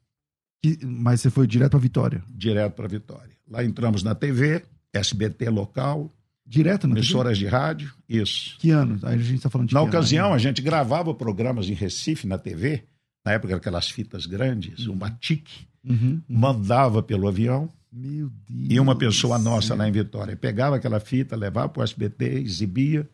Que- 0.63 0.79
Mas 0.85 1.21
você 1.23 1.31
foi 1.31 1.47
direto 1.47 1.71
para 1.73 1.81
Vitória. 1.81 2.23
direto 2.29 2.75
para 2.75 2.87
Vitória. 2.87 3.33
Lá 3.51 3.65
entramos 3.65 4.03
na 4.03 4.15
TV, 4.15 4.63
SBT 4.93 5.49
local, 5.51 6.15
Direto 6.47 6.87
na 6.87 6.95
TV? 6.95 7.07
emissoras 7.07 7.39
de 7.39 7.47
rádio, 7.47 7.93
isso. 8.09 8.57
Que 8.59 8.71
ano? 8.71 8.99
Aí 9.03 9.15
a 9.15 9.23
gente 9.23 9.37
está 9.37 9.49
falando 9.51 9.69
de 9.69 9.75
Na 9.75 9.81
que 9.81 9.87
ano? 9.87 9.89
ocasião, 9.97 10.33
a 10.35 10.39
gente 10.39 10.61
gravava 10.63 11.15
programas 11.15 11.69
em 11.69 11.73
Recife, 11.75 12.27
na 12.27 12.37
TV, 12.39 12.85
na 13.25 13.33
época 13.33 13.57
aquelas 13.57 13.91
fitas 13.91 14.27
grandes, 14.27 14.87
uma 14.87 15.11
TIC, 15.11 15.67
Uhum. 15.85 16.23
mandava 16.27 17.03
pelo 17.03 17.29
avião 17.29 17.69
Meu 17.93 18.31
Deus. 18.49 18.69
e 18.71 18.81
uma 18.81 18.97
pessoa 18.97 19.39
nossa 19.39 19.75
lá 19.75 19.87
em 19.87 19.93
Vitória 19.93 20.35
pegava 20.37 20.77
aquela 20.77 20.99
fita, 20.99 21.37
levava 21.37 21.69
para 21.69 21.81
o 21.81 21.85
SBT, 21.85 22.25
exibia, 22.41 23.09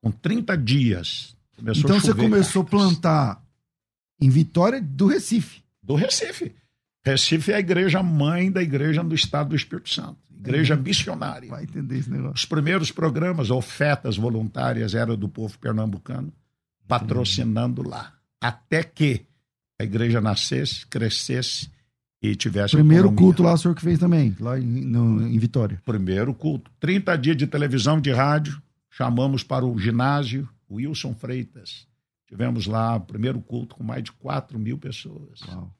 com 0.00 0.10
30 0.10 0.56
dias. 0.56 1.36
Começou 1.56 1.84
Então 1.84 1.96
a 1.96 2.00
você 2.00 2.14
começou 2.14 2.62
a 2.62 2.64
plantar 2.64 3.44
em 4.20 4.28
Vitória 4.28 4.80
do 4.80 5.06
Recife. 5.06 5.62
Do 5.82 5.94
Recife. 5.94 6.54
Recife 7.04 7.52
é 7.52 7.56
a 7.56 7.60
igreja 7.60 8.02
mãe 8.02 8.50
da 8.50 8.62
igreja 8.62 9.04
do 9.04 9.14
Estado 9.14 9.50
do 9.50 9.56
Espírito 9.56 9.90
Santo. 9.90 10.16
Igreja 10.30 10.76
missionária. 10.76 11.48
Vai 11.48 11.64
entender 11.64 11.98
esse 11.98 12.10
negócio. 12.10 12.34
Os 12.34 12.44
primeiros 12.44 12.90
programas, 12.90 13.50
ofertas 13.50 14.16
voluntárias, 14.16 14.94
eram 14.94 15.16
do 15.16 15.28
povo 15.28 15.58
pernambucano, 15.58 16.32
patrocinando 16.86 17.86
lá. 17.86 18.12
Até 18.40 18.82
que 18.82 19.22
a 19.80 19.84
igreja 19.84 20.20
nascesse, 20.20 20.86
crescesse 20.86 21.70
e 22.26 22.34
tivesse 22.36 22.74
Primeiro 22.76 23.12
culto 23.12 23.42
lá 23.42 23.52
o 23.52 23.58
senhor 23.58 23.74
que 23.74 23.82
fez 23.82 23.98
também, 23.98 24.34
lá 24.40 24.58
em, 24.58 24.62
no- 24.64 25.26
em 25.26 25.38
Vitória. 25.38 25.80
Primeiro 25.84 26.32
culto. 26.32 26.70
30 26.80 27.16
dias 27.16 27.36
de 27.36 27.46
televisão, 27.46 28.00
de 28.00 28.10
rádio. 28.12 28.60
Chamamos 28.90 29.42
para 29.42 29.64
o 29.66 29.78
ginásio 29.78 30.48
Wilson 30.70 31.14
Freitas. 31.14 31.86
Tivemos 32.28 32.66
lá 32.66 32.96
o 32.96 33.00
primeiro 33.00 33.40
culto 33.40 33.74
com 33.76 33.84
mais 33.84 34.02
de 34.04 34.12
4 34.12 34.58
mil 34.58 34.78
pessoas. 34.78 35.40
Uau. 35.48 35.70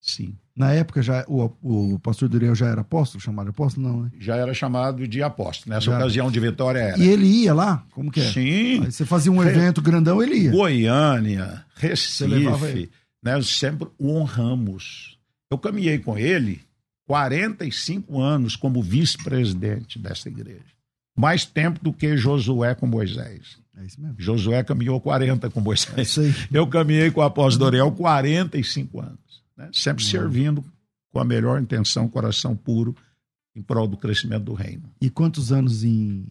Sim. 0.00 0.36
Na 0.56 0.72
época 0.72 1.02
já 1.02 1.24
o, 1.28 1.50
o 1.62 1.98
pastor 1.98 2.28
Duriel 2.28 2.54
já 2.54 2.66
era 2.66 2.80
apóstolo, 2.80 3.20
chamado 3.22 3.50
apóstolo, 3.50 3.86
não, 3.88 4.02
né? 4.04 4.10
Já 4.18 4.36
era 4.36 4.54
chamado 4.54 5.06
de 5.06 5.22
apóstolo. 5.22 5.74
Nessa 5.74 5.86
Já. 5.90 5.96
ocasião 5.98 6.30
de 6.30 6.40
Vitória 6.40 6.78
era. 6.78 6.98
E 6.98 7.06
ele 7.08 7.26
ia 7.26 7.52
lá? 7.52 7.84
Como 7.90 8.10
que 8.10 8.20
é? 8.20 8.32
Sim. 8.32 8.84
Aí 8.84 8.92
você 8.92 9.04
fazia 9.04 9.30
um 9.30 9.42
evento 9.42 9.82
grandão, 9.82 10.22
ele 10.22 10.36
ia. 10.44 10.50
Goiânia, 10.50 11.64
Recife, 11.74 12.32
ele. 12.64 12.90
né, 13.22 13.40
sempre 13.42 13.88
o 13.98 14.12
honramos. 14.16 15.17
Eu 15.50 15.58
caminhei 15.58 15.98
com 15.98 16.16
ele 16.18 16.60
45 17.06 18.20
anos 18.20 18.54
como 18.56 18.82
vice-presidente 18.82 19.98
dessa 19.98 20.28
igreja. 20.28 20.64
Mais 21.16 21.44
tempo 21.44 21.80
do 21.82 21.92
que 21.92 22.16
Josué 22.16 22.74
com 22.74 22.86
Moisés. 22.86 23.58
É 23.76 23.84
isso 23.84 24.00
mesmo. 24.00 24.14
Josué 24.18 24.62
caminhou 24.62 25.00
40 25.00 25.50
com 25.50 25.60
É 25.60 25.62
Moisés. 25.62 26.08
isso 26.08 26.20
aí. 26.20 26.34
Eu 26.52 26.66
caminhei 26.66 27.10
com 27.10 27.20
o 27.20 27.24
apóstolo 27.24 27.64
Doriel 27.66 27.90
45 27.92 29.00
anos. 29.00 29.42
né, 29.56 29.70
Sempre 29.72 30.04
servindo 30.04 30.64
com 31.10 31.18
a 31.18 31.24
melhor 31.24 31.60
intenção, 31.60 32.08
coração 32.08 32.54
puro, 32.54 32.94
em 33.56 33.62
prol 33.62 33.88
do 33.88 33.96
crescimento 33.96 34.44
do 34.44 34.52
reino. 34.54 34.84
E 35.00 35.08
quantos 35.10 35.50
anos 35.50 35.82
em, 35.82 36.26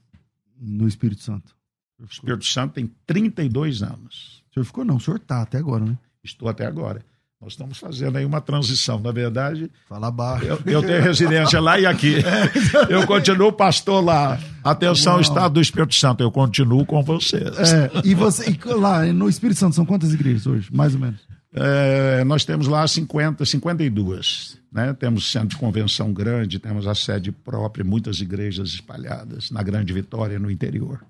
no 0.61 0.87
Espírito 0.87 1.21
Santo? 1.23 1.55
O 1.99 2.05
Espírito 2.05 2.45
Santo 2.45 2.75
tem 2.75 2.89
32 3.05 3.81
anos. 3.81 4.43
O 4.51 4.53
senhor 4.53 4.65
ficou 4.65 4.85
não, 4.85 4.97
o 4.97 4.99
senhor 5.01 5.19
tá 5.19 5.41
até 5.41 5.57
agora, 5.57 5.83
né? 5.83 5.97
Estou 6.23 6.47
até 6.47 6.65
agora. 6.65 7.03
Nós 7.39 7.53
estamos 7.53 7.77
fazendo 7.77 8.17
aí 8.17 8.25
uma 8.25 8.41
transição. 8.41 8.99
Na 8.99 9.11
verdade, 9.11 9.69
Fala 9.87 10.09
baixo. 10.09 10.45
eu, 10.45 10.59
eu 10.65 10.81
tenho 10.81 11.03
residência 11.03 11.59
lá 11.61 11.79
e 11.79 11.85
aqui. 11.85 12.15
Eu 12.89 13.05
continuo 13.05 13.51
pastor 13.51 14.03
lá. 14.03 14.39
Atenção, 14.63 15.13
Uau. 15.13 15.21
Estado 15.21 15.53
do 15.53 15.61
Espírito 15.61 15.93
Santo, 15.93 16.23
eu 16.23 16.31
continuo 16.31 16.85
com 16.85 17.03
vocês. 17.03 17.43
É, 17.73 17.91
e 18.03 18.15
você 18.15 18.49
e 18.49 18.73
lá 18.73 19.05
no 19.05 19.29
Espírito 19.29 19.59
Santo 19.59 19.75
são 19.75 19.85
quantas 19.85 20.13
igrejas 20.13 20.47
hoje, 20.47 20.69
mais 20.73 20.93
ou 20.95 20.99
menos? 20.99 21.21
É, 21.53 22.23
nós 22.23 22.43
temos 22.43 22.67
lá 22.67 22.87
50, 22.87 23.45
52. 23.45 24.57
Né? 24.71 24.93
Temos 24.93 25.31
centro 25.31 25.49
de 25.49 25.57
convenção 25.57 26.11
grande, 26.11 26.59
temos 26.59 26.87
a 26.87 26.95
sede 26.95 27.31
própria, 27.31 27.85
muitas 27.85 28.19
igrejas 28.19 28.69
espalhadas 28.69 29.51
na 29.51 29.61
Grande 29.63 29.93
Vitória, 29.93 30.39
no 30.39 30.51
interior. 30.51 31.01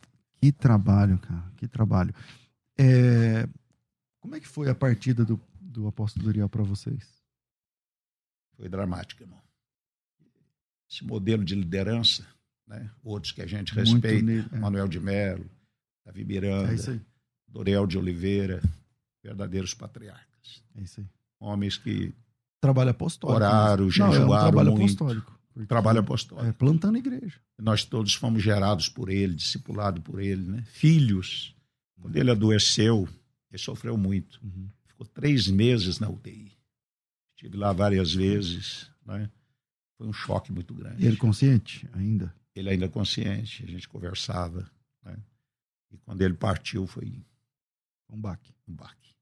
Que 0.41 0.51
trabalho, 0.51 1.17
cara, 1.19 1.43
que 1.57 1.67
trabalho. 1.67 2.13
É, 2.77 3.47
como 4.21 4.35
é 4.35 4.39
que 4.39 4.47
foi 4.47 4.69
a 4.69 4.75
partida 4.75 5.25
do, 5.25 5.39
do 5.77 5.87
apóstolo 5.87 6.25
Duriel 6.25 6.49
para 6.49 6.63
vocês? 6.63 7.07
Foi 8.55 8.67
dramático, 8.67 9.21
irmão. 9.21 9.39
Esse 10.89 11.05
modelo 11.05 11.45
de 11.45 11.53
liderança, 11.53 12.25
né? 12.65 12.89
outros 13.03 13.31
que 13.31 13.43
a 13.43 13.45
gente 13.45 13.75
respeita, 13.75 14.23
nele, 14.25 14.47
é. 14.51 14.57
Manuel 14.57 14.87
de 14.87 14.99
Mello, 14.99 15.47
Davi 16.03 16.25
Miranda, 16.25 16.73
É. 16.73 16.99
Doriel 17.47 17.85
de 17.85 17.97
Oliveira, 17.97 18.61
verdadeiros 19.23 19.75
patriarcas. 19.75 20.63
É 20.75 20.81
isso 20.81 20.99
aí. 20.99 21.07
Homens 21.39 21.77
que 21.77 22.11
Trabalho 22.59 22.89
apostólico. 22.89 23.37
Oraram, 23.37 23.85
mesmo. 23.85 23.99
Não, 23.99 24.07
é 24.07 24.09
um 24.09 24.13
jejuaram 24.13 24.45
trabalho 24.47 24.71
muito. 24.71 24.83
apostólico. 24.83 25.39
trabalham 25.67 26.01
apostólicos. 26.01 26.49
É, 26.49 26.53
plantando 26.53 26.97
igreja. 26.97 27.39
Nós 27.59 27.85
todos 27.85 28.15
fomos 28.15 28.41
gerados 28.41 28.89
por 28.89 29.09
ele, 29.09 29.35
discipulados 29.35 30.01
por 30.03 30.19
ele, 30.19 30.41
né? 30.41 30.63
Filhos. 30.63 31.55
Quando 32.01 32.15
ele 32.15 32.31
adoeceu, 32.31 33.07
ele 33.51 33.61
sofreu 33.61 33.95
muito. 33.95 34.39
Uhum. 34.43 34.69
Ficou 34.97 35.05
três 35.13 35.47
meses 35.47 35.99
na 35.99 36.09
UTI. 36.09 36.51
Estive 37.35 37.55
lá 37.55 37.71
várias 37.71 38.11
vezes, 38.11 38.89
né? 39.05 39.29
Foi 39.95 40.07
um 40.07 40.13
choque 40.13 40.51
muito 40.51 40.73
grande. 40.73 41.05
Ele 41.05 41.15
consciente 41.17 41.87
ainda? 41.93 42.33
ele 42.55 42.71
ainda 42.71 42.89
consciente, 42.89 43.63
a 43.63 43.67
gente 43.67 43.87
conversava. 43.87 44.67
Né? 45.05 45.15
E 45.91 45.97
quando 45.99 46.23
ele 46.23 46.33
partiu 46.33 46.87
foi 46.87 47.23
Um 48.09 48.19
baque. 48.19 48.51
um 48.67 48.73
baque. 48.73 49.13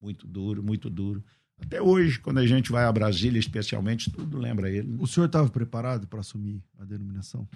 Muito 0.00 0.26
duro, 0.26 0.62
muito 0.62 0.88
duro. 0.88 1.22
Até 1.58 1.82
hoje, 1.82 2.18
quando 2.18 2.38
a 2.38 2.46
gente 2.46 2.72
vai 2.72 2.84
a 2.84 2.92
Brasília, 2.92 3.38
especialmente, 3.38 4.10
tudo 4.10 4.38
lembra 4.38 4.70
ele. 4.70 4.88
né? 4.88 4.96
O 4.98 5.06
senhor 5.06 5.26
estava 5.26 5.50
preparado 5.50 6.06
para 6.06 6.20
assumir 6.20 6.62
a 6.78 6.84
denominação? 6.86 7.46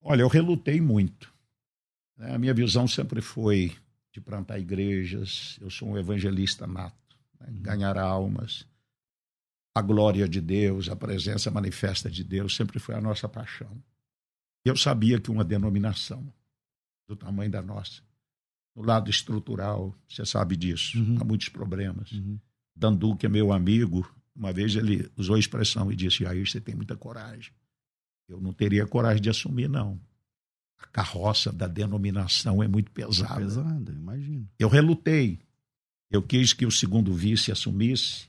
Olha, 0.00 0.22
eu 0.22 0.28
relutei 0.28 0.80
muito. 0.80 1.34
né? 2.16 2.32
A 2.36 2.38
minha 2.38 2.54
visão 2.54 2.86
sempre 2.86 3.20
foi 3.20 3.76
de 4.12 4.20
plantar 4.20 4.60
igrejas. 4.60 5.58
Eu 5.60 5.68
sou 5.70 5.88
um 5.88 5.98
evangelista 5.98 6.64
nato. 6.68 7.07
Né? 7.40 7.48
Ganhar 7.60 7.96
almas. 7.98 8.66
A 9.74 9.82
glória 9.82 10.28
de 10.28 10.40
Deus, 10.40 10.88
a 10.88 10.96
presença 10.96 11.50
manifesta 11.50 12.10
de 12.10 12.24
Deus 12.24 12.56
sempre 12.56 12.78
foi 12.78 12.94
a 12.94 13.00
nossa 13.00 13.28
paixão. 13.28 13.70
Eu 14.64 14.76
sabia 14.76 15.20
que 15.20 15.30
uma 15.30 15.44
denominação 15.44 16.32
do 17.08 17.14
tamanho 17.16 17.50
da 17.50 17.62
nossa, 17.62 18.02
no 18.74 18.82
lado 18.82 19.08
estrutural, 19.10 19.94
você 20.08 20.26
sabe 20.26 20.56
disso, 20.56 20.98
Uhum. 20.98 21.18
há 21.20 21.24
muitos 21.24 21.48
problemas. 21.48 22.10
Uhum. 22.12 22.38
Dandu, 22.74 23.16
que 23.16 23.26
é 23.26 23.28
meu 23.28 23.52
amigo, 23.52 24.08
uma 24.34 24.52
vez 24.52 24.74
ele 24.76 25.10
usou 25.16 25.36
a 25.36 25.38
expressão 25.38 25.90
e 25.90 25.96
disse: 25.96 26.22
Jair, 26.24 26.46
você 26.48 26.60
tem 26.60 26.74
muita 26.74 26.96
coragem. 26.96 27.52
Eu 28.28 28.40
não 28.40 28.52
teria 28.52 28.86
coragem 28.86 29.22
de 29.22 29.30
assumir, 29.30 29.68
não. 29.68 30.00
A 30.78 30.86
carroça 30.86 31.50
da 31.52 31.66
denominação 31.66 32.62
é 32.62 32.68
muito 32.68 32.90
pesada. 32.92 33.36
Pesado, 33.40 33.92
imagino. 33.92 34.48
Eu 34.58 34.68
relutei. 34.68 35.40
Eu 36.10 36.22
quis 36.22 36.52
que 36.52 36.64
o 36.64 36.70
segundo 36.70 37.12
vice 37.12 37.52
assumisse, 37.52 38.28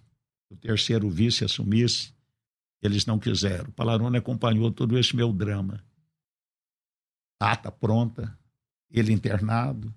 o 0.49 0.55
terceiro 0.55 1.09
vice 1.09 1.45
assumisse. 1.45 2.13
Eles 2.81 3.05
não 3.05 3.19
quiseram. 3.19 3.69
O 3.69 3.71
Palarone 3.71 4.17
acompanhou 4.17 4.71
todo 4.71 4.97
esse 4.97 5.15
meu 5.15 5.31
drama. 5.33 5.83
Ata 7.39 7.71
pronta, 7.71 8.37
ele 8.91 9.13
internado, 9.13 9.93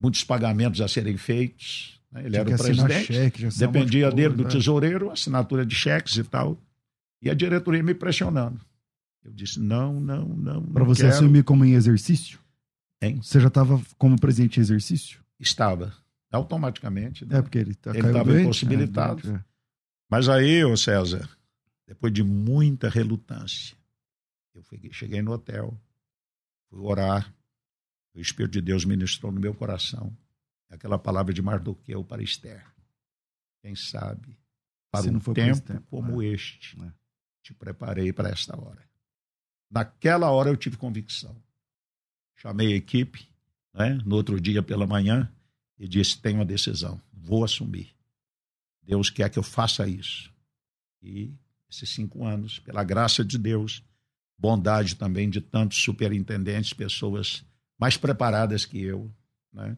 muitos 0.00 0.22
pagamentos 0.24 0.80
a 0.80 0.88
serem 0.88 1.16
feitos. 1.16 2.00
né? 2.10 2.20
Ele 2.20 2.30
Tinha 2.30 2.40
era 2.40 2.54
o 2.54 2.58
presidente. 2.58 3.12
cheque, 3.12 3.48
de 3.48 3.58
Dependia 3.58 4.10
dele 4.10 4.28
coisa, 4.28 4.36
do 4.36 4.44
né? 4.44 4.50
tesoureiro, 4.50 5.10
assinatura 5.10 5.66
de 5.66 5.74
cheques 5.74 6.16
e 6.16 6.24
tal. 6.24 6.56
E 7.20 7.28
a 7.28 7.34
diretoria 7.34 7.82
me 7.82 7.94
pressionando. 7.94 8.60
Eu 9.24 9.32
disse: 9.32 9.58
não, 9.58 10.00
não, 10.00 10.24
não. 10.28 10.62
Para 10.62 10.84
você 10.84 11.02
quero. 11.02 11.14
assumir 11.14 11.42
como 11.42 11.64
em 11.64 11.72
exercício? 11.72 12.38
Hein? 13.02 13.20
Você 13.22 13.40
já 13.40 13.48
estava 13.48 13.80
como 13.96 14.18
presidente 14.18 14.58
em 14.58 14.62
exercício? 14.62 15.20
Estava. 15.38 15.92
Automaticamente. 16.30 17.24
Né? 17.24 17.38
É, 17.38 17.42
porque 17.42 17.58
ele 17.58 17.74
tá, 17.74 17.92
estava 17.96 18.40
impossibilitado. 18.40 19.36
É, 19.36 19.44
Mas 20.10 20.28
aí, 20.28 20.64
ô 20.64 20.76
César, 20.76 21.28
depois 21.86 22.12
de 22.12 22.22
muita 22.22 22.88
relutância, 22.88 23.76
eu 24.54 24.62
fui, 24.62 24.80
cheguei 24.92 25.22
no 25.22 25.32
hotel, 25.32 25.78
fui 26.68 26.80
orar, 26.80 27.32
o 28.14 28.20
Espírito 28.20 28.52
de 28.52 28.62
Deus 28.62 28.84
ministrou 28.84 29.30
no 29.30 29.40
meu 29.40 29.54
coração 29.54 30.16
aquela 30.68 30.98
palavra 30.98 31.32
de 31.32 31.40
Mardoqueu 31.40 32.04
para 32.04 32.22
Esther. 32.22 32.64
Quem 33.62 33.74
sabe, 33.74 34.38
para 34.90 35.02
Se 35.02 35.10
um 35.10 35.18
tempo, 35.18 35.60
tempo 35.60 35.86
como 35.88 36.22
é. 36.22 36.26
este, 36.26 36.80
é. 36.82 36.92
te 37.42 37.54
preparei 37.54 38.12
para 38.12 38.28
esta 38.28 38.58
hora. 38.58 38.86
Naquela 39.70 40.30
hora 40.30 40.50
eu 40.50 40.56
tive 40.56 40.76
convicção. 40.76 41.42
Chamei 42.36 42.72
a 42.72 42.76
equipe, 42.76 43.28
né, 43.74 43.98
no 44.04 44.16
outro 44.16 44.40
dia 44.40 44.62
pela 44.62 44.86
manhã, 44.86 45.32
e 45.78 45.88
disse: 45.88 46.20
tenho 46.20 46.36
uma 46.36 46.44
decisão, 46.44 47.00
vou 47.12 47.44
assumir. 47.44 47.94
Deus 48.82 49.10
quer 49.10 49.28
que 49.28 49.38
eu 49.38 49.42
faça 49.42 49.86
isso. 49.86 50.32
E 51.02 51.32
esses 51.70 51.90
cinco 51.90 52.24
anos, 52.24 52.58
pela 52.58 52.82
graça 52.82 53.24
de 53.24 53.36
Deus, 53.36 53.82
bondade 54.38 54.96
também 54.96 55.28
de 55.28 55.40
tantos 55.40 55.82
superintendentes, 55.82 56.72
pessoas 56.72 57.44
mais 57.78 57.96
preparadas 57.96 58.64
que 58.64 58.80
eu, 58.80 59.10
né? 59.52 59.76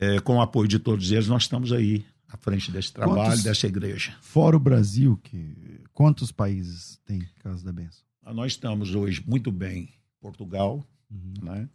É, 0.00 0.20
com 0.20 0.36
o 0.36 0.40
apoio 0.40 0.68
de 0.68 0.78
todos 0.78 1.10
eles, 1.10 1.26
nós 1.26 1.42
estamos 1.42 1.72
aí 1.72 2.06
à 2.28 2.36
frente 2.36 2.70
desse 2.70 2.92
trabalho, 2.92 3.30
quantos, 3.30 3.42
dessa 3.42 3.66
igreja. 3.66 4.16
Fora 4.20 4.56
o 4.56 4.60
Brasil, 4.60 5.16
que, 5.24 5.82
quantos 5.92 6.30
países 6.30 7.00
tem 7.04 7.20
Casa 7.40 7.64
da 7.64 7.72
Bênção? 7.72 8.04
Ah, 8.22 8.32
nós 8.32 8.52
estamos 8.52 8.94
hoje 8.94 9.24
muito 9.26 9.50
bem 9.50 9.84
em 9.84 10.20
Portugal, 10.20 10.86
uhum. 11.10 11.34
né? 11.42 11.68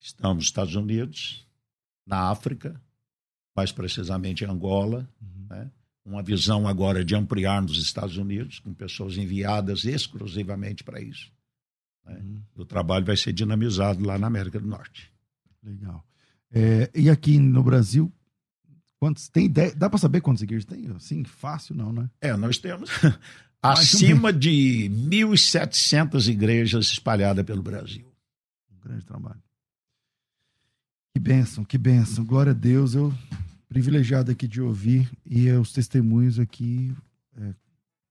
estamos 0.00 0.36
nos 0.36 0.44
Estados 0.46 0.74
Unidos, 0.74 1.46
na 2.06 2.30
África, 2.30 2.80
mais 3.56 3.72
precisamente 3.72 4.44
em 4.44 4.48
Angola, 4.48 5.08
uhum. 5.20 5.46
né? 5.48 5.70
uma 6.04 6.22
visão 6.22 6.68
agora 6.68 7.04
de 7.04 7.14
ampliar 7.14 7.62
nos 7.62 7.78
Estados 7.78 8.16
Unidos, 8.16 8.58
com 8.58 8.74
pessoas 8.74 9.16
enviadas 9.16 9.84
exclusivamente 9.84 10.84
para 10.84 11.00
isso. 11.00 11.32
Né? 12.04 12.16
Uhum. 12.16 12.42
O 12.56 12.64
trabalho 12.64 13.06
vai 13.06 13.16
ser 13.16 13.32
dinamizado 13.32 14.04
lá 14.04 14.18
na 14.18 14.26
América 14.26 14.60
do 14.60 14.66
Norte. 14.66 15.10
Legal. 15.62 16.04
É, 16.52 16.90
e 16.94 17.08
aqui 17.08 17.38
no 17.38 17.62
Brasil, 17.62 18.12
quantos 18.98 19.28
tem 19.28 19.46
ideia? 19.46 19.74
Dá 19.74 19.88
para 19.88 19.98
saber 19.98 20.20
quantos 20.20 20.42
igrejas 20.42 20.66
tem? 20.66 20.86
Assim, 20.94 21.24
fácil 21.24 21.74
não, 21.74 21.92
né? 21.92 22.10
É, 22.20 22.36
nós 22.36 22.58
temos 22.58 22.90
acima 23.62 24.32
de 24.32 24.90
1.700 24.90 26.28
igrejas 26.28 26.86
espalhadas 26.86 27.44
pelo 27.44 27.62
Brasil. 27.62 28.06
Um 28.70 28.80
grande 28.86 29.04
trabalho. 29.06 29.42
Que 31.14 31.20
bênção, 31.20 31.64
que 31.64 31.78
bênção. 31.78 32.24
Glória 32.24 32.50
a 32.50 32.54
Deus. 32.54 32.96
Eu 32.96 33.14
privilegiado 33.68 34.32
aqui 34.32 34.48
de 34.48 34.60
ouvir 34.60 35.08
e 35.24 35.48
os 35.52 35.72
testemunhos 35.72 36.40
aqui 36.40 36.92
é, 37.40 37.54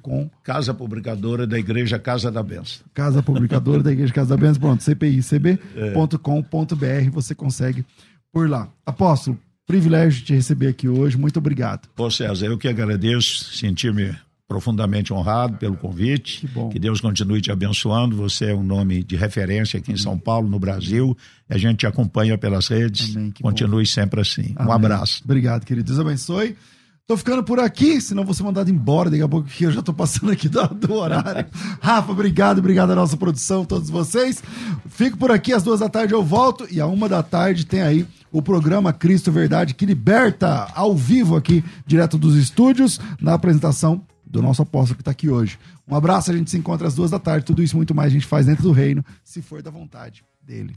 Com. 0.00 0.30
Casa 0.42 0.72
Publicadora 0.72 1.46
da 1.46 1.58
Igreja 1.58 1.98
Casa 1.98 2.30
da 2.30 2.42
Benção. 2.42 2.86
Casa 2.94 3.22
Publicadora 3.22 3.82
da 3.82 3.92
Igreja 3.92 4.14
Casa 4.14 4.30
da 4.30 4.36
Benção. 4.36 4.60
Pronto, 4.60 4.82
cpicb.com.br. 4.82 6.84
É. 6.84 7.10
Você 7.10 7.34
consegue 7.34 7.84
por 8.32 8.48
lá. 8.48 8.68
Apóstolo, 8.86 9.38
privilégio 9.66 10.20
de 10.20 10.26
te 10.26 10.34
receber 10.34 10.68
aqui 10.68 10.88
hoje. 10.88 11.18
Muito 11.18 11.38
obrigado. 11.38 11.86
Pô, 11.94 12.10
César, 12.10 12.46
eu 12.46 12.56
que 12.56 12.66
agradeço, 12.66 13.44
sentir-me 13.52 14.16
profundamente 14.48 15.12
honrado 15.12 15.58
pelo 15.58 15.76
convite. 15.76 16.40
Que 16.40 16.46
bom. 16.46 16.70
Que 16.70 16.78
Deus 16.78 17.02
continue 17.02 17.42
te 17.42 17.52
abençoando. 17.52 18.16
Você 18.16 18.46
é 18.46 18.54
um 18.54 18.64
nome 18.64 19.04
de 19.04 19.16
referência 19.16 19.78
aqui 19.78 19.92
em 19.92 19.98
São 19.98 20.18
Paulo, 20.18 20.48
no 20.48 20.58
Brasil. 20.58 21.14
A 21.46 21.58
gente 21.58 21.80
te 21.80 21.86
acompanha 21.86 22.38
pelas 22.38 22.68
redes. 22.68 23.14
Amém, 23.14 23.34
continue 23.42 23.82
bom. 23.82 23.90
sempre 23.90 24.22
assim. 24.22 24.54
Amém. 24.56 24.70
Um 24.70 24.72
abraço. 24.72 25.20
Obrigado, 25.22 25.66
querido. 25.66 25.88
Deus 25.88 26.00
abençoe. 26.00 26.56
Tô 27.08 27.16
ficando 27.16 27.42
por 27.42 27.58
aqui, 27.58 28.02
senão 28.02 28.22
vou 28.22 28.34
ser 28.34 28.42
mandado 28.42 28.70
embora 28.70 29.08
daqui 29.08 29.22
a 29.22 29.28
pouco, 29.28 29.48
que 29.48 29.64
eu 29.64 29.70
já 29.70 29.80
tô 29.80 29.94
passando 29.94 30.30
aqui 30.30 30.46
do, 30.46 30.62
do 30.74 30.92
horário. 30.92 31.46
Rafa, 31.80 32.12
obrigado, 32.12 32.58
obrigado 32.58 32.90
à 32.90 32.94
nossa 32.94 33.16
produção, 33.16 33.64
todos 33.64 33.88
vocês. 33.88 34.42
Fico 34.90 35.16
por 35.16 35.30
aqui, 35.30 35.54
às 35.54 35.62
duas 35.62 35.80
da 35.80 35.88
tarde 35.88 36.12
eu 36.12 36.22
volto, 36.22 36.66
e 36.70 36.82
à 36.82 36.86
uma 36.86 37.08
da 37.08 37.22
tarde 37.22 37.64
tem 37.64 37.80
aí 37.80 38.06
o 38.30 38.42
programa 38.42 38.92
Cristo 38.92 39.32
Verdade, 39.32 39.72
que 39.72 39.86
liberta 39.86 40.70
ao 40.74 40.94
vivo 40.94 41.34
aqui, 41.34 41.64
direto 41.86 42.18
dos 42.18 42.36
estúdios, 42.36 43.00
na 43.18 43.32
apresentação 43.32 44.04
do 44.26 44.42
nosso 44.42 44.60
apóstolo 44.60 44.96
que 44.96 45.00
está 45.00 45.12
aqui 45.12 45.30
hoje. 45.30 45.58
Um 45.88 45.96
abraço, 45.96 46.30
a 46.30 46.36
gente 46.36 46.50
se 46.50 46.58
encontra 46.58 46.88
às 46.88 46.94
duas 46.94 47.10
da 47.10 47.18
tarde. 47.18 47.46
Tudo 47.46 47.62
isso 47.62 47.74
muito 47.74 47.94
mais 47.94 48.08
a 48.08 48.12
gente 48.12 48.26
faz 48.26 48.44
dentro 48.44 48.64
do 48.64 48.72
reino, 48.72 49.02
se 49.24 49.40
for 49.40 49.62
da 49.62 49.70
vontade 49.70 50.22
dele. 50.42 50.76